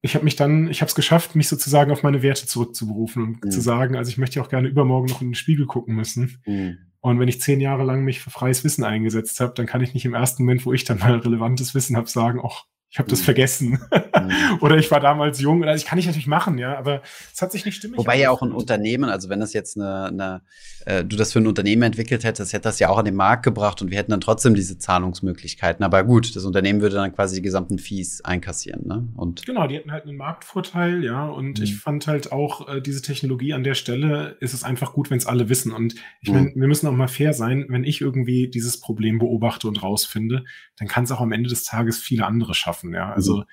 ich 0.00 0.14
habe 0.14 0.24
mich 0.24 0.36
dann, 0.36 0.70
ich 0.70 0.80
habe 0.80 0.88
es 0.88 0.94
geschafft, 0.94 1.34
mich 1.34 1.48
sozusagen 1.48 1.90
auf 1.90 2.04
meine 2.04 2.22
Werte 2.22 2.46
zurückzuberufen 2.46 3.20
und 3.24 3.44
mhm. 3.44 3.50
zu 3.50 3.60
sagen, 3.60 3.96
also 3.96 4.10
ich 4.10 4.16
möchte 4.16 4.40
auch 4.40 4.48
gerne 4.48 4.68
übermorgen 4.68 5.08
noch 5.08 5.22
in 5.22 5.30
den 5.30 5.34
Spiegel 5.34 5.66
gucken 5.66 5.96
müssen. 5.96 6.40
Mhm. 6.46 6.78
Und 7.00 7.18
wenn 7.18 7.26
ich 7.26 7.40
zehn 7.40 7.60
Jahre 7.60 7.82
lang 7.82 8.04
mich 8.04 8.20
für 8.20 8.30
freies 8.30 8.62
Wissen 8.62 8.84
eingesetzt 8.84 9.40
habe, 9.40 9.54
dann 9.56 9.66
kann 9.66 9.80
ich 9.80 9.92
nicht 9.92 10.04
im 10.04 10.14
ersten 10.14 10.44
Moment, 10.44 10.64
wo 10.64 10.72
ich 10.72 10.84
dann 10.84 11.00
mal 11.00 11.18
relevantes 11.18 11.74
Wissen 11.74 11.96
habe, 11.96 12.08
sagen, 12.08 12.40
ach, 12.40 12.66
ich 12.90 12.98
habe 12.98 13.08
das 13.08 13.20
mhm. 13.20 13.24
vergessen. 13.24 13.70
Mhm. 13.70 14.58
oder 14.60 14.76
ich 14.76 14.90
war 14.90 14.98
damals 14.98 15.40
jung. 15.40 15.62
Oder 15.62 15.76
ich 15.76 15.84
kann 15.84 15.98
ich 15.98 16.06
natürlich 16.06 16.26
machen, 16.26 16.58
ja, 16.58 16.76
aber 16.76 17.02
es 17.32 17.40
hat 17.40 17.52
sich 17.52 17.64
nicht 17.64 17.76
stimmig. 17.76 17.98
Wobei 17.98 18.18
ja 18.18 18.30
auch 18.30 18.42
ein 18.42 18.50
Unternehmen, 18.50 19.08
also 19.08 19.28
wenn 19.28 19.38
das 19.38 19.52
jetzt 19.52 19.76
eine, 19.78 20.06
eine 20.06 20.42
äh, 20.86 21.04
du 21.04 21.16
das 21.16 21.32
für 21.32 21.38
ein 21.38 21.46
Unternehmen 21.46 21.82
entwickelt 21.82 22.24
hättest, 22.24 22.52
hätte 22.52 22.64
das 22.64 22.80
ja 22.80 22.88
auch 22.88 22.98
an 22.98 23.04
den 23.04 23.14
Markt 23.14 23.44
gebracht 23.44 23.80
und 23.80 23.90
wir 23.90 23.98
hätten 23.98 24.10
dann 24.10 24.20
trotzdem 24.20 24.54
diese 24.54 24.76
Zahlungsmöglichkeiten. 24.76 25.84
Aber 25.84 26.02
gut, 26.02 26.34
das 26.34 26.44
Unternehmen 26.44 26.80
würde 26.80 26.96
dann 26.96 27.14
quasi 27.14 27.36
die 27.36 27.42
gesamten 27.42 27.78
Fees 27.78 28.24
einkassieren, 28.24 28.86
ne? 28.86 29.08
Und 29.14 29.46
genau, 29.46 29.68
die 29.68 29.76
hätten 29.76 29.92
halt 29.92 30.04
einen 30.04 30.16
Marktvorteil, 30.16 31.04
ja. 31.04 31.28
Und 31.28 31.58
mhm. 31.58 31.64
ich 31.64 31.76
fand 31.76 32.08
halt 32.08 32.32
auch 32.32 32.68
äh, 32.68 32.80
diese 32.80 33.02
Technologie 33.02 33.52
an 33.52 33.62
der 33.62 33.74
Stelle 33.74 34.36
ist 34.40 34.52
es 34.54 34.64
einfach 34.64 34.94
gut, 34.94 35.10
wenn 35.10 35.18
es 35.18 35.26
alle 35.26 35.48
wissen. 35.48 35.72
Und 35.72 35.94
ich 36.22 36.30
meine, 36.30 36.48
mhm. 36.48 36.60
wir 36.60 36.66
müssen 36.66 36.88
auch 36.88 36.92
mal 36.92 37.08
fair 37.08 37.34
sein, 37.34 37.66
wenn 37.68 37.84
ich 37.84 38.00
irgendwie 38.00 38.48
dieses 38.48 38.80
Problem 38.80 39.18
beobachte 39.18 39.68
und 39.68 39.80
rausfinde, 39.80 40.44
dann 40.76 40.88
kann 40.88 41.04
es 41.04 41.12
auch 41.12 41.20
am 41.20 41.32
Ende 41.32 41.48
des 41.48 41.64
Tages 41.64 41.98
viele 41.98 42.26
andere 42.26 42.54
schaffen 42.54 42.79
schaffen. 42.80 42.94
Ja, 42.94 43.12
also 43.12 43.38
mhm. 43.38 43.44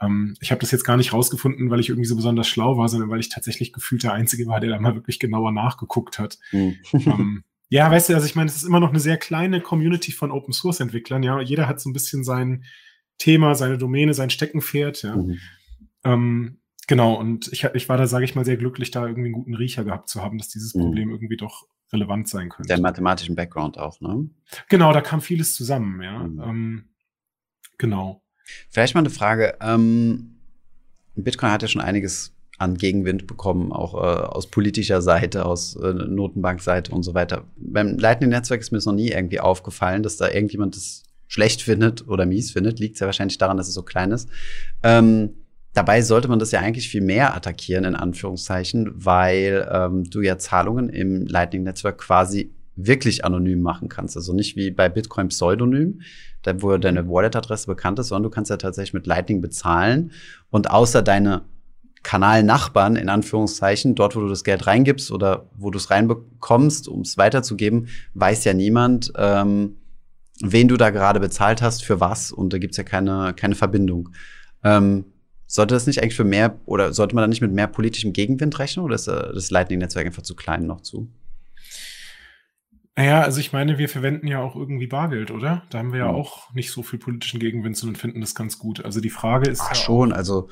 ähm, 0.00 0.34
ich 0.40 0.50
habe 0.50 0.60
das 0.60 0.70
jetzt 0.70 0.84
gar 0.84 0.96
nicht 0.96 1.12
rausgefunden, 1.12 1.70
weil 1.70 1.80
ich 1.80 1.88
irgendwie 1.88 2.08
so 2.08 2.16
besonders 2.16 2.48
schlau 2.48 2.76
war, 2.76 2.88
sondern 2.88 3.10
weil 3.10 3.20
ich 3.20 3.28
tatsächlich 3.28 3.72
gefühlt 3.72 4.02
der 4.02 4.12
Einzige 4.12 4.46
war, 4.46 4.60
der 4.60 4.70
da 4.70 4.80
mal 4.80 4.94
wirklich 4.94 5.18
genauer 5.18 5.52
nachgeguckt 5.52 6.18
hat. 6.18 6.38
Mhm. 6.52 6.76
Ähm, 6.92 7.44
ja, 7.68 7.90
weißt 7.90 8.10
du, 8.10 8.14
also 8.14 8.26
ich 8.26 8.34
meine, 8.34 8.50
es 8.50 8.56
ist 8.56 8.64
immer 8.64 8.80
noch 8.80 8.90
eine 8.90 9.00
sehr 9.00 9.16
kleine 9.16 9.60
Community 9.60 10.12
von 10.12 10.30
Open 10.30 10.52
Source 10.52 10.80
Entwicklern. 10.80 11.22
Ja, 11.22 11.40
jeder 11.40 11.68
hat 11.68 11.80
so 11.80 11.88
ein 11.88 11.94
bisschen 11.94 12.22
sein 12.22 12.64
Thema, 13.18 13.54
seine 13.54 13.78
Domäne, 13.78 14.14
sein 14.14 14.30
Steckenpferd. 14.30 15.02
Ja. 15.02 15.16
Mhm. 15.16 15.38
Ähm, 16.04 16.58
genau, 16.86 17.14
und 17.14 17.50
ich, 17.52 17.64
ich 17.64 17.88
war 17.88 17.96
da, 17.96 18.06
sage 18.06 18.24
ich 18.24 18.34
mal, 18.34 18.44
sehr 18.44 18.56
glücklich, 18.58 18.90
da 18.90 19.06
irgendwie 19.06 19.28
einen 19.28 19.34
guten 19.34 19.54
Riecher 19.54 19.84
gehabt 19.84 20.08
zu 20.08 20.22
haben, 20.22 20.38
dass 20.38 20.48
dieses 20.48 20.74
mhm. 20.74 20.80
Problem 20.82 21.10
irgendwie 21.10 21.36
doch 21.36 21.66
relevant 21.92 22.28
sein 22.28 22.48
könnte. 22.48 22.68
Der 22.68 22.80
mathematischen 22.80 23.36
Background 23.36 23.78
auch, 23.78 24.00
ne? 24.00 24.28
Genau, 24.68 24.92
da 24.92 25.00
kam 25.02 25.20
vieles 25.20 25.54
zusammen, 25.54 26.02
ja. 26.02 26.18
Mhm. 26.24 26.40
Ähm, 26.40 26.84
genau. 27.78 28.22
Vielleicht 28.70 28.94
mal 28.94 29.00
eine 29.00 29.10
Frage. 29.10 29.54
Ähm, 29.60 30.36
Bitcoin 31.14 31.50
hat 31.50 31.62
ja 31.62 31.68
schon 31.68 31.82
einiges 31.82 32.32
an 32.58 32.76
Gegenwind 32.76 33.26
bekommen, 33.26 33.72
auch 33.72 33.94
äh, 33.94 34.26
aus 34.26 34.46
politischer 34.46 35.02
Seite, 35.02 35.44
aus 35.44 35.76
äh, 35.76 35.92
Notenbankseite 35.92 36.92
und 36.92 37.02
so 37.02 37.12
weiter. 37.12 37.44
Beim 37.56 37.98
Lightning-Netzwerk 37.98 38.60
ist 38.60 38.70
mir 38.70 38.78
es 38.78 38.86
noch 38.86 38.92
nie 38.92 39.10
irgendwie 39.10 39.40
aufgefallen, 39.40 40.02
dass 40.02 40.16
da 40.16 40.28
irgendjemand 40.28 40.76
das 40.76 41.02
schlecht 41.26 41.62
findet 41.62 42.06
oder 42.06 42.24
mies 42.24 42.52
findet. 42.52 42.78
Liegt 42.78 43.00
ja 43.00 43.06
wahrscheinlich 43.06 43.38
daran, 43.38 43.56
dass 43.56 43.68
es 43.68 43.74
so 43.74 43.82
klein 43.82 44.12
ist. 44.12 44.28
Ähm, 44.82 45.30
dabei 45.72 46.02
sollte 46.02 46.28
man 46.28 46.38
das 46.38 46.52
ja 46.52 46.60
eigentlich 46.60 46.88
viel 46.88 47.00
mehr 47.00 47.34
attackieren, 47.34 47.84
in 47.84 47.96
Anführungszeichen, 47.96 48.92
weil 48.94 49.68
ähm, 49.72 50.04
du 50.04 50.20
ja 50.20 50.38
Zahlungen 50.38 50.88
im 50.88 51.26
Lightning-Netzwerk 51.26 51.98
quasi 51.98 52.52
wirklich 52.76 53.24
anonym 53.24 53.60
machen 53.60 53.88
kannst. 53.88 54.16
Also 54.16 54.32
nicht 54.32 54.56
wie 54.56 54.70
bei 54.70 54.88
Bitcoin 54.88 55.28
pseudonym, 55.28 56.00
da 56.42 56.62
wo 56.62 56.76
deine 56.76 57.08
Wallet-Adresse 57.08 57.66
bekannt 57.66 57.98
ist, 57.98 58.08
sondern 58.08 58.30
du 58.30 58.34
kannst 58.34 58.50
ja 58.50 58.56
tatsächlich 58.56 58.94
mit 58.94 59.06
Lightning 59.06 59.40
bezahlen 59.40 60.12
und 60.50 60.70
außer 60.70 61.02
deine 61.02 61.42
Kanalnachbarn, 62.02 62.96
in 62.96 63.08
Anführungszeichen, 63.08 63.94
dort, 63.94 64.16
wo 64.16 64.20
du 64.20 64.28
das 64.28 64.44
Geld 64.44 64.66
reingibst 64.66 65.12
oder 65.12 65.48
wo 65.54 65.70
du 65.70 65.78
es 65.78 65.90
reinbekommst, 65.90 66.88
um 66.88 67.02
es 67.02 67.16
weiterzugeben, 67.16 67.88
weiß 68.14 68.44
ja 68.44 68.54
niemand, 68.54 69.12
ähm, 69.16 69.76
wen 70.40 70.66
du 70.66 70.76
da 70.76 70.90
gerade 70.90 71.20
bezahlt 71.20 71.62
hast, 71.62 71.84
für 71.84 72.00
was. 72.00 72.32
Und 72.32 72.52
da 72.52 72.58
gibt's 72.58 72.76
ja 72.76 72.82
keine, 72.82 73.34
keine 73.34 73.54
Verbindung. 73.54 74.08
Ähm, 74.64 75.04
sollte 75.46 75.74
das 75.74 75.86
nicht 75.86 76.02
eigentlich 76.02 76.16
für 76.16 76.24
mehr 76.24 76.58
oder 76.64 76.92
sollte 76.92 77.14
man 77.14 77.22
da 77.22 77.28
nicht 77.28 77.42
mit 77.42 77.52
mehr 77.52 77.66
politischem 77.66 78.12
Gegenwind 78.12 78.58
rechnen 78.58 78.84
oder 78.84 78.94
ist 78.94 79.06
äh, 79.06 79.32
das 79.34 79.50
Lightning-Netzwerk 79.50 80.06
einfach 80.06 80.22
zu 80.22 80.34
klein 80.34 80.66
noch 80.66 80.80
zu? 80.80 81.08
Naja, 82.96 83.22
also 83.22 83.40
ich 83.40 83.52
meine, 83.52 83.78
wir 83.78 83.88
verwenden 83.88 84.26
ja 84.26 84.40
auch 84.40 84.54
irgendwie 84.54 84.86
Bargeld, 84.86 85.30
oder? 85.30 85.62
Da 85.70 85.78
haben 85.78 85.92
wir 85.92 86.00
ja 86.00 86.08
mhm. 86.08 86.16
auch 86.16 86.52
nicht 86.52 86.70
so 86.70 86.82
viel 86.82 86.98
politischen 86.98 87.40
Gegenwind, 87.40 87.76
sondern 87.76 87.96
finden 87.96 88.20
das 88.20 88.34
ganz 88.34 88.58
gut. 88.58 88.84
Also 88.84 89.00
die 89.00 89.10
Frage 89.10 89.50
ist. 89.50 89.60
Ach, 89.62 89.70
ja 89.70 89.74
schon, 89.74 90.12
also 90.12 90.48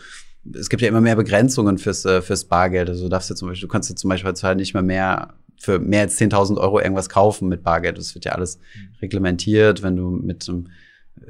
es 0.55 0.70
gibt 0.70 0.81
ja 0.81 0.88
immer 0.88 1.03
mehr 1.03 1.16
Begrenzungen 1.16 1.76
fürs, 1.76 2.05
äh, 2.07 2.22
fürs 2.22 2.44
Bargeld. 2.46 2.88
Also 2.88 3.05
du 3.05 3.09
darfst 3.11 3.29
ja 3.29 3.37
zum 3.37 3.48
Beispiel, 3.48 3.68
du 3.68 3.72
kannst 3.72 3.90
ja 3.90 3.96
zum 3.96 4.09
Beispiel 4.09 4.31
heutzutage 4.31 4.57
nicht 4.57 4.72
mehr 4.72 4.83
mehr 4.83 5.35
für 5.59 5.79
mehr 5.79 6.00
als 6.00 6.18
10.000 6.18 6.57
Euro 6.57 6.81
irgendwas 6.81 7.11
kaufen 7.11 7.48
mit 7.48 7.62
Bargeld. 7.62 7.98
Das 7.98 8.14
wird 8.14 8.24
ja 8.24 8.33
alles 8.33 8.57
mhm. 8.57 8.94
reglementiert. 9.03 9.83
Wenn 9.83 9.96
du 9.96 10.09
mit 10.11 10.48
einem, 10.48 10.68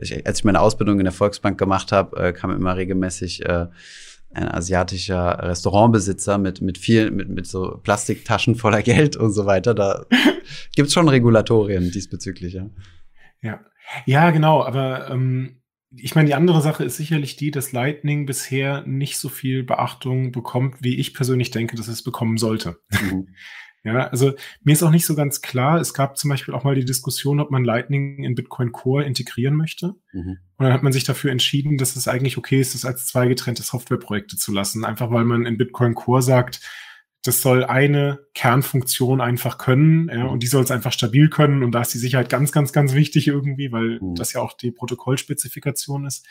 ich, 0.01 0.25
als 0.25 0.39
ich 0.39 0.45
meine 0.45 0.61
Ausbildung 0.61 1.01
in 1.01 1.05
der 1.05 1.13
Volksbank 1.13 1.59
gemacht 1.59 1.91
habe, 1.91 2.17
äh, 2.17 2.33
kam 2.33 2.53
immer 2.53 2.77
regelmäßig 2.77 3.45
äh, 3.47 3.67
ein 4.33 4.49
asiatischer 4.49 5.39
Restaurantbesitzer 5.43 6.39
mit, 6.39 6.61
mit 6.61 6.79
viel, 6.79 7.11
mit, 7.11 7.29
mit 7.29 7.47
so 7.47 7.81
Plastiktaschen 7.83 8.55
voller 8.55 8.83
Geld 8.83 9.17
und 9.17 9.33
so 9.33 9.47
weiter. 9.47 9.75
Da 9.75 10.07
gibt's 10.77 10.93
schon 10.93 11.09
Regulatorien 11.09 11.91
diesbezüglich, 11.91 12.55
ja. 12.55 12.71
Ja, 13.43 13.61
ja 14.07 14.31
genau, 14.31 14.63
aber 14.63 15.11
ähm, 15.11 15.61
ich 15.97 16.15
meine, 16.15 16.29
die 16.29 16.35
andere 16.35 16.61
Sache 16.61 16.85
ist 16.85 16.97
sicherlich 16.97 17.37
die, 17.37 17.51
dass 17.51 17.73
Lightning 17.73 18.27
bisher 18.27 18.87
nicht 18.87 19.19
so 19.19 19.29
viel 19.29 19.65
Beachtung 19.65 20.31
bekommt, 20.31 20.77
wie 20.81 20.97
ich 20.97 21.15
persönlich 21.15 21.51
denke, 21.51 21.77
dass 21.77 21.89
es 21.89 22.03
bekommen 22.03 22.39
sollte. 22.39 22.79
Mhm. 22.91 23.29
Ja, 23.83 24.09
also 24.09 24.35
mir 24.63 24.73
ist 24.73 24.83
auch 24.83 24.91
nicht 24.91 25.07
so 25.07 25.15
ganz 25.15 25.41
klar. 25.41 25.81
Es 25.81 25.95
gab 25.95 26.19
zum 26.19 26.29
Beispiel 26.29 26.53
auch 26.53 26.65
mal 26.65 26.75
die 26.75 26.85
Diskussion, 26.85 27.41
ob 27.41 27.51
man 27.51 27.65
Lightning 27.65 28.25
in 28.25 28.35
Bitcoin 28.35 28.73
Core 28.73 29.05
integrieren 29.05 29.55
möchte. 29.55 29.95
Mhm. 30.13 30.39
Und 30.57 30.65
dann 30.65 30.73
hat 30.73 30.83
man 30.83 30.93
sich 30.93 31.05
dafür 31.05 31.31
entschieden, 31.31 31.79
dass 31.79 31.97
es 31.97 32.07
eigentlich 32.07 32.37
okay 32.37 32.61
ist, 32.61 32.75
das 32.75 32.85
als 32.85 33.07
zwei 33.07 33.27
getrennte 33.27 33.63
Softwareprojekte 33.63 34.37
zu 34.37 34.53
lassen. 34.53 34.85
Einfach 34.85 35.11
weil 35.11 35.25
man 35.25 35.47
in 35.47 35.57
Bitcoin 35.57 35.95
Core 35.95 36.21
sagt, 36.21 36.61
das 37.23 37.41
soll 37.41 37.65
eine 37.65 38.21
Kernfunktion 38.35 39.21
einfach 39.21 39.59
können, 39.59 40.09
ja, 40.09 40.25
und 40.25 40.43
die 40.43 40.47
soll 40.47 40.65
es 40.65 40.71
einfach 40.71 40.93
stabil 40.93 41.29
können. 41.29 41.63
Und 41.63 41.73
da 41.73 41.83
ist 41.83 41.93
die 41.93 41.99
Sicherheit 41.99 42.29
ganz, 42.31 42.51
ganz, 42.53 42.73
ganz 42.73 42.95
wichtig 42.95 43.29
irgendwie, 43.29 43.73
weil 43.73 43.99
mhm. 44.01 44.15
das 44.15 44.33
ja 44.33 44.41
auch 44.41 44.55
die 44.55 44.71
Protokollspezifikation 44.71 46.07
ist. 46.07 46.27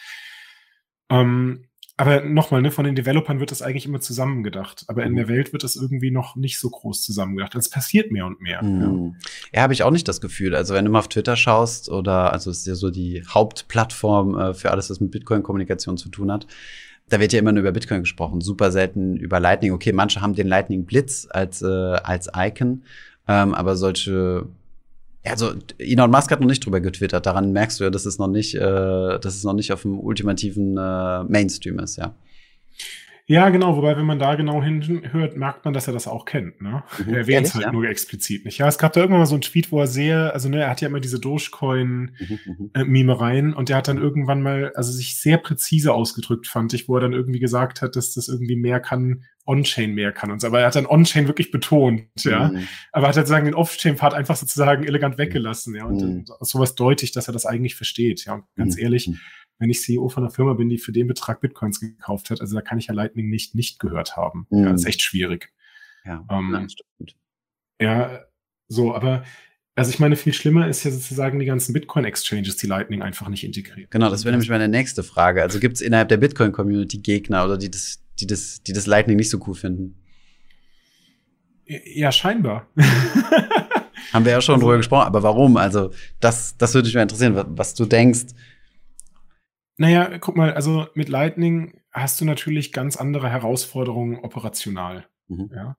Ähm, 1.10 1.69
aber 2.00 2.22
nochmal, 2.22 2.62
ne, 2.62 2.72
von 2.72 2.86
den 2.86 2.96
Developern 2.96 3.42
wird 3.42 3.52
das 3.52 3.62
eigentlich 3.62 3.86
immer 3.86 4.00
zusammengedacht. 4.00 4.86
Aber 4.88 5.04
in 5.04 5.12
mhm. 5.12 5.16
der 5.18 5.28
Welt 5.28 5.52
wird 5.52 5.66
das 5.66 5.76
irgendwie 5.76 6.12
noch 6.12 6.38
nicht 6.38 6.58
so 6.58 6.70
groß 6.70 7.02
zusammengedacht. 7.02 7.56
Es 7.56 7.70
passiert 7.70 8.10
mehr 8.10 8.26
und 8.26 8.40
mehr. 8.40 8.64
Mhm. 8.64 9.16
Ja, 9.52 9.58
ja 9.58 9.62
habe 9.64 9.74
ich 9.74 9.84
auch 9.84 9.92
nicht 9.92 10.08
das 10.08 10.22
Gefühl. 10.22 10.56
Also 10.56 10.74
wenn 10.74 10.86
du 10.86 10.92
mal 10.92 11.00
auf 11.00 11.10
Twitter 11.10 11.36
schaust 11.36 11.90
oder 11.90 12.32
also 12.32 12.52
es 12.52 12.60
ist 12.60 12.68
ja 12.68 12.76
so 12.76 12.90
die 12.90 13.22
Hauptplattform 13.28 14.40
äh, 14.40 14.54
für 14.54 14.72
alles, 14.72 14.90
was 14.90 15.02
mit 15.02 15.12
Bitcoin-Kommunikation 15.12 15.98
zu 15.98 16.08
tun 16.08 16.32
hat. 16.32 16.48
Da 17.10 17.20
wird 17.20 17.34
ja 17.34 17.40
immer 17.40 17.52
nur 17.52 17.64
über 17.64 17.74
Bitcoin 17.74 18.00
gesprochen, 18.00 18.40
super 18.40 18.72
selten 18.72 19.18
über 19.18 19.42
Lightning. 19.42 19.74
Okay, 19.74 19.92
manche 19.92 20.22
haben 20.22 20.36
den 20.36 20.48
Lightning 20.48 20.86
Blitz 20.86 21.28
als, 21.30 21.62
äh, 21.62 21.66
als 21.66 22.30
Icon, 22.34 22.84
ähm, 23.28 23.54
aber 23.54 23.76
solche 23.76 24.46
also 25.30 25.54
Elon 25.78 26.12
Musk 26.12 26.32
hat 26.32 26.40
noch 26.40 26.48
nicht 26.48 26.66
drüber 26.66 26.80
getwittert. 26.80 27.26
Daran 27.26 27.52
merkst 27.52 27.80
du 27.80 27.86
ja, 27.86 27.90
dass 27.90 28.06
es 28.06 28.18
noch 28.20 28.28
nicht, 28.28 28.56
äh, 28.56 29.20
dass 29.20 29.36
es 29.36 29.44
noch 29.44 29.54
nicht 29.54 29.72
auf 29.72 29.84
dem 29.84 30.00
ultimativen 30.00 30.78
äh, 30.78 31.24
Mainstream 31.24 31.80
ist, 31.80 31.98
ja. 31.98 32.14
Ja, 33.30 33.48
genau, 33.50 33.78
wobei, 33.78 33.96
wenn 33.96 34.08
man 34.08 34.18
da 34.18 34.34
genau 34.34 34.64
hinhört, 34.64 35.38
merkt 35.38 35.64
man, 35.64 35.72
dass 35.72 35.86
er 35.86 35.94
das 35.94 36.08
auch 36.08 36.26
kennt. 36.26 36.60
Ne? 36.62 36.82
Mhm. 36.98 37.14
Er 37.14 37.20
erwähnt 37.20 37.46
es 37.46 37.54
halt 37.54 37.66
ja? 37.66 37.72
nur 37.72 37.88
explizit 37.88 38.44
nicht. 38.44 38.58
Ja, 38.58 38.68
es 38.68 38.80
gab 38.80 38.94
da 38.94 39.02
irgendwann 39.02 39.20
mal 39.20 39.28
so 39.28 39.36
einen 39.36 39.44
Tweet, 39.44 39.72
wo 39.72 39.80
er 39.80 39.86
sehr, 39.86 40.34
also 40.34 40.50
ne, 40.50 40.64
er 40.64 40.72
hat 40.72 40.82
ja 40.82 40.88
immer 40.88 41.00
diese 41.00 41.20
Dogecoin-Meme-Reien 41.20 43.46
mhm, 43.46 43.52
mhm. 43.52 43.54
äh, 43.54 43.56
und 43.56 43.70
der 43.70 43.78
hat 43.78 43.88
dann 43.88 44.00
irgendwann 44.00 44.42
mal, 44.42 44.72
also 44.74 44.92
sich 44.92 45.22
sehr 45.22 45.38
präzise 45.38 45.94
ausgedrückt, 45.94 46.48
fand 46.48 46.74
ich, 46.74 46.90
wo 46.90 46.96
er 46.96 47.02
dann 47.02 47.14
irgendwie 47.14 47.38
gesagt 47.38 47.84
hat, 47.84 47.96
dass 47.96 48.16
das 48.16 48.30
irgendwie 48.30 48.56
mehr 48.56 48.80
kann, 48.80 49.26
On-Chain 49.46 49.94
mehr 49.94 50.12
kann 50.12 50.32
und 50.32 50.42
so. 50.42 50.48
Aber 50.48 50.62
er 50.62 50.66
hat 50.66 50.76
dann 50.76 50.88
On-Chain 50.88 51.28
wirklich 51.28 51.52
betont, 51.52 52.08
ja. 52.24 52.48
Mhm. 52.48 52.68
Aber 52.92 53.10
hat 53.10 53.16
halt 53.16 53.28
sozusagen 53.28 53.46
den 53.46 53.54
Off-Chain-Part 53.54 54.16
einfach 54.16 54.38
sozusagen 54.38 54.86
elegant 54.86 55.20
weggelassen, 55.20 55.76
ja. 55.76 55.86
Und 55.86 56.02
mhm. 56.02 56.26
sowas 56.42 56.74
deutlich, 56.74 57.12
dass 57.12 57.28
er 57.28 57.34
das 57.34 57.46
eigentlich 57.46 57.76
versteht, 57.76 58.26
ja. 58.26 58.34
Und 58.34 58.46
ganz 58.56 58.76
mhm. 58.76 58.82
ehrlich, 58.82 59.12
wenn 59.60 59.70
ich 59.70 59.82
CEO 59.82 60.10
von 60.10 60.24
einer 60.24 60.32
Firma 60.32 60.54
bin, 60.54 60.70
die 60.70 60.78
für 60.78 60.92
den 60.92 61.08
Betrag 61.08 61.42
Bitcoins 61.42 61.80
gekauft 61.80 62.30
hat, 62.30 62.42
also 62.42 62.56
da 62.56 62.62
kann 62.62 62.80
ich 62.80 62.88
ja 62.88 62.94
Lightning 62.94 63.30
nicht 63.30 63.56
nicht 63.56 63.80
gehört 63.80 64.18
haben. 64.18 64.48
Mhm. 64.50 64.64
Ja, 64.64 64.72
das 64.72 64.82
ist 64.82 64.88
echt 64.88 65.02
schwierig. 65.02 65.52
Ja, 66.06 66.26
ähm. 66.32 66.68
Ja, 67.82 68.26
so, 68.68 68.94
aber 68.94 69.24
also 69.76 69.92
ich 69.92 70.00
meine, 70.00 70.18
viel 70.18 70.34
schlimmer 70.34 70.68
ist 70.68 70.84
ja 70.84 70.92
sozusagen 70.92 71.40
die 71.40 71.46
ganzen 71.46 71.72
Bitcoin-Exchanges, 71.72 72.58
die 72.58 72.68
Lightning 72.68 73.02
einfach 73.02 73.30
nicht 73.30 73.46
integrieren. 73.46 73.88
Genau, 73.90 74.10
das 74.10 74.26
wäre 74.26 74.34
nämlich 74.34 74.50
meine 74.50 74.68
nächste 74.68 75.04
Frage. 75.04 75.42
Also 75.42 75.60
gibt 75.62 75.76
es 75.76 75.82
innerhalb 75.82 76.10
der 76.10 76.18
Bitcoin-Community 76.18 76.98
Gegner 76.98 77.46
oder 77.46 77.58
die 77.58 77.72
das, 77.72 78.04
die 78.20 78.28
das, 78.28 78.62
die 78.62 78.74
das 78.74 78.88
Lightning 78.88 79.16
nicht 79.16 79.30
so 79.30 79.40
cool 79.48 79.56
finden? 79.56 79.96
Ja, 81.66 82.12
scheinbar. 82.12 82.68
Haben 84.12 84.26
wir 84.26 84.34
ja 84.34 84.42
schon 84.42 84.56
also, 84.56 84.66
drüber 84.66 84.78
gesprochen, 84.78 85.06
aber 85.06 85.24
warum? 85.24 85.56
Also, 85.56 85.92
das, 86.20 86.58
das 86.58 86.74
würde 86.74 86.88
mich 86.88 86.96
mal 86.96 87.04
interessieren, 87.04 87.42
was 87.50 87.74
du 87.74 87.86
denkst, 87.86 88.34
naja, 89.80 90.18
guck 90.20 90.36
mal, 90.36 90.54
also 90.54 90.88
mit 90.94 91.08
Lightning 91.08 91.80
hast 91.94 92.20
du 92.20 92.26
natürlich 92.26 92.74
ganz 92.74 92.98
andere 92.98 93.30
Herausforderungen 93.30 94.18
operational. 94.20 95.08
Mhm. 95.30 95.50
Ja. 95.56 95.78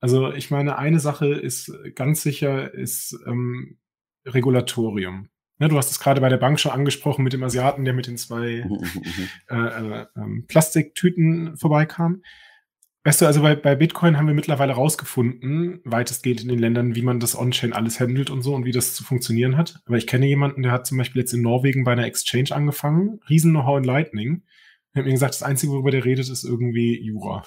Also 0.00 0.32
ich 0.32 0.50
meine, 0.50 0.78
eine 0.78 0.98
Sache 0.98 1.28
ist 1.28 1.72
ganz 1.94 2.22
sicher, 2.22 2.74
ist 2.74 3.16
ähm, 3.24 3.78
Regulatorium. 4.26 5.28
Ne, 5.58 5.68
du 5.68 5.78
hast 5.78 5.92
es 5.92 6.00
gerade 6.00 6.20
bei 6.20 6.28
der 6.28 6.38
Bank 6.38 6.58
schon 6.58 6.72
angesprochen 6.72 7.22
mit 7.22 7.34
dem 7.34 7.44
Asiaten, 7.44 7.84
der 7.84 7.94
mit 7.94 8.08
den 8.08 8.18
zwei 8.18 8.64
mhm, 8.66 8.72
mhm, 8.72 9.02
mhm. 9.04 9.28
äh, 9.48 10.00
äh, 10.00 10.06
ähm, 10.16 10.44
Plastiktüten 10.48 11.56
vorbeikam. 11.56 12.22
Weißt 13.06 13.20
du, 13.20 13.26
also 13.26 13.40
bei, 13.40 13.54
bei 13.54 13.76
Bitcoin 13.76 14.16
haben 14.16 14.26
wir 14.26 14.34
mittlerweile 14.34 14.72
rausgefunden, 14.72 15.80
weitestgehend 15.84 16.40
in 16.40 16.48
den 16.48 16.58
Ländern, 16.58 16.96
wie 16.96 17.02
man 17.02 17.20
das 17.20 17.38
On-Chain 17.38 17.72
alles 17.72 18.00
handelt 18.00 18.30
und 18.30 18.42
so 18.42 18.52
und 18.52 18.64
wie 18.64 18.72
das 18.72 18.94
zu 18.94 19.04
funktionieren 19.04 19.56
hat. 19.56 19.80
Aber 19.86 19.96
ich 19.96 20.08
kenne 20.08 20.26
jemanden, 20.26 20.64
der 20.64 20.72
hat 20.72 20.88
zum 20.88 20.98
Beispiel 20.98 21.20
jetzt 21.20 21.32
in 21.32 21.40
Norwegen 21.40 21.84
bei 21.84 21.92
einer 21.92 22.04
Exchange 22.04 22.50
angefangen, 22.50 23.20
riesen 23.30 23.52
Know-how 23.52 23.78
in 23.78 23.84
Lightning. 23.84 24.42
Er 24.92 24.98
hat 24.98 25.06
mir 25.06 25.12
gesagt, 25.12 25.34
das 25.34 25.44
Einzige, 25.44 25.70
worüber 25.70 25.92
der 25.92 26.04
redet, 26.04 26.28
ist 26.28 26.42
irgendwie 26.42 27.00
Jura. 27.00 27.44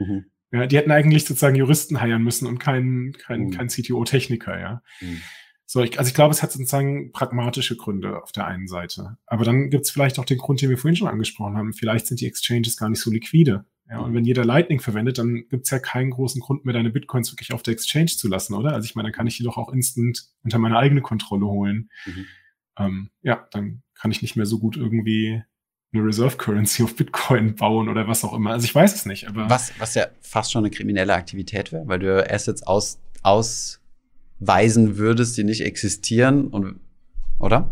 Mhm. 0.00 0.24
Ja, 0.52 0.64
die 0.64 0.76
hätten 0.76 0.92
eigentlich 0.92 1.24
sozusagen 1.24 1.56
Juristen 1.56 2.00
heiern 2.00 2.22
müssen 2.22 2.46
und 2.46 2.58
keinen 2.58 3.12
kein, 3.14 3.46
mhm. 3.46 3.50
kein 3.50 3.66
CTO-Techniker, 3.66 4.58
ja. 4.58 4.82
Mhm. 5.00 5.20
So, 5.66 5.82
ich, 5.82 5.98
also 5.98 6.08
ich 6.08 6.14
glaube, 6.14 6.32
es 6.32 6.42
hat 6.42 6.52
sozusagen 6.52 7.10
pragmatische 7.10 7.76
Gründe 7.76 8.22
auf 8.22 8.30
der 8.30 8.46
einen 8.46 8.68
Seite. 8.68 9.18
Aber 9.26 9.44
dann 9.44 9.70
gibt 9.70 9.84
es 9.84 9.90
vielleicht 9.90 10.20
auch 10.20 10.24
den 10.24 10.38
Grund, 10.38 10.62
den 10.62 10.70
wir 10.70 10.78
vorhin 10.78 10.94
schon 10.94 11.08
angesprochen 11.08 11.56
haben. 11.56 11.72
Vielleicht 11.72 12.06
sind 12.06 12.20
die 12.20 12.26
Exchanges 12.26 12.76
gar 12.76 12.88
nicht 12.88 13.00
so 13.00 13.10
liquide. 13.10 13.64
Ja, 13.88 14.00
und 14.00 14.14
wenn 14.14 14.24
jeder 14.24 14.44
Lightning 14.44 14.80
verwendet, 14.80 15.18
dann 15.18 15.44
gibt's 15.48 15.70
ja 15.70 15.78
keinen 15.78 16.10
großen 16.10 16.40
Grund 16.40 16.64
mehr, 16.64 16.74
deine 16.74 16.90
Bitcoins 16.90 17.32
wirklich 17.32 17.52
auf 17.52 17.62
der 17.62 17.72
Exchange 17.72 18.06
zu 18.06 18.26
lassen, 18.28 18.54
oder? 18.54 18.72
Also 18.72 18.84
ich 18.84 18.96
meine, 18.96 19.08
dann 19.08 19.16
kann 19.16 19.28
ich 19.28 19.36
die 19.36 19.44
doch 19.44 19.56
auch 19.56 19.72
instant 19.72 20.24
unter 20.42 20.58
meine 20.58 20.76
eigene 20.76 21.02
Kontrolle 21.02 21.46
holen. 21.46 21.90
Mhm. 22.04 22.26
Ähm, 22.78 23.10
ja, 23.22 23.46
dann 23.52 23.82
kann 23.94 24.10
ich 24.10 24.22
nicht 24.22 24.36
mehr 24.36 24.46
so 24.46 24.58
gut 24.58 24.76
irgendwie 24.76 25.42
eine 25.92 26.04
Reserve 26.04 26.36
Currency 26.36 26.82
auf 26.84 26.96
Bitcoin 26.96 27.54
bauen 27.54 27.88
oder 27.88 28.08
was 28.08 28.24
auch 28.24 28.34
immer. 28.34 28.50
Also 28.50 28.64
ich 28.64 28.74
weiß 28.74 28.94
es 28.94 29.06
nicht, 29.06 29.28
aber. 29.28 29.48
Was, 29.48 29.72
was 29.78 29.94
ja 29.94 30.06
fast 30.20 30.50
schon 30.52 30.64
eine 30.64 30.70
kriminelle 30.70 31.14
Aktivität 31.14 31.72
wäre, 31.72 31.86
weil 31.86 32.00
du 32.00 32.28
Assets 32.28 32.64
aus, 32.64 32.98
ausweisen 33.22 34.96
würdest, 34.96 35.36
die 35.36 35.44
nicht 35.44 35.60
existieren 35.60 36.48
und, 36.48 36.80
oder? 37.38 37.70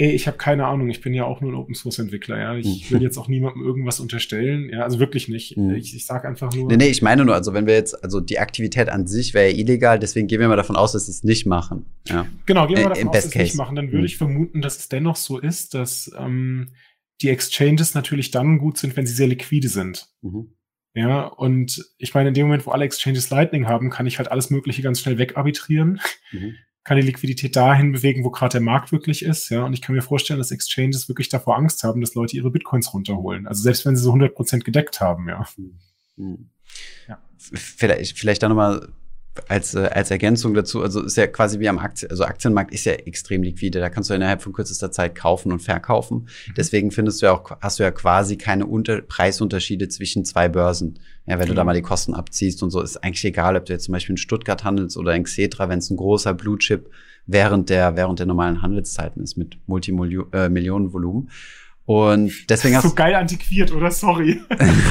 Ey, 0.00 0.12
ich 0.12 0.28
habe 0.28 0.36
keine 0.36 0.64
Ahnung, 0.66 0.88
ich 0.90 1.00
bin 1.00 1.12
ja 1.12 1.24
auch 1.24 1.40
nur 1.40 1.50
ein 1.50 1.56
Open 1.56 1.74
Source 1.74 1.98
Entwickler, 1.98 2.38
ja. 2.38 2.54
Ich 2.54 2.92
will 2.92 3.02
jetzt 3.02 3.18
auch 3.18 3.26
niemandem 3.26 3.64
irgendwas 3.64 3.98
unterstellen, 3.98 4.70
ja, 4.70 4.84
also 4.84 5.00
wirklich 5.00 5.28
nicht. 5.28 5.56
Mhm. 5.56 5.74
Ich, 5.74 5.92
ich 5.94 6.06
sage 6.06 6.28
einfach 6.28 6.54
nur. 6.54 6.68
Nee, 6.68 6.76
nee, 6.76 6.88
ich 6.88 7.02
meine 7.02 7.24
nur, 7.24 7.34
also 7.34 7.52
wenn 7.52 7.66
wir 7.66 7.74
jetzt, 7.74 8.04
also 8.04 8.20
die 8.20 8.38
Aktivität 8.38 8.90
an 8.90 9.08
sich 9.08 9.34
wäre 9.34 9.50
ja 9.50 9.56
illegal, 9.56 9.98
deswegen 9.98 10.28
gehen 10.28 10.38
wir 10.38 10.46
mal 10.46 10.54
davon 10.54 10.76
aus, 10.76 10.92
dass 10.92 11.06
sie 11.06 11.10
es 11.10 11.24
nicht 11.24 11.46
machen. 11.46 11.86
Ja. 12.06 12.26
Genau, 12.46 12.68
gehen 12.68 12.76
wir 12.76 12.84
mal 12.84 12.88
davon 12.90 13.02
Im 13.02 13.08
aus, 13.08 13.14
dass 13.14 13.24
sie 13.24 13.38
es 13.40 13.44
nicht 13.44 13.56
machen. 13.56 13.74
Dann 13.74 13.88
würde 13.88 13.98
mhm. 13.98 14.04
ich 14.04 14.16
vermuten, 14.16 14.62
dass 14.62 14.78
es 14.78 14.88
dennoch 14.88 15.16
so 15.16 15.38
ist, 15.38 15.74
dass 15.74 16.12
ähm, 16.16 16.68
die 17.20 17.30
Exchanges 17.30 17.94
natürlich 17.94 18.30
dann 18.30 18.58
gut 18.58 18.78
sind, 18.78 18.96
wenn 18.96 19.04
sie 19.04 19.14
sehr 19.14 19.26
liquide 19.26 19.68
sind. 19.68 20.06
Mhm. 20.22 20.52
Ja, 20.94 21.26
und 21.26 21.84
ich 21.98 22.14
meine, 22.14 22.28
in 22.28 22.34
dem 22.34 22.46
Moment, 22.46 22.66
wo 22.66 22.70
alle 22.70 22.84
Exchanges 22.84 23.30
Lightning 23.30 23.66
haben, 23.66 23.90
kann 23.90 24.06
ich 24.06 24.18
halt 24.18 24.30
alles 24.30 24.50
Mögliche 24.50 24.82
ganz 24.82 25.00
schnell 25.00 25.18
wegarbitrieren. 25.18 26.00
Mhm 26.30 26.54
kann 26.88 26.96
die 26.96 27.02
Liquidität 27.02 27.54
dahin 27.54 27.92
bewegen, 27.92 28.24
wo 28.24 28.30
gerade 28.30 28.52
der 28.52 28.60
Markt 28.62 28.92
wirklich 28.92 29.22
ist. 29.22 29.50
Ja, 29.50 29.64
und 29.64 29.74
ich 29.74 29.82
kann 29.82 29.94
mir 29.94 30.00
vorstellen, 30.00 30.38
dass 30.38 30.50
Exchanges 30.50 31.06
wirklich 31.06 31.28
davor 31.28 31.58
Angst 31.58 31.84
haben, 31.84 32.00
dass 32.00 32.14
Leute 32.14 32.34
ihre 32.34 32.50
Bitcoins 32.50 32.94
runterholen. 32.94 33.46
Also 33.46 33.62
selbst 33.62 33.84
wenn 33.84 33.94
sie 33.94 34.02
so 34.02 34.08
100 34.08 34.34
Prozent 34.34 34.64
gedeckt 34.64 34.98
haben, 34.98 35.28
ja. 35.28 35.46
Hm. 36.16 36.48
ja. 37.06 37.18
Vielleicht, 37.36 38.18
vielleicht 38.18 38.42
da 38.42 38.48
nochmal 38.48 38.88
als, 39.48 39.74
äh, 39.74 39.88
als 39.92 40.10
Ergänzung 40.10 40.54
dazu, 40.54 40.82
also 40.82 41.02
ist 41.02 41.16
ja 41.16 41.26
quasi 41.26 41.60
wie 41.60 41.68
am 41.68 41.78
Aktien, 41.78 42.10
also 42.10 42.24
Aktienmarkt 42.24 42.72
ist 42.72 42.84
ja 42.84 42.92
extrem 42.92 43.42
liquide. 43.42 43.80
Da 43.80 43.90
kannst 43.90 44.10
du 44.10 44.14
innerhalb 44.14 44.42
von 44.42 44.52
kürzester 44.52 44.90
Zeit 44.90 45.14
kaufen 45.14 45.52
und 45.52 45.60
verkaufen. 45.60 46.18
Mhm. 46.18 46.54
Deswegen 46.56 46.90
findest 46.90 47.22
du 47.22 47.26
ja 47.26 47.32
auch, 47.32 47.50
hast 47.60 47.78
du 47.78 47.82
ja 47.82 47.90
quasi 47.90 48.36
keine 48.36 48.66
Unter 48.66 49.00
Preisunterschiede 49.02 49.88
zwischen 49.88 50.24
zwei 50.24 50.48
Börsen. 50.48 50.98
Ja, 51.26 51.38
wenn 51.38 51.46
mhm. 51.46 51.50
du 51.50 51.54
da 51.54 51.64
mal 51.64 51.74
die 51.74 51.82
Kosten 51.82 52.14
abziehst 52.14 52.62
und 52.62 52.70
so, 52.70 52.80
ist 52.80 52.96
eigentlich 52.98 53.24
egal, 53.24 53.56
ob 53.56 53.66
du 53.66 53.72
jetzt 53.72 53.84
zum 53.84 53.92
Beispiel 53.92 54.14
in 54.14 54.18
Stuttgart 54.18 54.64
handelst 54.64 54.96
oder 54.96 55.14
in 55.14 55.24
Xetra, 55.24 55.68
wenn 55.68 55.78
es 55.78 55.90
ein 55.90 55.96
großer 55.96 56.34
Blue 56.34 56.58
Chip 56.58 56.90
während 57.26 57.70
der, 57.70 57.94
während 57.96 58.18
der 58.18 58.26
normalen 58.26 58.62
Handelszeiten 58.62 59.22
ist 59.22 59.36
mit 59.36 59.58
Multimillionenvolumen. 59.66 61.28
Äh, 61.28 61.30
und 61.88 62.50
deswegen 62.50 62.76
hast 62.76 62.82
so 62.82 62.94
geil 62.94 63.14
antiquiert, 63.14 63.72
oder? 63.72 63.90
Sorry. 63.90 64.42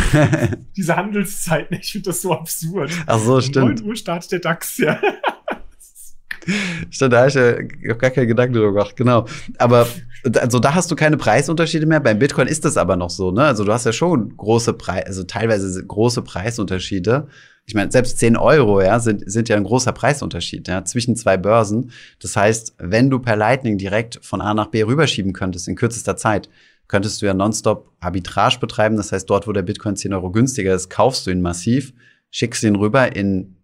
Diese 0.76 0.96
Handelszeiten, 0.96 1.78
ich 1.80 1.92
finde 1.92 2.10
das 2.10 2.24
so 2.24 2.34
absurd. 2.34 2.90
Ach 3.06 3.20
so, 3.20 3.40
stimmt. 3.40 3.82
9 3.82 3.88
Uhr 3.88 3.96
startet 3.96 4.32
der 4.32 4.40
DAX, 4.40 4.80
ja. 4.80 5.00
Stimmt, 6.90 7.14
da 7.14 7.20
habe 7.20 7.28
ich 7.28 7.36
ja 7.36 7.94
gar 7.94 8.10
keinen 8.10 8.28
Gedanken 8.28 8.54
drüber 8.56 8.74
gemacht, 8.74 8.96
genau. 8.96 9.28
Aber 9.60 9.88
also 10.40 10.58
da 10.58 10.74
hast 10.74 10.90
du 10.90 10.96
keine 10.96 11.18
Preisunterschiede 11.18 11.86
mehr. 11.86 12.00
Beim 12.00 12.18
Bitcoin 12.18 12.48
ist 12.48 12.66
das 12.66 12.78
aber 12.78 12.96
noch 12.96 13.12
so, 13.12 13.30
ne? 13.30 13.44
Also 13.44 13.64
du 13.64 13.72
hast 13.72 13.86
ja 13.86 13.94
schon 13.94 14.36
große 14.36 14.74
Preise, 14.74 15.06
also 15.06 15.22
teilweise 15.22 15.86
große 15.86 16.24
Preisunterschiede. 16.24 17.28
Ich 17.68 17.76
meine, 17.76 17.92
selbst 17.92 18.18
10 18.18 18.38
Euro, 18.38 18.82
ja, 18.82 19.00
sind, 19.00 19.30
sind 19.30 19.50
ja 19.50 19.56
ein 19.56 19.66
großer 19.66 19.92
Preisunterschied, 19.92 20.68
ja, 20.68 20.84
zwischen 20.84 21.16
zwei 21.16 21.38
Börsen. 21.38 21.92
Das 22.20 22.36
heißt, 22.36 22.74
wenn 22.80 23.12
du 23.12 23.20
per 23.20 23.36
Lightning 23.36 23.78
direkt 23.78 24.20
von 24.24 24.42
A 24.42 24.56
nach 24.56 24.68
B 24.68 24.82
rüberschieben 24.82 25.34
könntest 25.34 25.68
in 25.68 25.76
kürzester 25.76 26.18
Zeit, 26.18 26.50
könntest 26.88 27.22
du 27.22 27.26
ja 27.26 27.34
nonstop 27.34 27.94
Arbitrage 28.00 28.60
betreiben. 28.60 28.98
Das 28.98 29.12
heißt, 29.12 29.30
dort, 29.30 29.48
wo 29.48 29.52
der 29.52 29.64
Bitcoin 29.64 29.96
10 29.96 30.14
Euro 30.14 30.32
günstiger 30.32 30.74
ist, 30.74 30.90
kaufst 30.90 31.28
du 31.28 31.32
ihn 31.32 31.42
massiv, 31.42 31.94
schickst 32.32 32.64
ihn 32.64 32.76
rüber 32.76 33.16
in 33.16 33.58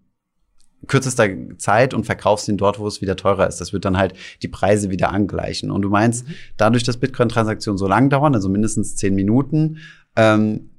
kürzester 0.87 1.29
Zeit 1.57 1.93
und 1.93 2.05
verkaufst 2.05 2.49
ihn 2.49 2.57
dort, 2.57 2.79
wo 2.79 2.87
es 2.87 3.01
wieder 3.01 3.15
teurer 3.15 3.47
ist. 3.47 3.61
Das 3.61 3.71
wird 3.71 3.85
dann 3.85 3.97
halt 3.97 4.13
die 4.41 4.47
Preise 4.47 4.89
wieder 4.89 5.11
angleichen. 5.11 5.71
Und 5.71 5.81
du 5.81 5.89
meinst, 5.89 6.27
mhm. 6.27 6.33
dadurch, 6.57 6.83
dass 6.83 6.97
Bitcoin-Transaktionen 6.97 7.77
so 7.77 7.87
lang 7.87 8.09
dauern, 8.09 8.35
also 8.35 8.49
mindestens 8.49 8.95
10 8.97 9.15
Minuten, 9.15 9.77
ähm, 10.15 10.69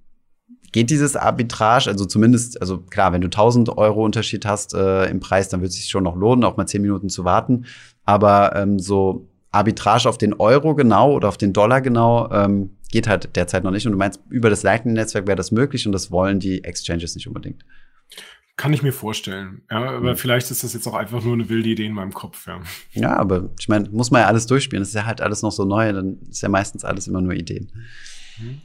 geht 0.72 0.90
dieses 0.90 1.16
Arbitrage, 1.16 1.88
also 1.88 2.04
zumindest, 2.04 2.60
also 2.60 2.78
klar, 2.78 3.12
wenn 3.12 3.20
du 3.20 3.28
1000 3.28 3.78
Euro 3.78 4.04
Unterschied 4.04 4.44
hast 4.44 4.74
äh, 4.74 5.06
im 5.06 5.20
Preis, 5.20 5.48
dann 5.48 5.60
wird 5.60 5.70
es 5.70 5.76
sich 5.76 5.88
schon 5.88 6.02
noch 6.02 6.16
lohnen, 6.16 6.44
auch 6.44 6.56
mal 6.56 6.66
10 6.66 6.82
Minuten 6.82 7.08
zu 7.08 7.24
warten. 7.24 7.66
Aber 8.04 8.56
ähm, 8.56 8.78
so 8.78 9.28
Arbitrage 9.54 10.08
auf 10.08 10.18
den 10.18 10.34
Euro 10.34 10.74
genau 10.74 11.12
oder 11.12 11.28
auf 11.28 11.38
den 11.38 11.52
Dollar 11.52 11.80
genau 11.80 12.30
ähm, 12.30 12.76
geht 12.90 13.08
halt 13.08 13.34
derzeit 13.36 13.64
noch 13.64 13.70
nicht. 13.70 13.86
Und 13.86 13.92
du 13.92 13.98
meinst, 13.98 14.20
über 14.28 14.50
das 14.50 14.62
Lightning-Netzwerk 14.62 15.26
wäre 15.26 15.36
das 15.36 15.50
möglich 15.50 15.86
und 15.86 15.92
das 15.92 16.10
wollen 16.10 16.40
die 16.40 16.64
Exchanges 16.64 17.14
nicht 17.14 17.26
unbedingt. 17.26 17.64
Kann 18.56 18.72
ich 18.72 18.82
mir 18.82 18.92
vorstellen. 18.92 19.62
Ja, 19.68 19.96
aber 19.96 20.12
mhm. 20.12 20.16
vielleicht 20.16 20.50
ist 20.50 20.62
das 20.62 20.74
jetzt 20.74 20.86
auch 20.86 20.94
einfach 20.94 21.24
nur 21.24 21.34
eine 21.34 21.48
wilde 21.48 21.68
Idee 21.70 21.86
in 21.86 21.92
meinem 21.92 22.12
Kopf. 22.12 22.46
Ja, 22.46 22.60
ja 22.92 23.16
aber 23.16 23.50
ich 23.58 23.68
meine, 23.68 23.88
muss 23.90 24.12
man 24.12 24.20
ja 24.20 24.28
alles 24.28 24.46
durchspielen. 24.46 24.82
Das 24.82 24.90
ist 24.90 24.94
ja 24.94 25.06
halt 25.06 25.20
alles 25.20 25.42
noch 25.42 25.50
so 25.50 25.64
neu, 25.64 25.92
dann 25.92 26.20
ist 26.30 26.42
ja 26.42 26.48
meistens 26.48 26.84
alles 26.84 27.08
immer 27.08 27.20
nur 27.20 27.32
Ideen. 27.32 27.72
Mhm. 28.38 28.60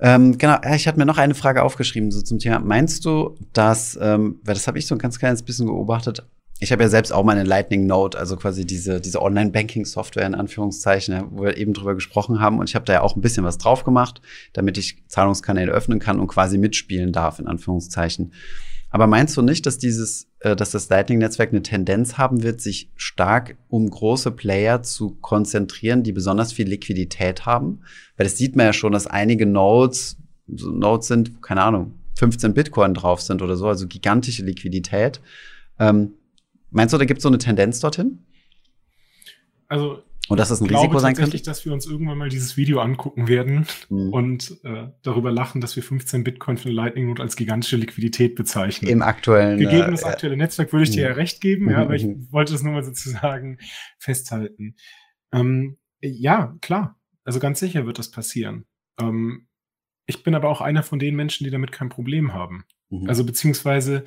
Ähm, 0.00 0.38
genau, 0.38 0.58
ich 0.74 0.86
hatte 0.86 0.98
mir 0.98 1.06
noch 1.06 1.18
eine 1.18 1.34
Frage 1.34 1.62
aufgeschrieben 1.62 2.10
so 2.10 2.22
zum 2.22 2.38
Thema. 2.38 2.60
Meinst 2.60 3.04
du, 3.04 3.36
dass, 3.52 3.98
ähm, 4.00 4.40
weil 4.44 4.54
das 4.54 4.66
habe 4.66 4.78
ich 4.78 4.86
so 4.86 4.94
ein 4.94 4.98
ganz 4.98 5.18
kleines 5.18 5.42
bisschen 5.42 5.66
beobachtet, 5.66 6.24
ich 6.60 6.72
habe 6.72 6.82
ja 6.82 6.88
selbst 6.88 7.12
auch 7.12 7.24
meine 7.24 7.44
Lightning 7.44 7.86
Note, 7.86 8.18
also 8.18 8.36
quasi 8.36 8.66
diese, 8.66 9.00
diese 9.00 9.22
Online-Banking-Software 9.22 10.26
in 10.26 10.34
Anführungszeichen, 10.34 11.22
wo 11.30 11.44
wir 11.44 11.56
eben 11.56 11.72
drüber 11.72 11.94
gesprochen 11.94 12.40
haben. 12.40 12.58
Und 12.58 12.68
ich 12.68 12.74
habe 12.74 12.84
da 12.84 12.94
ja 12.94 13.00
auch 13.02 13.14
ein 13.14 13.20
bisschen 13.20 13.44
was 13.44 13.58
drauf 13.58 13.84
gemacht, 13.84 14.20
damit 14.52 14.76
ich 14.76 15.04
Zahlungskanäle 15.06 15.70
öffnen 15.70 16.00
kann 16.00 16.18
und 16.18 16.26
quasi 16.26 16.58
mitspielen 16.58 17.12
darf, 17.12 17.38
in 17.38 17.46
Anführungszeichen. 17.46 18.32
Aber 18.90 19.06
meinst 19.06 19.36
du 19.36 19.42
nicht, 19.42 19.66
dass 19.66 19.78
dieses, 19.78 20.28
äh, 20.40 20.56
dass 20.56 20.72
das 20.72 20.88
Lightning-Netzwerk 20.88 21.50
eine 21.50 21.62
Tendenz 21.62 22.18
haben 22.18 22.42
wird, 22.42 22.60
sich 22.60 22.90
stark 22.96 23.56
um 23.68 23.88
große 23.88 24.32
Player 24.32 24.82
zu 24.82 25.16
konzentrieren, 25.20 26.02
die 26.02 26.12
besonders 26.12 26.52
viel 26.52 26.66
Liquidität 26.66 27.46
haben? 27.46 27.82
Weil 28.16 28.26
das 28.26 28.36
sieht 28.36 28.56
man 28.56 28.66
ja 28.66 28.72
schon, 28.72 28.92
dass 28.92 29.06
einige 29.06 29.46
Nodes, 29.46 30.16
so 30.48 30.70
Nodes 30.70 31.06
sind, 31.06 31.40
keine 31.42 31.62
Ahnung, 31.62 31.92
15 32.18 32.54
Bitcoin 32.54 32.94
drauf 32.94 33.20
sind 33.20 33.42
oder 33.42 33.56
so, 33.56 33.68
also 33.68 33.86
gigantische 33.86 34.44
Liquidität. 34.44 35.20
Ähm, 35.78 36.14
Meinst 36.70 36.92
du, 36.92 36.98
da 36.98 37.04
gibt 37.04 37.18
es 37.18 37.22
so 37.22 37.28
eine 37.28 37.38
Tendenz 37.38 37.80
dorthin? 37.80 38.24
Also 39.68 40.02
und 40.28 40.38
dass 40.38 40.50
das 40.50 40.60
ein 40.60 40.66
ich 40.66 40.76
Risiko 40.76 40.98
sein 40.98 41.14
könnte? 41.14 41.40
dass 41.40 41.64
wir 41.64 41.72
uns 41.72 41.86
irgendwann 41.86 42.18
mal 42.18 42.28
dieses 42.28 42.58
Video 42.58 42.80
angucken 42.80 43.28
werden 43.28 43.66
mhm. 43.88 44.12
und 44.12 44.58
äh, 44.62 44.88
darüber 45.02 45.32
lachen, 45.32 45.62
dass 45.62 45.74
wir 45.74 45.82
15 45.82 46.22
Bitcoin 46.22 46.58
für 46.58 46.66
eine 46.66 46.74
Lightning 46.74 47.08
Note 47.08 47.22
als 47.22 47.34
gigantische 47.34 47.76
Liquidität 47.76 48.34
bezeichnen. 48.34 48.90
Im 48.90 49.00
aktuellen. 49.00 49.58
Gegeben 49.58 49.90
das 49.90 50.02
äh, 50.02 50.06
aktuelle 50.06 50.36
Netzwerk 50.36 50.72
würde 50.72 50.84
ich 50.84 50.90
dir 50.90 51.04
ja 51.04 51.10
mhm. 51.10 51.14
recht 51.14 51.40
geben, 51.40 51.70
ja, 51.70 51.78
aber 51.78 51.94
ich 51.94 52.04
mhm. 52.04 52.30
wollte 52.30 52.52
das 52.52 52.62
nur 52.62 52.74
mal 52.74 52.84
sozusagen 52.84 53.58
festhalten. 53.98 54.76
Ähm, 55.32 55.78
ja, 56.00 56.54
klar. 56.60 57.00
Also 57.24 57.40
ganz 57.40 57.58
sicher 57.60 57.86
wird 57.86 57.98
das 57.98 58.10
passieren. 58.10 58.66
Ähm, 59.00 59.48
ich 60.06 60.22
bin 60.22 60.34
aber 60.34 60.48
auch 60.48 60.60
einer 60.60 60.82
von 60.82 60.98
den 60.98 61.16
Menschen, 61.16 61.44
die 61.44 61.50
damit 61.50 61.72
kein 61.72 61.88
Problem 61.88 62.34
haben. 62.34 62.64
Mhm. 62.90 63.08
Also 63.08 63.24
beziehungsweise, 63.24 64.04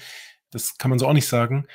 das 0.52 0.78
kann 0.78 0.90
man 0.90 1.00
so 1.00 1.08
auch 1.08 1.14
nicht 1.14 1.28
sagen, 1.28 1.66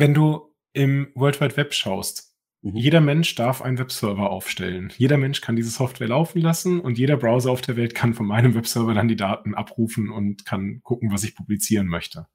wenn 0.00 0.14
du 0.14 0.54
im 0.72 1.08
World 1.14 1.40
Wide 1.40 1.56
Web 1.56 1.74
schaust, 1.74 2.34
mhm. 2.62 2.76
jeder 2.76 3.00
Mensch 3.00 3.34
darf 3.34 3.62
einen 3.62 3.78
Webserver 3.78 4.30
aufstellen. 4.30 4.92
Jeder 4.96 5.16
Mensch 5.16 5.40
kann 5.40 5.56
diese 5.56 5.70
Software 5.70 6.08
laufen 6.08 6.40
lassen 6.40 6.80
und 6.80 6.98
jeder 6.98 7.16
Browser 7.16 7.50
auf 7.50 7.60
der 7.60 7.76
Welt 7.76 7.94
kann 7.94 8.14
von 8.14 8.26
meinem 8.26 8.54
Webserver 8.54 8.94
dann 8.94 9.08
die 9.08 9.16
Daten 9.16 9.54
abrufen 9.54 10.10
und 10.10 10.44
kann 10.44 10.80
gucken, 10.82 11.12
was 11.12 11.24
ich 11.24 11.34
publizieren 11.34 11.86
möchte. 11.86 12.26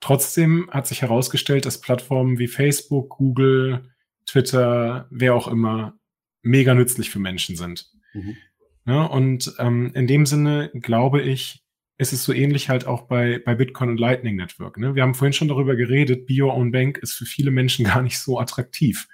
Trotzdem 0.00 0.68
hat 0.70 0.86
sich 0.86 1.02
herausgestellt, 1.02 1.64
dass 1.64 1.80
Plattformen 1.80 2.38
wie 2.38 2.48
Facebook, 2.48 3.10
Google, 3.10 3.92
Twitter, 4.26 5.06
wer 5.10 5.34
auch 5.34 5.46
immer, 5.46 5.94
mega 6.42 6.74
nützlich 6.74 7.10
für 7.10 7.20
Menschen 7.20 7.56
sind. 7.56 7.88
Mhm. 8.12 8.36
Ja, 8.84 9.04
und 9.04 9.54
ähm, 9.58 9.92
in 9.94 10.08
dem 10.08 10.26
Sinne 10.26 10.70
glaube 10.74 11.22
ich, 11.22 11.61
ist 12.02 12.12
es 12.12 12.24
so 12.24 12.32
ähnlich 12.32 12.68
halt 12.68 12.86
auch 12.86 13.02
bei, 13.02 13.40
bei 13.44 13.54
Bitcoin 13.54 13.90
und 13.90 13.98
Lightning 13.98 14.36
Network. 14.36 14.76
Ne? 14.76 14.94
Wir 14.94 15.02
haben 15.02 15.14
vorhin 15.14 15.32
schon 15.32 15.48
darüber 15.48 15.76
geredet, 15.76 16.26
Be 16.26 16.42
Your 16.42 16.54
Own 16.54 16.72
Bank 16.72 16.98
ist 16.98 17.14
für 17.14 17.24
viele 17.24 17.50
Menschen 17.50 17.84
gar 17.86 18.02
nicht 18.02 18.18
so 18.18 18.38
attraktiv. 18.38 19.08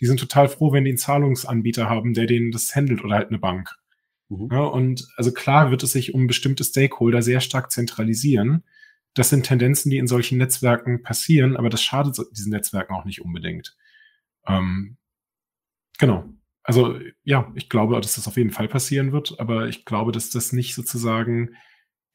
Die 0.00 0.06
sind 0.06 0.18
total 0.18 0.48
froh, 0.48 0.72
wenn 0.72 0.84
die 0.84 0.90
einen 0.90 0.98
Zahlungsanbieter 0.98 1.90
haben, 1.90 2.14
der 2.14 2.26
denen 2.26 2.52
das 2.52 2.74
handelt 2.74 3.04
oder 3.04 3.16
halt 3.16 3.28
eine 3.28 3.38
Bank. 3.38 3.76
Mhm. 4.30 4.48
Ja, 4.50 4.60
und 4.60 5.06
also 5.16 5.32
klar 5.32 5.70
wird 5.70 5.82
es 5.82 5.92
sich 5.92 6.14
um 6.14 6.26
bestimmte 6.26 6.64
Stakeholder 6.64 7.20
sehr 7.20 7.40
stark 7.40 7.70
zentralisieren. 7.70 8.64
Das 9.14 9.28
sind 9.28 9.44
Tendenzen, 9.44 9.90
die 9.90 9.98
in 9.98 10.06
solchen 10.06 10.38
Netzwerken 10.38 11.02
passieren, 11.02 11.56
aber 11.56 11.68
das 11.68 11.82
schadet 11.82 12.16
diesen 12.32 12.52
Netzwerken 12.52 12.94
auch 12.94 13.04
nicht 13.04 13.20
unbedingt. 13.20 13.76
Ähm, 14.46 14.96
genau. 15.98 16.32
Also 16.62 16.98
ja, 17.24 17.50
ich 17.56 17.68
glaube, 17.68 18.00
dass 18.00 18.14
das 18.14 18.28
auf 18.28 18.36
jeden 18.36 18.50
Fall 18.50 18.68
passieren 18.68 19.12
wird, 19.12 19.40
aber 19.40 19.68
ich 19.68 19.84
glaube, 19.84 20.12
dass 20.12 20.30
das 20.30 20.52
nicht 20.52 20.74
sozusagen 20.74 21.56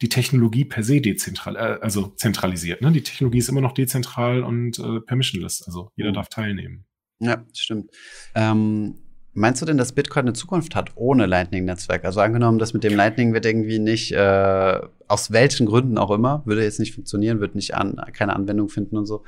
die 0.02 0.10
Technologie 0.10 0.66
per 0.66 0.84
se 0.84 1.02
dezentral, 1.02 1.56
äh, 1.56 1.80
also 1.82 2.08
zentralisiert. 2.08 2.82
Ne? 2.82 2.92
Die 2.92 3.04
Technologie 3.04 3.38
ist 3.38 3.50
immer 3.50 3.62
noch 3.62 3.74
dezentral 3.74 4.44
und 4.44 4.78
äh, 4.80 5.00
permissionless, 5.02 5.64
also 5.66 5.92
jeder 5.96 6.10
mhm. 6.10 6.16
darf 6.16 6.30
teilnehmen. 6.30 6.86
Ja, 7.20 7.46
stimmt. 7.54 7.92
Ähm, 8.34 8.96
meinst 9.34 9.62
du 9.62 9.66
denn, 9.66 9.78
dass 9.78 9.94
Bitcoin 9.94 10.26
eine 10.26 10.34
Zukunft 10.34 10.76
hat 10.76 10.92
ohne 10.96 11.28
Lightning-Netzwerk? 11.28 12.04
Also 12.04 12.20
angenommen, 12.20 12.60
dass 12.60 12.74
mit 12.74 12.84
dem 12.84 12.96
Lightning 12.96 13.34
wird 13.34 13.46
irgendwie 13.46 13.80
nicht, 13.80 14.12
äh, 14.12 14.82
aus 15.08 15.32
welchen 15.32 15.66
Gründen 15.66 15.98
auch 15.98 16.12
immer, 16.12 16.44
würde 16.46 16.64
jetzt 16.64 16.80
nicht 16.80 16.94
funktionieren, 16.94 17.40
wird 17.40 17.56
nicht 17.56 17.76
an, 17.76 17.96
keine 18.12 18.36
Anwendung 18.36 18.68
finden 18.68 18.98
und 18.98 19.06
so. 19.06 19.24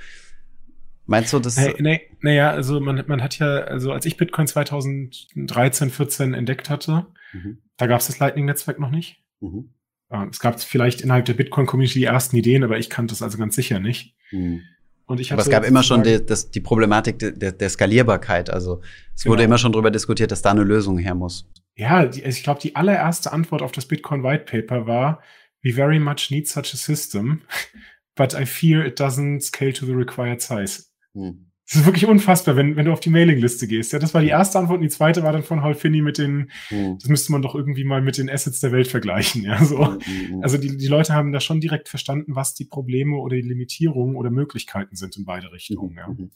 Meinst 1.05 1.31
du 1.31 1.39
das? 1.39 1.55
Hey, 1.55 1.73
nee, 1.79 2.01
naja, 2.19 2.51
also 2.51 2.81
man, 2.81 3.01
man 3.07 3.23
hat 3.23 3.39
ja, 3.39 3.59
also 3.59 3.93
als 3.93 4.05
ich 4.05 4.17
Bitcoin 4.17 4.45
2013, 4.45 5.89
14 5.89 6.33
entdeckt 6.33 6.69
hatte, 6.69 7.05
mhm. 7.31 7.59
da 7.77 7.87
gab 7.87 8.01
es 8.01 8.07
das 8.07 8.19
Lightning-Netzwerk 8.19 8.79
noch 8.79 8.91
nicht. 8.91 9.23
Mhm. 9.39 9.69
Es 10.09 10.39
gab 10.39 10.59
vielleicht 10.61 11.01
innerhalb 11.01 11.25
der 11.25 11.33
Bitcoin-Community 11.33 11.99
die 11.99 12.05
ersten 12.05 12.37
Ideen, 12.37 12.63
aber 12.63 12.77
ich 12.77 12.89
kannte 12.89 13.13
es 13.13 13.21
also 13.21 13.37
ganz 13.37 13.55
sicher 13.55 13.79
nicht. 13.79 14.15
Mhm. 14.31 14.61
Und 15.05 15.21
ich 15.21 15.31
aber 15.31 15.41
es 15.41 15.49
gab 15.49 15.65
immer 15.65 15.83
schon 15.83 16.03
die, 16.03 16.25
das, 16.25 16.51
die 16.51 16.59
Problematik 16.59 17.17
der, 17.19 17.51
der, 17.53 17.69
Skalierbarkeit. 17.69 18.49
Also 18.49 18.81
es 19.15 19.23
genau. 19.23 19.33
wurde 19.33 19.43
immer 19.43 19.57
schon 19.57 19.71
darüber 19.71 19.89
diskutiert, 19.89 20.31
dass 20.31 20.41
da 20.41 20.51
eine 20.51 20.63
Lösung 20.63 20.97
her 20.97 21.15
muss. 21.15 21.49
Ja, 21.75 22.05
die, 22.05 22.23
ich 22.23 22.43
glaube, 22.43 22.59
die 22.59 22.75
allererste 22.75 23.31
Antwort 23.31 23.61
auf 23.61 23.71
das 23.71 23.85
Bitcoin 23.85 24.23
White 24.23 24.45
Paper 24.45 24.85
war, 24.85 25.21
we 25.63 25.71
very 25.71 25.99
much 25.99 26.29
need 26.29 26.47
such 26.47 26.73
a 26.73 26.77
system, 26.77 27.41
but 28.15 28.33
I 28.33 28.45
fear 28.45 28.85
it 28.85 28.99
doesn't 28.99 29.41
scale 29.41 29.71
to 29.73 29.85
the 29.85 29.93
required 29.93 30.41
size. 30.41 30.83
Hm. 31.13 31.51
Das 31.67 31.81
ist 31.81 31.85
wirklich 31.85 32.05
unfassbar, 32.05 32.55
wenn, 32.55 32.77
wenn 32.77 32.85
du 32.85 32.93
auf 32.93 33.01
die 33.01 33.09
Mailingliste 33.09 33.67
gehst. 33.67 33.91
Ja, 33.91 33.99
das 33.99 34.13
war 34.13 34.21
die 34.21 34.29
erste 34.29 34.57
Antwort 34.57 34.77
und 34.77 34.83
die 34.83 34.89
zweite 34.89 35.23
war 35.23 35.33
dann 35.33 35.43
von 35.43 35.61
Hal 35.61 35.75
Finney 35.75 36.01
mit 36.01 36.17
den, 36.17 36.49
mhm. 36.69 36.97
das 36.97 37.09
müsste 37.09 37.33
man 37.33 37.41
doch 37.41 37.55
irgendwie 37.55 37.83
mal 37.83 38.01
mit 38.01 38.17
den 38.17 38.29
Assets 38.29 38.61
der 38.61 38.71
Welt 38.71 38.87
vergleichen. 38.87 39.43
Ja, 39.43 39.61
so. 39.63 39.77
Mhm. 39.77 40.41
Also 40.41 40.57
die, 40.57 40.77
die 40.77 40.87
Leute 40.87 41.13
haben 41.13 41.33
da 41.33 41.41
schon 41.41 41.59
direkt 41.59 41.89
verstanden, 41.89 42.35
was 42.35 42.53
die 42.53 42.63
Probleme 42.63 43.17
oder 43.17 43.35
die 43.35 43.41
Limitierungen 43.41 44.15
oder 44.15 44.29
Möglichkeiten 44.29 44.95
sind 44.95 45.17
in 45.17 45.25
beide 45.25 45.51
Richtungen. 45.51 45.91
Mhm. 45.91 45.97
Ja. 45.97 46.27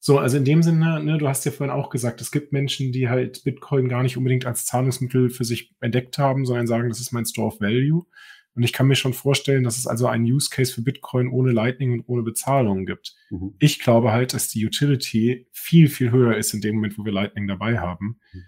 So, 0.00 0.18
also 0.18 0.36
in 0.36 0.44
dem 0.44 0.62
Sinne, 0.62 1.02
ne, 1.02 1.18
du 1.18 1.28
hast 1.28 1.44
ja 1.44 1.50
vorhin 1.50 1.74
auch 1.74 1.90
gesagt, 1.90 2.20
es 2.20 2.30
gibt 2.30 2.52
Menschen, 2.52 2.92
die 2.92 3.08
halt 3.08 3.44
Bitcoin 3.44 3.88
gar 3.88 4.02
nicht 4.02 4.16
unbedingt 4.16 4.46
als 4.46 4.64
Zahlungsmittel 4.64 5.30
für 5.30 5.44
sich 5.44 5.74
entdeckt 5.80 6.16
haben, 6.16 6.46
sondern 6.46 6.66
sagen, 6.66 6.88
das 6.88 7.00
ist 7.00 7.12
mein 7.12 7.26
Store 7.26 7.48
of 7.48 7.60
Value. 7.60 8.06
Und 8.56 8.62
ich 8.62 8.72
kann 8.72 8.86
mir 8.86 8.96
schon 8.96 9.12
vorstellen, 9.12 9.64
dass 9.64 9.76
es 9.76 9.86
also 9.86 10.06
einen 10.06 10.24
Use 10.24 10.48
Case 10.50 10.72
für 10.72 10.80
Bitcoin 10.80 11.28
ohne 11.28 11.52
Lightning 11.52 11.92
und 11.92 12.04
ohne 12.08 12.22
Bezahlung 12.22 12.86
gibt. 12.86 13.14
Mhm. 13.28 13.54
Ich 13.58 13.78
glaube 13.80 14.12
halt, 14.12 14.32
dass 14.32 14.48
die 14.48 14.64
Utility 14.64 15.46
viel, 15.52 15.88
viel 15.88 16.10
höher 16.10 16.36
ist 16.36 16.54
in 16.54 16.62
dem 16.62 16.76
Moment, 16.76 16.98
wo 16.98 17.04
wir 17.04 17.12
Lightning 17.12 17.46
dabei 17.46 17.78
haben. 17.78 18.18
Mhm. 18.32 18.42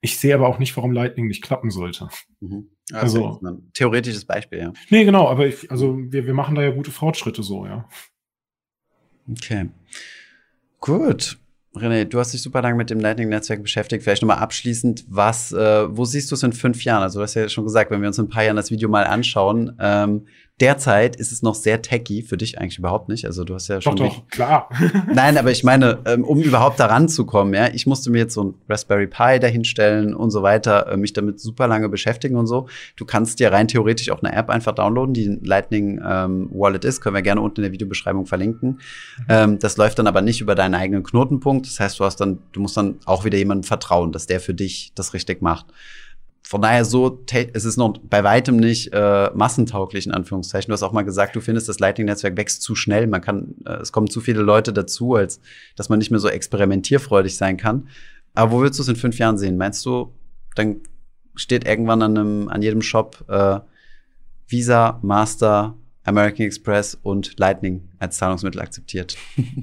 Ich 0.00 0.18
sehe 0.18 0.34
aber 0.34 0.48
auch 0.48 0.58
nicht, 0.58 0.76
warum 0.76 0.90
Lightning 0.90 1.28
nicht 1.28 1.42
klappen 1.42 1.70
sollte. 1.70 2.08
Mhm. 2.40 2.70
Also, 2.92 3.24
also 3.24 3.46
ein 3.46 3.70
theoretisches 3.72 4.24
Beispiel, 4.24 4.58
ja. 4.58 4.72
Nee, 4.90 5.04
genau, 5.04 5.28
aber 5.28 5.46
ich, 5.46 5.70
also 5.70 5.96
wir, 5.96 6.26
wir 6.26 6.34
machen 6.34 6.56
da 6.56 6.62
ja 6.62 6.72
gute 6.72 6.90
Fortschritte 6.90 7.44
so, 7.44 7.64
ja. 7.64 7.88
Okay. 9.30 9.70
Gut. 10.80 11.38
René, 11.74 12.04
du 12.04 12.18
hast 12.18 12.34
dich 12.34 12.42
super 12.42 12.60
lange 12.60 12.76
mit 12.76 12.90
dem 12.90 13.00
Lightning-Netzwerk 13.00 13.62
beschäftigt. 13.62 14.04
Vielleicht 14.04 14.22
nochmal 14.22 14.38
abschließend, 14.38 15.06
was, 15.08 15.52
äh, 15.52 15.96
wo 15.96 16.04
siehst 16.04 16.30
du 16.30 16.34
es 16.34 16.42
in 16.42 16.52
fünf 16.52 16.84
Jahren? 16.84 17.02
Also 17.02 17.18
du 17.18 17.22
hast 17.22 17.34
ja 17.34 17.48
schon 17.48 17.64
gesagt, 17.64 17.90
wenn 17.90 18.02
wir 18.02 18.08
uns 18.08 18.18
in 18.18 18.26
ein 18.26 18.28
paar 18.28 18.44
Jahren 18.44 18.56
das 18.56 18.70
Video 18.70 18.90
mal 18.90 19.04
anschauen, 19.04 19.74
ähm, 19.80 20.26
derzeit 20.62 21.16
ist 21.16 21.32
es 21.32 21.42
noch 21.42 21.56
sehr 21.56 21.82
techy, 21.82 22.22
für 22.22 22.36
dich 22.36 22.58
eigentlich 22.58 22.78
überhaupt 22.78 23.08
nicht. 23.08 23.26
Also 23.26 23.42
du 23.42 23.54
hast 23.54 23.66
ja 23.66 23.80
schon. 23.80 23.96
Doch, 23.96 24.14
doch, 24.14 24.28
klar. 24.28 24.68
Nein, 25.12 25.36
aber 25.36 25.50
ich 25.50 25.64
meine, 25.64 25.98
ähm, 26.06 26.22
um 26.22 26.40
überhaupt 26.40 26.78
daran 26.78 27.08
zu 27.08 27.26
kommen, 27.26 27.52
ja, 27.52 27.68
ich 27.74 27.86
musste 27.86 28.10
mir 28.10 28.18
jetzt 28.18 28.34
so 28.34 28.44
ein 28.44 28.54
Raspberry 28.68 29.08
Pi 29.08 29.40
dahinstellen 29.40 30.14
und 30.14 30.30
so 30.30 30.42
weiter, 30.42 30.92
äh, 30.92 30.96
mich 30.96 31.12
damit 31.12 31.40
super 31.40 31.66
lange 31.66 31.88
beschäftigen 31.88 32.36
und 32.36 32.46
so. 32.46 32.68
Du 32.94 33.04
kannst 33.04 33.40
dir 33.40 33.52
rein 33.52 33.66
theoretisch 33.66 34.10
auch 34.10 34.22
eine 34.22 34.32
App 34.34 34.50
einfach 34.50 34.72
downloaden, 34.72 35.14
die 35.14 35.26
ein 35.26 35.44
Lightning 35.44 36.00
ähm, 36.06 36.48
Wallet 36.52 36.84
ist, 36.84 37.00
können 37.00 37.16
wir 37.16 37.22
gerne 37.22 37.40
unten 37.40 37.56
in 37.56 37.64
der 37.64 37.72
Videobeschreibung 37.72 38.26
verlinken. 38.26 38.68
Mhm. 38.70 39.24
Ähm, 39.28 39.58
das 39.58 39.76
läuft 39.76 39.98
dann 39.98 40.06
aber 40.06 40.22
nicht 40.22 40.40
über 40.40 40.54
deinen 40.54 40.76
eigenen 40.76 41.02
Knotenpunkt. 41.02 41.66
Das 41.66 41.80
heißt, 41.80 41.98
du 41.98 42.04
hast 42.04 42.20
dann, 42.20 42.38
du 42.52 42.60
musst 42.60 42.76
dann 42.76 43.00
auch 43.04 43.24
wieder 43.24 43.36
jemandem 43.36 43.64
vertrauen, 43.64 44.12
dass 44.12 44.26
der 44.26 44.38
für 44.38 44.54
dich 44.54 44.92
das 44.94 45.12
richtig 45.12 45.42
macht 45.42 45.66
von 46.42 46.60
daher 46.60 46.84
so, 46.84 47.24
es 47.52 47.64
ist 47.64 47.76
noch 47.76 47.96
bei 47.98 48.24
weitem 48.24 48.56
nicht 48.56 48.92
äh, 48.92 49.30
massentauglich, 49.34 50.06
in 50.06 50.12
Anführungszeichen. 50.12 50.68
Du 50.68 50.72
hast 50.74 50.82
auch 50.82 50.92
mal 50.92 51.02
gesagt, 51.02 51.34
du 51.36 51.40
findest, 51.40 51.68
das 51.68 51.78
Lightning-Netzwerk 51.78 52.36
wächst 52.36 52.62
zu 52.62 52.74
schnell. 52.74 53.06
Man 53.06 53.20
kann, 53.20 53.54
äh, 53.64 53.74
es 53.74 53.92
kommen 53.92 54.10
zu 54.10 54.20
viele 54.20 54.42
Leute 54.42 54.72
dazu, 54.72 55.14
als 55.14 55.40
dass 55.76 55.88
man 55.88 55.98
nicht 55.98 56.10
mehr 56.10 56.20
so 56.20 56.28
experimentierfreudig 56.28 57.36
sein 57.36 57.56
kann. 57.56 57.88
Aber 58.34 58.52
wo 58.52 58.62
willst 58.62 58.78
du 58.78 58.82
es 58.82 58.88
in 58.88 58.96
fünf 58.96 59.18
Jahren 59.18 59.38
sehen? 59.38 59.56
Meinst 59.56 59.86
du, 59.86 60.12
dann 60.54 60.80
steht 61.34 61.66
irgendwann 61.66 62.02
an, 62.02 62.18
einem, 62.18 62.48
an 62.48 62.60
jedem 62.60 62.82
Shop 62.82 63.24
äh, 63.28 63.60
Visa, 64.46 64.98
Master, 65.02 65.76
American 66.04 66.44
Express 66.44 66.98
und 67.02 67.38
Lightning 67.38 67.88
als 67.98 68.18
Zahlungsmittel 68.18 68.60
akzeptiert? 68.60 69.16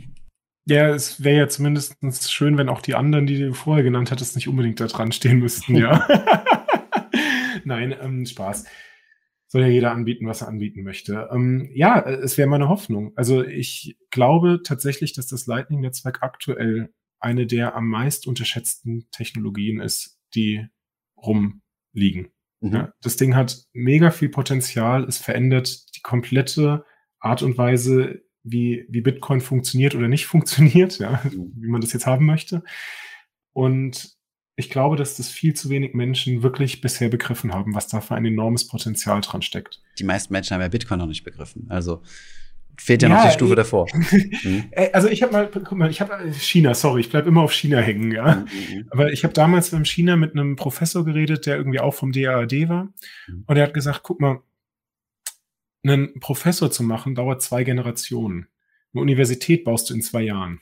Ja, 0.65 0.89
es 0.89 1.23
wäre 1.23 1.38
ja 1.39 1.47
zumindest 1.47 1.95
schön, 2.32 2.55
wenn 2.59 2.69
auch 2.69 2.82
die 2.82 2.93
anderen, 2.93 3.25
die 3.25 3.39
du 3.39 3.53
vorher 3.55 3.84
genannt 3.84 4.11
hattest, 4.11 4.36
nicht 4.36 4.47
unbedingt 4.47 4.80
da 4.80 4.86
dran 4.86 5.11
stehen 5.11 5.39
müssten, 5.39 5.75
ja. 5.75 6.07
Nein, 7.70 7.95
ähm, 8.01 8.26
Spaß. 8.26 8.65
Soll 9.47 9.61
ja 9.61 9.67
jeder 9.67 9.91
anbieten, 9.91 10.28
was 10.28 10.41
er 10.41 10.47
anbieten 10.47 10.84
möchte. 10.84 11.30
Ähm, 11.32 11.70
ja, 11.74 12.01
es 12.01 12.38
wäre 12.38 12.49
meine 12.49 12.67
Hoffnung. 12.67 13.13
Also 13.15 13.43
ich 13.43 13.97
glaube 14.09 14.61
tatsächlich, 14.63 15.13
dass 15.13 15.28
das 15.28 15.45
Lightning-Netzwerk 15.45 16.22
aktuell 16.22 16.93
eine 17.20 17.45
der 17.45 17.76
am 17.76 17.88
meist 17.88 18.28
unterschätzten 18.28 19.07
Technologien 19.11 19.80
ist, 19.80 20.20
die 20.34 20.67
rumliegen. 21.17 22.32
Mhm. 22.61 22.74
Ja, 22.74 22.93
das 23.01 23.17
Ding 23.17 23.36
hat 23.36 23.65
mega 23.74 24.09
viel 24.09 24.30
Potenzial. 24.30 25.03
Es 25.03 25.17
verändert 25.17 25.95
die 25.95 26.01
komplette 26.01 26.86
Art 27.20 27.43
und 27.43 27.57
Weise, 27.57 28.24
wie, 28.43 28.86
wie 28.89 29.01
Bitcoin 29.01 29.41
funktioniert 29.41 29.93
oder 29.95 30.07
nicht 30.07 30.26
funktioniert, 30.28 30.97
ja, 30.99 31.22
mhm. 31.24 31.53
wie 31.55 31.67
man 31.67 31.82
das 31.82 31.93
jetzt 31.93 32.07
haben 32.07 32.26
möchte. 32.26 32.63
Und 33.53 34.18
ich 34.60 34.70
glaube, 34.70 34.97
dass 34.97 35.16
das 35.16 35.30
viel 35.30 35.53
zu 35.53 35.70
wenig 35.70 35.93
Menschen 35.93 36.43
wirklich 36.43 36.82
bisher 36.82 37.07
begriffen 37.07 37.53
haben, 37.53 37.74
was 37.74 37.88
da 37.88 38.01
für 38.01 38.16
ein 38.16 38.26
enormes 38.26 38.68
Potenzial 38.68 39.22
dran 39.22 39.41
steckt. 39.41 39.82
Die 39.97 40.03
meisten 40.03 40.34
Menschen 40.34 40.53
haben 40.53 40.62
ja 40.62 40.68
Bitcoin 40.68 40.99
noch 40.99 41.07
nicht 41.07 41.24
begriffen. 41.24 41.66
Also 41.70 42.01
fehlt 42.78 43.01
ja, 43.01 43.07
ja 43.07 43.16
noch 43.16 43.26
die 43.26 43.34
Stufe 43.34 43.53
ich, 43.53 43.55
davor. 43.55 43.88
mhm. 43.93 44.66
Also 44.93 45.07
ich 45.07 45.24
habe 45.24 45.32
mal, 45.32 45.49
guck 45.49 45.72
mal, 45.72 45.89
ich 45.89 46.01
habe 46.01 46.14
äh, 46.14 46.34
China, 46.34 46.74
sorry, 46.74 46.99
ich 46.99 47.10
bleib 47.10 47.26
immer 47.26 47.41
auf 47.41 47.53
China 47.53 47.80
hängen, 47.80 48.12
ja. 48.12 48.36
Mhm. 48.36 48.41
mhm. 48.76 48.88
Aber 48.89 49.14
ich 49.14 49.24
habe 49.24 49.34
damals 49.34 49.72
beim 49.72 49.86
China 49.86 50.18
mit 50.18 50.34
einem 50.34 50.57
Professor 50.57 51.05
geredet, 51.05 51.45
der 51.45 51.55
irgendwie 51.55 51.80
auch 51.80 51.93
vom 51.93 52.12
DAAD 52.12 52.68
war. 52.68 52.89
Mhm. 53.28 53.45
Und 53.47 53.55
er 53.55 53.64
hat 53.64 53.74
gesagt, 53.74 54.01
guck 54.03 54.20
mal, 54.20 54.41
einen 55.84 56.20
Professor 56.20 56.70
zu 56.70 56.84
machen, 56.84 57.16
dauert 57.16 57.41
zwei 57.41 57.64
Generationen. 57.64 58.49
Eine 58.93 59.03
Universität 59.03 59.64
baust 59.64 59.89
du 59.89 59.93
in 59.93 60.01
zwei 60.01 60.24
Jahren. 60.24 60.60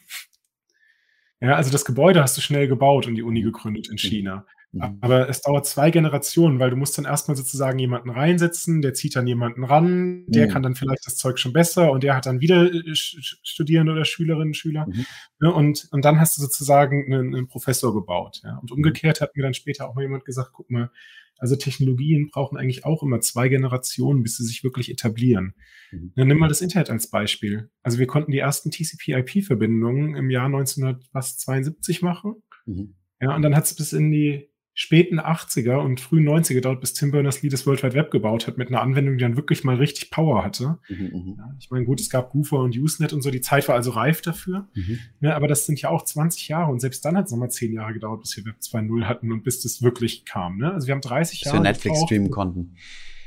Ja, 1.40 1.56
also 1.56 1.72
das 1.72 1.86
Gebäude 1.86 2.22
hast 2.22 2.36
du 2.38 2.42
schnell 2.42 2.68
gebaut 2.68 3.08
und 3.08 3.16
die 3.16 3.24
Uni 3.24 3.42
gegründet 3.42 3.88
in 3.88 3.94
mhm. 3.94 3.98
China. 3.98 4.46
Mhm. 4.72 4.98
Aber 5.02 5.30
es 5.30 5.42
dauert 5.42 5.66
zwei 5.66 5.92
Generationen, 5.92 6.60
weil 6.60 6.70
du 6.70 6.76
musst 6.76 6.98
dann 6.98 7.06
erstmal 7.06 7.38
sozusagen 7.38 7.80
jemanden 7.80 8.10
reinsetzen, 8.10 8.82
der 8.82 8.94
zieht 8.94 9.16
dann 9.16 9.28
jemanden 9.28 9.64
ran, 9.64 10.26
der 10.28 10.48
mhm. 10.48 10.52
kann 10.52 10.64
dann 10.64 10.76
vielleicht 10.76 11.06
das 11.06 11.16
Zeug 11.16 11.40
schon 11.40 11.54
besser 11.54 11.92
und 11.92 12.04
der 12.04 12.16
hat 12.16 12.26
dann 12.26 12.42
wieder 12.42 12.72
äh, 12.72 12.96
Studierende 12.96 13.94
oder 13.94 14.06
Schülerinnen, 14.06 14.54
Schüler. 14.54 14.88
Mhm. 14.88 15.06
Ja, 15.42 15.50
und, 15.50 15.88
und 15.92 16.04
dann 16.04 16.20
hast 16.20 16.38
du 16.38 16.42
sozusagen 16.42 17.06
einen, 17.14 17.36
einen 17.36 17.48
Professor 17.48 17.94
gebaut. 17.94 18.42
Ja. 18.44 18.58
Und 18.58 18.72
mhm. 18.72 18.78
umgekehrt 18.78 19.22
hat 19.22 19.36
mir 19.36 19.44
dann 19.44 19.54
später 19.54 19.88
auch 19.88 19.96
mal 19.96 20.02
jemand 20.02 20.26
gesagt, 20.26 20.52
guck 20.54 20.70
mal, 20.70 20.90
also 21.38 21.56
Technologien 21.56 22.30
brauchen 22.32 22.58
eigentlich 22.58 22.86
auch 22.86 23.04
immer 23.04 23.20
zwei 23.22 23.50
Generationen, 23.50 24.24
bis 24.24 24.38
sie 24.38 24.46
sich 24.46 24.64
wirklich 24.64 24.90
etablieren. 24.90 25.54
Mhm. 25.92 26.14
Dann 26.16 26.28
nimm 26.28 26.40
mal 26.40 26.50
das 26.50 26.62
Internet 26.62 26.90
als 26.90 27.10
Beispiel. 27.10 27.70
Also 27.84 28.00
wir 28.00 28.08
konnten 28.08 28.32
die 28.32 28.40
ersten 28.40 28.72
TCP-IP-Verbindungen 28.72 30.16
im 30.16 30.30
Jahr 30.30 30.46
1972 30.46 32.02
machen. 32.02 32.36
Mhm. 32.66 32.96
Ja, 33.22 33.36
und 33.36 33.42
dann 33.42 33.56
hat 33.56 33.66
es 33.66 33.76
bis 33.76 33.94
in 33.94 34.12
die 34.12 34.50
späten 34.80 35.20
80er 35.20 35.78
und 35.78 36.00
frühen 36.00 36.30
90er 36.30 36.62
dauert, 36.62 36.82
bis 36.82 36.94
Tim 36.94 37.10
Berners-Lee 37.10 37.50
das 37.50 37.66
World 37.66 37.82
Wide 37.82 37.96
Web 37.96 38.12
gebaut 38.12 38.46
hat 38.46 38.60
mit 38.60 38.68
einer 38.68 38.80
Anwendung, 38.80 39.18
die 39.18 39.24
dann 39.24 39.36
wirklich 39.36 39.64
mal 39.64 39.76
richtig 39.76 40.12
Power 40.12 40.44
hatte. 40.44 40.78
Mhm, 40.88 40.98
mhm, 40.98 41.36
ja, 41.36 41.56
ich 41.60 41.72
meine, 41.72 41.84
gut, 41.84 42.00
es 42.00 42.12
gab 42.12 42.30
Goofer 42.30 42.60
und 42.60 42.78
Usenet 42.78 43.12
und 43.12 43.24
so, 43.24 43.32
die 43.32 43.42
Zeit 43.42 43.68
war 43.68 43.74
also 43.74 43.90
reif 43.90 44.22
dafür. 44.22 44.68
Mhm. 44.76 45.00
Ja, 45.20 45.36
aber 45.36 45.48
das 45.48 45.66
sind 45.66 45.82
ja 45.82 45.90
auch 45.90 46.04
20 46.04 46.48
Jahre 46.48 46.72
und 46.72 46.80
selbst 46.80 47.04
dann 47.04 47.18
hat 47.18 47.26
es 47.26 47.32
nochmal 47.32 47.50
10 47.50 47.74
Jahre 47.74 47.92
gedauert, 47.94 48.22
bis 48.22 48.38
wir 48.38 48.46
Web 48.46 48.58
2.0 48.62 49.06
hatten 49.06 49.32
und 49.32 49.44
bis 49.44 49.62
das 49.62 49.82
wirklich 49.82 50.26
kam. 50.26 50.60
Ne? 50.60 50.72
Also 50.72 50.86
wir 50.86 50.94
haben 50.94 51.02
30 51.02 51.40
bis 51.40 51.46
Jahre. 51.46 51.58
Bis 51.58 51.64
wir 51.64 51.72
Netflix 51.72 52.02
streamen 52.04 52.30
konnten. 52.30 52.76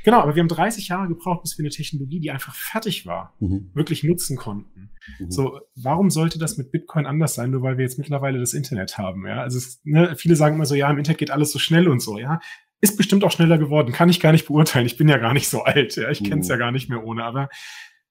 Genau, 0.03 0.19
aber 0.19 0.35
wir 0.35 0.41
haben 0.41 0.47
30 0.47 0.87
Jahre 0.87 1.07
gebraucht, 1.07 1.43
bis 1.43 1.57
wir 1.57 1.63
eine 1.63 1.69
Technologie, 1.69 2.19
die 2.19 2.31
einfach 2.31 2.55
fertig 2.55 3.05
war, 3.05 3.35
mhm. 3.39 3.71
wirklich 3.73 4.03
nutzen 4.03 4.37
konnten. 4.37 4.91
Mhm. 5.19 5.31
So, 5.31 5.59
warum 5.75 6.09
sollte 6.09 6.39
das 6.39 6.57
mit 6.57 6.71
Bitcoin 6.71 7.05
anders 7.05 7.35
sein, 7.35 7.51
nur 7.51 7.61
weil 7.61 7.77
wir 7.77 7.83
jetzt 7.83 7.97
mittlerweile 7.97 8.39
das 8.39 8.53
Internet 8.53 8.97
haben? 8.97 9.27
Ja, 9.27 9.41
also 9.41 9.57
es, 9.57 9.81
ne, 9.83 10.15
viele 10.15 10.35
sagen 10.35 10.55
immer 10.55 10.65
so, 10.65 10.75
ja, 10.75 10.89
im 10.89 10.97
Internet 10.97 11.19
geht 11.19 11.31
alles 11.31 11.51
so 11.51 11.59
schnell 11.59 11.87
und 11.87 12.01
so. 12.01 12.17
Ja, 12.17 12.39
ist 12.81 12.97
bestimmt 12.97 13.23
auch 13.23 13.31
schneller 13.31 13.57
geworden, 13.57 13.91
kann 13.91 14.09
ich 14.09 14.19
gar 14.19 14.31
nicht 14.31 14.47
beurteilen. 14.47 14.87
Ich 14.87 14.97
bin 14.97 15.07
ja 15.07 15.17
gar 15.17 15.33
nicht 15.33 15.49
so 15.49 15.63
alt. 15.63 15.95
Ja, 15.95 16.09
ich 16.09 16.21
mhm. 16.21 16.25
kenne 16.25 16.41
es 16.41 16.47
ja 16.47 16.57
gar 16.57 16.71
nicht 16.71 16.89
mehr 16.89 17.03
ohne. 17.03 17.23
Aber 17.23 17.49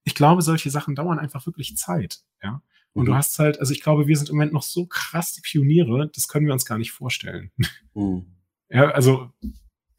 ich 0.04 0.14
glaube, 0.14 0.42
solche 0.42 0.70
Sachen 0.70 0.94
dauern 0.94 1.18
einfach 1.18 1.44
wirklich 1.46 1.76
Zeit. 1.76 2.20
Ja. 2.42 2.62
Und 2.92 3.04
mhm. 3.04 3.06
du 3.06 3.14
hast 3.14 3.38
halt, 3.38 3.58
also 3.58 3.72
ich 3.72 3.82
glaube, 3.82 4.06
wir 4.06 4.16
sind 4.16 4.30
im 4.30 4.36
Moment 4.36 4.52
noch 4.52 4.62
so 4.62 4.86
krass 4.86 5.32
die 5.32 5.42
Pioniere, 5.42 6.10
das 6.14 6.28
können 6.28 6.46
wir 6.46 6.52
uns 6.52 6.64
gar 6.64 6.78
nicht 6.78 6.92
vorstellen. 6.92 7.50
Mhm. 7.94 8.36
Ja, 8.68 8.90
also, 8.90 9.30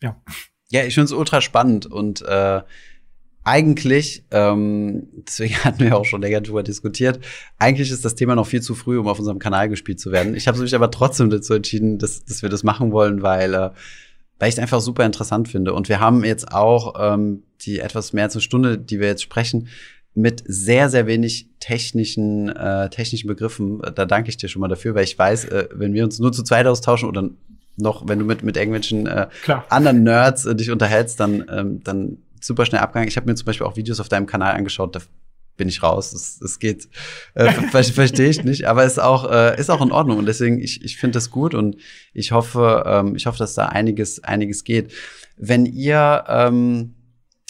ja. 0.01 0.23
Ja, 0.71 0.83
ich 0.85 0.93
finde 0.93 1.05
es 1.05 1.11
ultra 1.11 1.41
spannend 1.41 1.85
und 1.85 2.21
äh, 2.21 2.61
eigentlich, 3.43 4.23
ähm, 4.31 5.07
deswegen 5.27 5.55
hatten 5.63 5.79
wir 5.79 5.97
auch 5.97 6.05
schon 6.05 6.21
länger 6.21 6.41
drüber 6.41 6.63
diskutiert, 6.63 7.19
eigentlich 7.59 7.91
ist 7.91 8.05
das 8.05 8.15
Thema 8.15 8.35
noch 8.35 8.47
viel 8.47 8.61
zu 8.61 8.75
früh, 8.75 8.97
um 8.97 9.07
auf 9.07 9.19
unserem 9.19 9.39
Kanal 9.39 9.69
gespielt 9.69 9.99
zu 9.99 10.11
werden. 10.11 10.35
Ich 10.35 10.47
habe 10.47 10.59
mich 10.59 10.75
aber 10.75 10.91
trotzdem 10.91 11.29
dazu 11.29 11.53
entschieden, 11.53 11.97
dass, 11.97 12.23
dass 12.25 12.41
wir 12.41 12.49
das 12.49 12.63
machen 12.63 12.91
wollen, 12.91 13.21
weil, 13.21 13.53
äh, 13.53 13.69
weil 14.39 14.49
ich 14.49 14.55
es 14.55 14.59
einfach 14.59 14.81
super 14.81 15.05
interessant 15.05 15.49
finde. 15.49 15.73
Und 15.73 15.89
wir 15.89 15.99
haben 15.99 16.23
jetzt 16.23 16.51
auch 16.51 16.95
ähm, 16.97 17.43
die 17.61 17.79
etwas 17.79 18.13
mehr 18.13 18.25
als 18.25 18.35
eine 18.35 18.41
Stunde, 18.41 18.77
die 18.77 18.99
wir 18.99 19.07
jetzt 19.07 19.23
sprechen, 19.23 19.67
mit 20.13 20.43
sehr, 20.45 20.89
sehr 20.89 21.07
wenig 21.07 21.47
technischen, 21.59 22.49
äh, 22.49 22.89
technischen 22.89 23.27
Begriffen. 23.27 23.81
Da 23.95 24.05
danke 24.05 24.29
ich 24.29 24.37
dir 24.37 24.49
schon 24.49 24.59
mal 24.59 24.67
dafür, 24.67 24.93
weil 24.93 25.05
ich 25.05 25.17
weiß, 25.17 25.45
äh, 25.45 25.69
wenn 25.73 25.93
wir 25.93 26.03
uns 26.03 26.19
nur 26.19 26.33
zu 26.33 26.43
zweit 26.43 26.67
austauschen 26.67 27.07
oder 27.07 27.29
noch, 27.77 28.07
wenn 28.07 28.19
du 28.19 28.25
mit, 28.25 28.43
mit 28.43 28.57
irgendwelchen 28.57 29.07
äh, 29.07 29.27
anderen 29.69 30.03
Nerds 30.03 30.45
äh, 30.45 30.55
dich 30.55 30.71
unterhältst, 30.71 31.19
dann, 31.19 31.45
ähm, 31.49 31.83
dann 31.83 32.17
super 32.39 32.65
schnell 32.65 32.81
abgegangen. 32.81 33.07
Ich 33.07 33.17
habe 33.17 33.27
mir 33.27 33.35
zum 33.35 33.45
Beispiel 33.45 33.65
auch 33.65 33.75
Videos 33.75 33.99
auf 33.99 34.09
deinem 34.09 34.25
Kanal 34.25 34.53
angeschaut, 34.53 34.95
da 34.95 34.99
bin 35.57 35.67
ich 35.67 35.83
raus. 35.83 36.11
Das, 36.11 36.39
das 36.39 36.59
geht, 36.59 36.87
äh, 37.35 37.51
verstehe 37.83 38.29
ich 38.29 38.43
nicht, 38.43 38.65
aber 38.65 38.83
ist 38.83 38.99
auch 38.99 39.29
äh, 39.31 39.59
ist 39.59 39.69
auch 39.69 39.81
in 39.81 39.91
Ordnung 39.91 40.17
und 40.17 40.25
deswegen 40.25 40.59
ich 40.59 40.83
ich 40.83 40.97
finde 40.97 41.17
das 41.17 41.29
gut 41.29 41.53
und 41.53 41.77
ich 42.13 42.31
hoffe 42.31 42.83
ähm, 42.85 43.15
ich 43.15 43.25
hoffe, 43.25 43.37
dass 43.37 43.53
da 43.53 43.67
einiges 43.67 44.23
einiges 44.23 44.63
geht. 44.63 44.91
Wenn 45.37 45.65
ihr 45.65 46.23
ähm, 46.27 46.95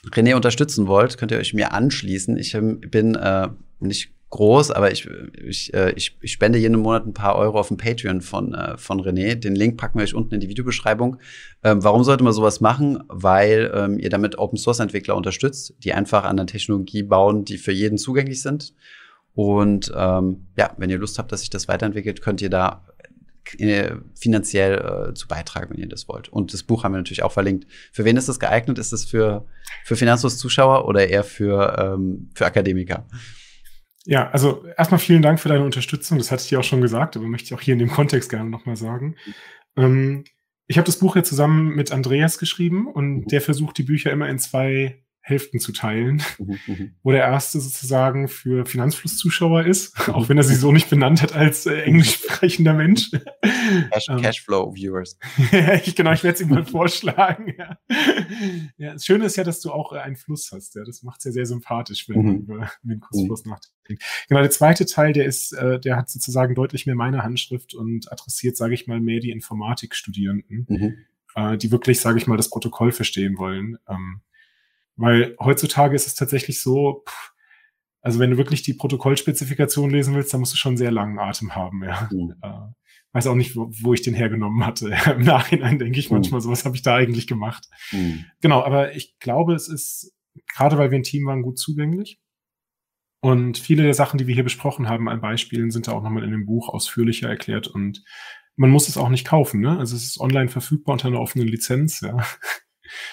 René 0.10 0.36
unterstützen 0.36 0.88
wollt, 0.88 1.18
könnt 1.18 1.32
ihr 1.32 1.38
euch 1.38 1.54
mir 1.54 1.74
anschließen. 1.74 2.38
Ich 2.38 2.54
ähm, 2.54 2.82
bin 2.82 3.16
äh, 3.16 3.50
nicht 3.80 4.12
groß, 4.32 4.72
aber 4.72 4.92
ich, 4.92 5.08
ich, 5.44 5.74
äh, 5.74 5.92
ich, 5.92 6.18
ich 6.22 6.32
spende 6.32 6.58
jeden 6.58 6.80
Monat 6.80 7.06
ein 7.06 7.14
paar 7.14 7.36
Euro 7.36 7.60
auf 7.60 7.68
dem 7.68 7.78
Patreon 7.78 8.22
von, 8.22 8.54
äh, 8.54 8.78
von 8.78 9.02
René. 9.02 9.36
Den 9.36 9.56
Link 9.56 9.78
packen 9.78 10.00
wir 10.00 10.04
euch 10.04 10.16
unten 10.16 10.34
in 10.34 10.40
die 10.40 10.50
Videobeschreibung. 10.50 11.18
Ähm, 11.64 11.84
warum 11.84 12.04
sollte 12.04 12.24
man 12.24 12.34
sowas 12.34 12.62
machen? 12.62 13.04
Weil 13.08 13.72
ähm, 13.76 14.00
ihr 14.00 14.10
damit 14.10 14.40
Open 14.40 14.58
Source 14.58 14.80
Entwickler 14.80 15.16
unterstützt, 15.16 15.76
die 15.80 15.94
einfach 15.94 16.24
an 16.24 16.38
der 16.38 16.48
Technologie 16.48 17.04
bauen, 17.04 17.46
die 17.46 17.58
für 17.58 17.74
jeden 17.74 17.98
zugänglich 17.98 18.42
sind. 18.42 18.74
Und 19.34 19.92
ähm, 19.96 20.48
ja, 20.58 20.74
wenn 20.78 20.90
ihr 20.90 20.98
Lust 20.98 21.20
habt, 21.20 21.32
dass 21.32 21.42
sich 21.42 21.50
das 21.50 21.68
weiterentwickelt, 21.68 22.22
könnt 22.22 22.42
ihr 22.42 22.50
da 22.50 22.86
äh, 23.58 23.96
finanziell 24.16 25.10
äh, 25.10 25.14
zu 25.14 25.28
beitragen, 25.28 25.74
wenn 25.74 25.80
ihr 25.80 25.90
das 25.90 26.08
wollt. 26.08 26.30
Und 26.30 26.54
das 26.54 26.64
Buch 26.64 26.86
haben 26.86 26.94
wir 26.94 26.98
natürlich 26.98 27.24
auch 27.24 27.34
verlinkt. 27.34 27.68
Für 27.92 28.06
wen 28.06 28.16
ist 28.16 28.30
das 28.30 28.40
geeignet? 28.40 28.80
Ist 28.80 28.94
das 28.94 29.04
für, 29.04 29.46
für 29.84 29.98
Finanzlos-Zuschauer 29.98 30.88
oder 30.88 31.08
eher 31.08 31.26
für, 31.26 31.78
ähm, 31.78 32.30
für 32.34 32.46
Akademiker? 32.46 33.06
Ja, 34.06 34.30
also 34.32 34.66
erstmal 34.78 35.00
vielen 35.00 35.22
Dank 35.22 35.40
für 35.40 35.50
deine 35.50 35.64
Unterstützung. 35.64 36.18
Das 36.18 36.32
hatte 36.32 36.44
ich 36.44 36.50
dir 36.50 36.60
auch 36.60 36.64
schon 36.64 36.82
gesagt, 36.82 37.16
aber 37.16 37.28
möchte 37.28 37.46
ich 37.46 37.54
auch 37.54 37.62
hier 37.62 37.74
in 37.74 37.80
dem 37.80 37.92
Kontext 37.92 38.30
gerne 38.30 38.50
nochmal 38.50 38.76
sagen. 38.76 39.16
Ähm, 39.78 40.24
ich 40.68 40.78
habe 40.78 40.86
das 40.86 41.00
Buch 41.00 41.16
ja 41.16 41.24
zusammen 41.24 41.76
mit 41.76 41.92
Andreas 41.92 42.38
geschrieben 42.40 42.88
und 42.88 43.14
mhm. 43.14 43.28
der 43.28 43.42
versucht, 43.42 43.78
die 43.78 43.84
Bücher 43.84 44.12
immer 44.12 44.30
in 44.30 44.40
zwei 44.40 45.04
Hälften 45.24 45.60
zu 45.60 45.72
teilen, 45.72 46.24
mhm, 46.40 46.60
mhm. 46.66 46.96
wo 47.04 47.12
der 47.12 47.22
erste 47.22 47.60
sozusagen 47.60 48.28
für 48.28 48.66
Finanzflusszuschauer 48.66 49.66
ist, 49.66 50.08
mhm. 50.08 50.14
auch 50.16 50.30
wenn 50.30 50.38
er 50.38 50.44
sich 50.44 50.58
so 50.58 50.72
nicht 50.72 50.90
benannt 50.90 51.22
hat 51.22 51.34
als 51.34 51.68
äh, 51.68 51.82
englisch 51.84 52.16
sprechender 52.16 52.74
Mensch. 52.74 53.12
Cash, 53.12 54.10
ähm, 54.10 54.22
Cashflow-Viewers. 54.22 55.20
ich, 55.86 55.96
genau, 55.96 56.12
ich 56.12 56.24
werde 56.24 56.36
es 56.36 56.42
ihm 56.42 56.50
mal 56.50 56.66
vorschlagen. 56.66 57.54
Ja. 57.58 57.78
ja. 58.78 58.94
das 58.94 59.06
Schöne 59.06 59.26
ist 59.26 59.36
ja, 59.36 59.44
dass 59.44 59.62
du 59.62 59.72
auch 59.72 59.94
äh, 59.94 60.00
einen 60.00 60.16
Fluss 60.16 60.52
hast. 60.52 60.76
Ja. 60.76 60.84
Das 60.84 61.04
macht 61.04 61.20
es 61.20 61.26
ja 61.26 61.32
sehr 61.32 61.46
sympathisch, 61.46 62.10
wenn 62.10 62.26
man 62.26 62.36
über 62.38 62.72
den 62.82 63.00
Kursfluss 63.00 63.46
mhm. 63.46 63.52
nachdenkt. 63.52 64.04
Genau, 64.28 64.42
der 64.42 64.50
zweite 64.50 64.88
Teil, 64.88 65.14
der 65.14 65.26
ist, 65.26 65.54
äh, 65.54 65.80
der 65.80 65.98
hat 65.98 66.10
sozusagen 66.10 66.56
deutlich 66.56 66.88
mehr 66.88 66.96
meine 66.96 67.24
Handschrift 67.24 67.76
und 67.76 68.12
adressiert, 68.12 68.58
sage 68.58 68.74
ich 68.74 68.88
mal, 68.88 69.00
mehr 69.00 69.20
die 69.20 69.32
Informatikstudierenden, 69.32 70.66
mhm. 70.68 70.98
äh, 71.36 71.58
die 71.58 71.72
wirklich, 71.72 72.00
sage 72.00 72.18
ich 72.18 72.26
mal, 72.26 72.38
das 72.38 72.50
Protokoll 72.50 72.92
verstehen 72.92 73.38
wollen. 73.38 73.78
Ähm, 73.88 74.22
weil 75.02 75.36
heutzutage 75.40 75.96
ist 75.96 76.08
es 76.08 76.16
tatsächlich 76.16 76.62
so, 76.62 77.04
pff, 77.08 77.32
also 78.02 78.20
wenn 78.20 78.32
du 78.32 78.38
wirklich 78.38 78.64
die 78.64 78.74
Protokollspezifikation 78.74 79.90
lesen 79.90 80.16
willst, 80.16 80.34
dann 80.34 80.40
musst 80.40 80.54
du 80.54 80.58
schon 80.58 80.78
sehr 80.78 80.92
langen 80.92 81.20
Atem 81.20 81.56
haben, 81.56 81.84
ja. 81.84 82.10
Mhm. 82.12 82.36
Äh, 82.42 82.74
weiß 83.14 83.28
auch 83.28 83.36
nicht, 83.36 83.56
wo, 83.56 83.70
wo, 83.82 83.94
ich 83.94 84.02
den 84.02 84.14
hergenommen 84.14 84.66
hatte. 84.66 84.96
Im 85.16 85.24
Nachhinein 85.24 85.80
denke 85.80 86.00
ich 86.00 86.10
mhm. 86.10 86.18
manchmal, 86.18 86.42
so 86.42 86.50
was 86.50 86.66
habe 86.66 86.76
ich 86.76 86.82
da 86.82 86.96
eigentlich 86.96 87.28
gemacht. 87.28 87.68
Mhm. 87.92 88.26
Genau, 88.42 88.64
aber 88.64 88.96
ich 88.96 89.18
glaube, 89.20 89.54
es 89.54 89.68
ist, 89.68 90.14
gerade 90.54 90.78
weil 90.78 90.92
wir 90.92 91.00
ein 91.00 91.04
Team 91.04 91.26
waren, 91.26 91.42
gut 91.42 91.60
zugänglich. 91.60 92.20
Und 93.24 93.60
viele 93.60 93.84
der 93.84 93.94
Sachen, 93.94 94.18
die 94.18 94.26
wir 94.26 94.34
hier 94.34 94.44
besprochen 94.44 94.90
haben 94.90 95.08
an 95.08 95.22
Beispielen, 95.22 95.70
sind 95.70 95.88
da 95.88 95.92
auch 95.92 96.02
nochmal 96.02 96.24
in 96.24 96.32
dem 96.32 96.48
Buch 96.48 96.70
ausführlicher 96.70 97.30
erklärt 97.30 97.68
und 97.68 98.04
man 98.56 98.72
muss 98.72 98.90
es 98.90 98.98
auch 98.98 99.10
nicht 99.10 99.28
kaufen, 99.28 99.62
ne? 99.62 99.78
Also 99.78 99.96
es 99.96 100.04
ist 100.04 100.20
online 100.20 100.50
verfügbar 100.50 100.94
unter 100.94 101.08
einer 101.08 101.20
offenen 101.20 101.48
Lizenz, 101.48 102.02
ja. 102.02 102.18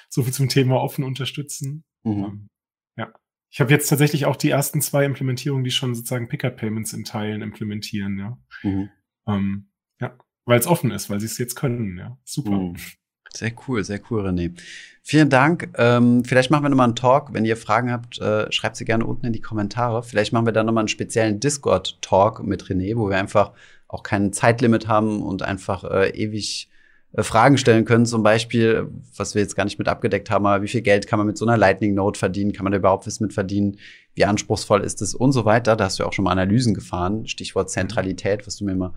So 0.09 0.23
viel 0.23 0.33
zum 0.33 0.49
Thema 0.49 0.81
offen 0.81 1.05
unterstützen. 1.05 1.85
Mhm. 2.05 2.25
Ähm, 2.25 2.49
ja. 2.97 3.13
Ich 3.51 3.61
habe 3.61 3.71
jetzt 3.71 3.89
tatsächlich 3.89 4.27
auch 4.27 4.37
die 4.37 4.51
ersten 4.51 4.81
zwei 4.81 5.05
Implementierungen, 5.05 5.65
die 5.65 5.71
schon 5.71 5.95
sozusagen 5.95 6.29
Pickup-Payments 6.29 6.93
in 6.93 7.05
Teilen 7.05 7.43
implementieren, 7.43 8.19
ja. 8.19 8.39
Mhm. 8.63 8.91
Ähm, 9.27 9.71
ja, 10.01 10.17
weil 10.45 10.59
es 10.59 10.67
offen 10.67 10.91
ist, 10.91 11.11
weil 11.11 11.21
sie 11.21 11.27
es 11.27 11.39
jetzt 11.39 11.55
können, 11.55 11.97
ja. 11.99 12.19
Super. 12.25 12.59
Mhm. 12.59 12.77
Sehr 13.35 13.53
cool, 13.67 13.85
sehr 13.85 14.01
cool, 14.11 14.27
René. 14.27 14.59
Vielen 15.03 15.29
Dank. 15.29 15.71
Ähm, 15.77 16.25
vielleicht 16.25 16.51
machen 16.51 16.65
wir 16.65 16.71
nochmal 16.71 16.87
einen 16.87 16.97
Talk. 16.97 17.35
Wenn 17.35 17.45
ihr 17.45 17.57
Fragen 17.57 17.93
habt, 17.93 18.19
äh, 18.21 18.51
schreibt 18.51 18.77
sie 18.77 18.85
gerne 18.85 19.05
unten 19.07 19.27
in 19.27 19.33
die 19.33 19.41
Kommentare. 19.41 20.03
Vielleicht 20.03 20.33
machen 20.33 20.47
wir 20.47 20.53
dann 20.53 20.67
nochmal 20.67 20.83
einen 20.83 20.89
speziellen 20.89 21.41
Discord-Talk 21.41 22.43
mit 22.45 22.65
René, 22.65 22.97
wo 22.97 23.09
wir 23.09 23.19
einfach 23.19 23.53
auch 23.87 24.03
kein 24.03 24.33
Zeitlimit 24.33 24.89
haben 24.89 25.23
und 25.23 25.43
einfach 25.43 25.85
äh, 25.85 26.11
ewig 26.11 26.69
Fragen 27.17 27.57
stellen 27.57 27.87
können, 27.87 28.05
zum 28.05 28.23
Beispiel, 28.23 28.89
was 29.17 29.35
wir 29.35 29.41
jetzt 29.41 29.57
gar 29.57 29.65
nicht 29.65 29.79
mit 29.79 29.89
abgedeckt 29.89 30.31
haben, 30.31 30.45
aber 30.47 30.63
wie 30.63 30.69
viel 30.69 30.83
Geld 30.83 31.07
kann 31.07 31.19
man 31.19 31.27
mit 31.27 31.39
so 31.39 31.47
einer 31.47 31.57
Lightning 31.57 31.95
Note 31.95 32.19
verdienen? 32.19 32.53
Kann 32.53 32.65
man 32.65 32.73
da 32.73 32.79
überhaupt 32.79 33.07
was 33.07 33.21
mit 33.21 33.33
verdienen? 33.33 33.79
Wie 34.15 34.27
anspruchsvoll 34.27 34.83
ist 34.83 35.01
es 35.01 35.15
und 35.15 35.33
so 35.33 35.45
weiter? 35.45 35.75
Da 35.75 35.85
hast 35.85 35.99
du 35.99 36.03
ja 36.03 36.09
auch 36.09 36.13
schon 36.13 36.25
mal 36.25 36.33
Analysen 36.33 36.75
gefahren. 36.75 37.27
Stichwort 37.27 37.71
Zentralität, 37.71 38.47
was 38.47 38.57
du 38.57 38.65
mir 38.67 38.75
mal 38.75 38.93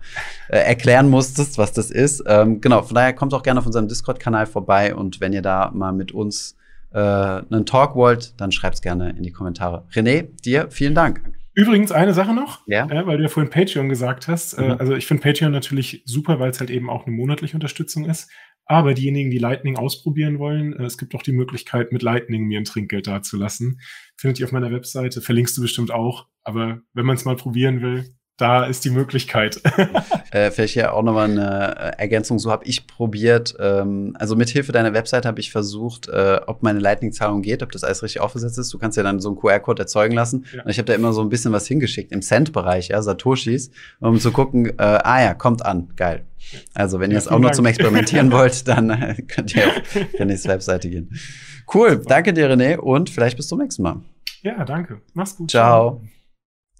äh, 0.48 0.58
erklären 0.58 1.08
musstest, 1.08 1.56
was 1.56 1.72
das 1.72 1.90
ist. 1.90 2.22
Ähm, 2.26 2.60
genau, 2.60 2.82
von 2.82 2.94
daher 2.94 3.14
kommt 3.14 3.32
auch 3.32 3.42
gerne 3.42 3.60
auf 3.60 3.66
unserem 3.66 3.88
Discord-Kanal 3.88 4.46
vorbei 4.46 4.94
und 4.94 5.20
wenn 5.20 5.32
ihr 5.32 5.42
da 5.42 5.70
mal 5.72 5.92
mit 5.92 6.12
uns 6.12 6.56
äh, 6.92 6.98
einen 6.98 7.64
Talk 7.64 7.94
wollt, 7.94 8.34
dann 8.40 8.52
schreibt's 8.52 8.82
gerne 8.82 9.10
in 9.10 9.22
die 9.22 9.32
Kommentare. 9.32 9.84
René, 9.92 10.28
dir 10.44 10.66
vielen 10.70 10.94
Dank. 10.94 11.41
Übrigens 11.54 11.92
eine 11.92 12.14
Sache 12.14 12.34
noch, 12.34 12.66
ja. 12.66 12.86
äh, 12.86 13.06
weil 13.06 13.18
du 13.18 13.24
ja 13.24 13.28
vorhin 13.28 13.50
Patreon 13.50 13.88
gesagt 13.88 14.28
hast. 14.28 14.54
Äh, 14.54 14.62
mhm. 14.62 14.70
Äh, 14.70 14.74
also 14.74 14.94
ich 14.94 15.06
finde 15.06 15.22
Patreon 15.22 15.52
natürlich 15.52 16.02
super, 16.06 16.40
weil 16.40 16.50
es 16.50 16.60
halt 16.60 16.70
eben 16.70 16.88
auch 16.88 17.06
eine 17.06 17.14
monatliche 17.14 17.56
Unterstützung 17.56 18.06
ist. 18.06 18.30
Aber 18.64 18.94
diejenigen, 18.94 19.30
die 19.30 19.38
Lightning 19.38 19.76
ausprobieren 19.76 20.38
wollen, 20.38 20.72
äh, 20.72 20.84
es 20.84 20.96
gibt 20.96 21.14
auch 21.14 21.22
die 21.22 21.32
Möglichkeit, 21.32 21.92
mit 21.92 22.02
Lightning 22.02 22.46
mir 22.46 22.58
ein 22.58 22.64
Trinkgeld 22.64 23.06
dazulassen. 23.06 23.80
Findet 24.16 24.40
ihr 24.40 24.46
auf 24.46 24.52
meiner 24.52 24.70
Webseite, 24.70 25.20
verlinkst 25.20 25.56
du 25.56 25.62
bestimmt 25.62 25.90
auch. 25.90 26.28
Aber 26.42 26.80
wenn 26.94 27.06
man 27.06 27.16
es 27.16 27.24
mal 27.24 27.36
probieren 27.36 27.82
will, 27.82 28.14
da 28.36 28.64
ist 28.64 28.84
die 28.84 28.90
Möglichkeit. 28.90 29.60
äh, 30.30 30.50
vielleicht 30.50 30.74
ja 30.74 30.92
auch 30.92 31.02
nochmal 31.02 31.30
eine 31.30 31.98
Ergänzung. 31.98 32.38
So 32.38 32.50
habe 32.50 32.64
ich 32.64 32.86
probiert, 32.86 33.54
ähm, 33.60 34.16
also 34.18 34.36
mit 34.36 34.48
Hilfe 34.48 34.72
deiner 34.72 34.94
Website 34.94 35.26
habe 35.26 35.38
ich 35.40 35.52
versucht, 35.52 36.08
äh, 36.08 36.40
ob 36.46 36.62
meine 36.62 36.78
Lightning-Zahlung 36.78 37.42
geht, 37.42 37.62
ob 37.62 37.70
das 37.72 37.84
alles 37.84 38.02
richtig 38.02 38.20
aufgesetzt 38.20 38.58
ist. 38.58 38.72
Du 38.72 38.78
kannst 38.78 38.96
ja 38.96 39.02
dann 39.02 39.20
so 39.20 39.28
einen 39.28 39.38
QR-Code 39.38 39.82
erzeugen 39.82 40.14
lassen. 40.14 40.46
Ja. 40.54 40.64
Und 40.64 40.70
ich 40.70 40.78
habe 40.78 40.86
da 40.86 40.94
immer 40.94 41.12
so 41.12 41.20
ein 41.20 41.28
bisschen 41.28 41.52
was 41.52 41.66
hingeschickt 41.66 42.10
im 42.10 42.22
Cent-Bereich, 42.22 42.88
ja, 42.88 43.02
Satoshis, 43.02 43.70
um 44.00 44.18
zu 44.18 44.32
gucken, 44.32 44.66
äh, 44.66 44.72
ah 44.78 45.22
ja, 45.22 45.34
kommt 45.34 45.64
an, 45.64 45.90
geil. 45.96 46.24
Also 46.74 47.00
wenn 47.00 47.10
ja, 47.10 47.16
ihr 47.16 47.18
es 47.18 47.28
auch 47.28 47.38
nur 47.38 47.52
zum 47.52 47.66
Experimentieren 47.66 48.32
wollt, 48.32 48.66
dann 48.66 48.90
äh, 48.90 49.14
könnt 49.28 49.54
ihr 49.54 49.68
auf 49.68 49.74
Renés 50.18 50.48
Webseite 50.48 50.88
gehen. 50.88 51.10
Cool, 51.72 52.02
danke 52.04 52.32
dir 52.32 52.50
René 52.50 52.76
und 52.76 53.10
vielleicht 53.10 53.36
bis 53.36 53.48
zum 53.48 53.58
nächsten 53.58 53.82
Mal. 53.82 54.00
Ja, 54.42 54.64
danke. 54.64 55.00
Mach's 55.14 55.36
gut. 55.36 55.50
Ciao. 55.50 56.00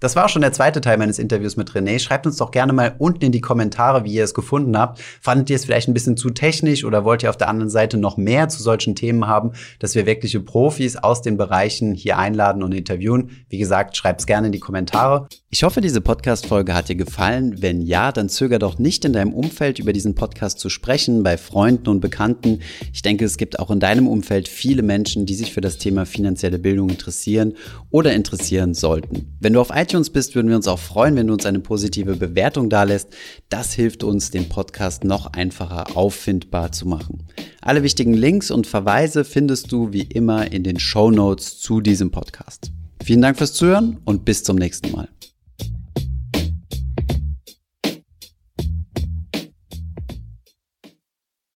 Das 0.03 0.17
war 0.17 0.25
auch 0.25 0.29
schon 0.29 0.43
der 0.43 0.53
zweite 0.53 0.81
Teil 0.81 0.99
meines 0.99 1.21
Interviews 1.21 1.57
mit 1.57 1.71
René. 1.71 2.01
Schreibt 2.01 2.27
uns 2.27 2.37
doch 2.37 2.51
gerne 2.51 2.73
mal 2.73 2.97
unten 2.99 3.27
in 3.27 3.31
die 3.31 3.41
Kommentare, 3.41 4.03
wie 4.03 4.15
ihr 4.15 4.25
es 4.25 4.35
gefunden 4.35 4.77
habt. 4.77 5.01
Fandet 5.21 5.49
ihr 5.49 5.55
es 5.55 5.65
vielleicht 5.65 5.87
ein 5.87 5.95
bisschen 5.95 6.17
zu 6.17 6.31
technisch 6.31 6.85
oder 6.85 7.05
wollt 7.05 7.23
ihr 7.23 7.31
auf 7.31 7.37
der 7.37 7.49
anderen 7.49 7.71
Seite 7.71 7.99
noch 7.99 8.17
mehr 8.17 8.49
zu 8.49 8.65
solchen 8.65 8.97
Themen 8.97 9.29
haben, 9.29 9.53
dass 9.79 9.95
wir 9.95 10.05
wirkliche 10.05 10.41
Profis 10.41 10.97
aus 10.97 11.23
den 11.23 11.37
Bereichen 11.37 11.95
hier 11.95 12.19
einladen 12.19 12.65
und 12.65 12.73
interviewen? 12.73 13.45
Wie 13.49 13.59
gesagt, 13.59 13.97
schreibt 13.97 14.23
es 14.23 14.27
gerne 14.27 14.49
in 14.49 14.53
die 14.53 14.59
Kommentare. 14.59 15.29
Ich 15.51 15.63
hoffe, 15.63 15.81
diese 15.81 16.01
Podcast-Folge 16.01 16.75
hat 16.75 16.89
dir 16.89 16.97
gefallen. 16.97 17.63
Wenn 17.63 17.81
ja, 17.81 18.11
dann 18.11 18.29
zöger 18.29 18.59
doch 18.59 18.81
nicht 18.81 19.05
in 19.05 19.13
deinem 19.13 19.33
Umfeld 19.33 19.79
über 19.79 19.93
diesen 19.93 20.17
Podcast 20.17 20.59
zu 20.59 20.69
sprechen, 20.69 21.23
bei 21.23 21.37
Freunden 21.37 21.89
und 21.89 22.01
Bekannten. 22.01 22.59
Ich 22.93 23.03
denke, 23.03 23.25
es 23.25 23.37
gibt 23.37 23.61
auch 23.61 23.71
in 23.71 23.79
deinem 23.79 24.09
Umfeld 24.09 24.49
viele 24.49 24.83
Menschen, 24.83 25.27
die 25.27 25.35
sich 25.35 25.53
für 25.53 25.61
das 25.61 25.79
Thema 25.79 26.07
finanzielle 26.07 26.59
Bildung 26.59 26.89
interessieren 26.89 27.53
oder 27.91 28.15
interessieren 28.15 28.75
sollten. 28.75 29.37
Wenn 29.39 29.53
du 29.53 29.61
auf 29.61 29.71
iTunes 29.73 29.92
iTunes 29.93 30.09
bist, 30.09 30.35
würden 30.35 30.49
wir 30.49 30.57
uns 30.57 30.69
auch 30.69 30.79
freuen, 30.79 31.17
wenn 31.17 31.27
du 31.27 31.35
uns 31.35 31.45
eine 31.45 31.61
positive 31.61 32.17
Bewertung 32.17 32.71
dalässt. 32.71 33.09
Das 33.51 33.75
hilft 33.75 34.05
uns, 34.05 34.31
den 34.31 34.49
Podcast 34.49 35.05
noch 35.05 35.35
einfacher 35.35 35.99
auffindbar 35.99 36.73
zu 36.73 36.89
machen. 36.89 37.25
Alle 37.61 37.83
wichtigen 37.83 38.15
Links 38.15 38.51
und 38.51 38.67
Verweise 38.67 39.23
findest 39.23 39.71
du 39.71 39.93
wie 39.93 40.05
immer 40.05 40.51
in 40.51 40.65
den 40.65 40.79
Show 40.79 41.11
Notes 41.11 41.59
zu 41.59 41.83
diesem 41.83 42.11
Podcast. 42.11 42.73
Vielen 43.05 43.21
Dank 43.21 43.37
fürs 43.37 43.53
Zuhören 43.53 43.99
und 44.07 44.25
bis 44.25 44.45
zum 44.45 44.57
nächsten 44.57 44.93
Mal. 44.93 45.12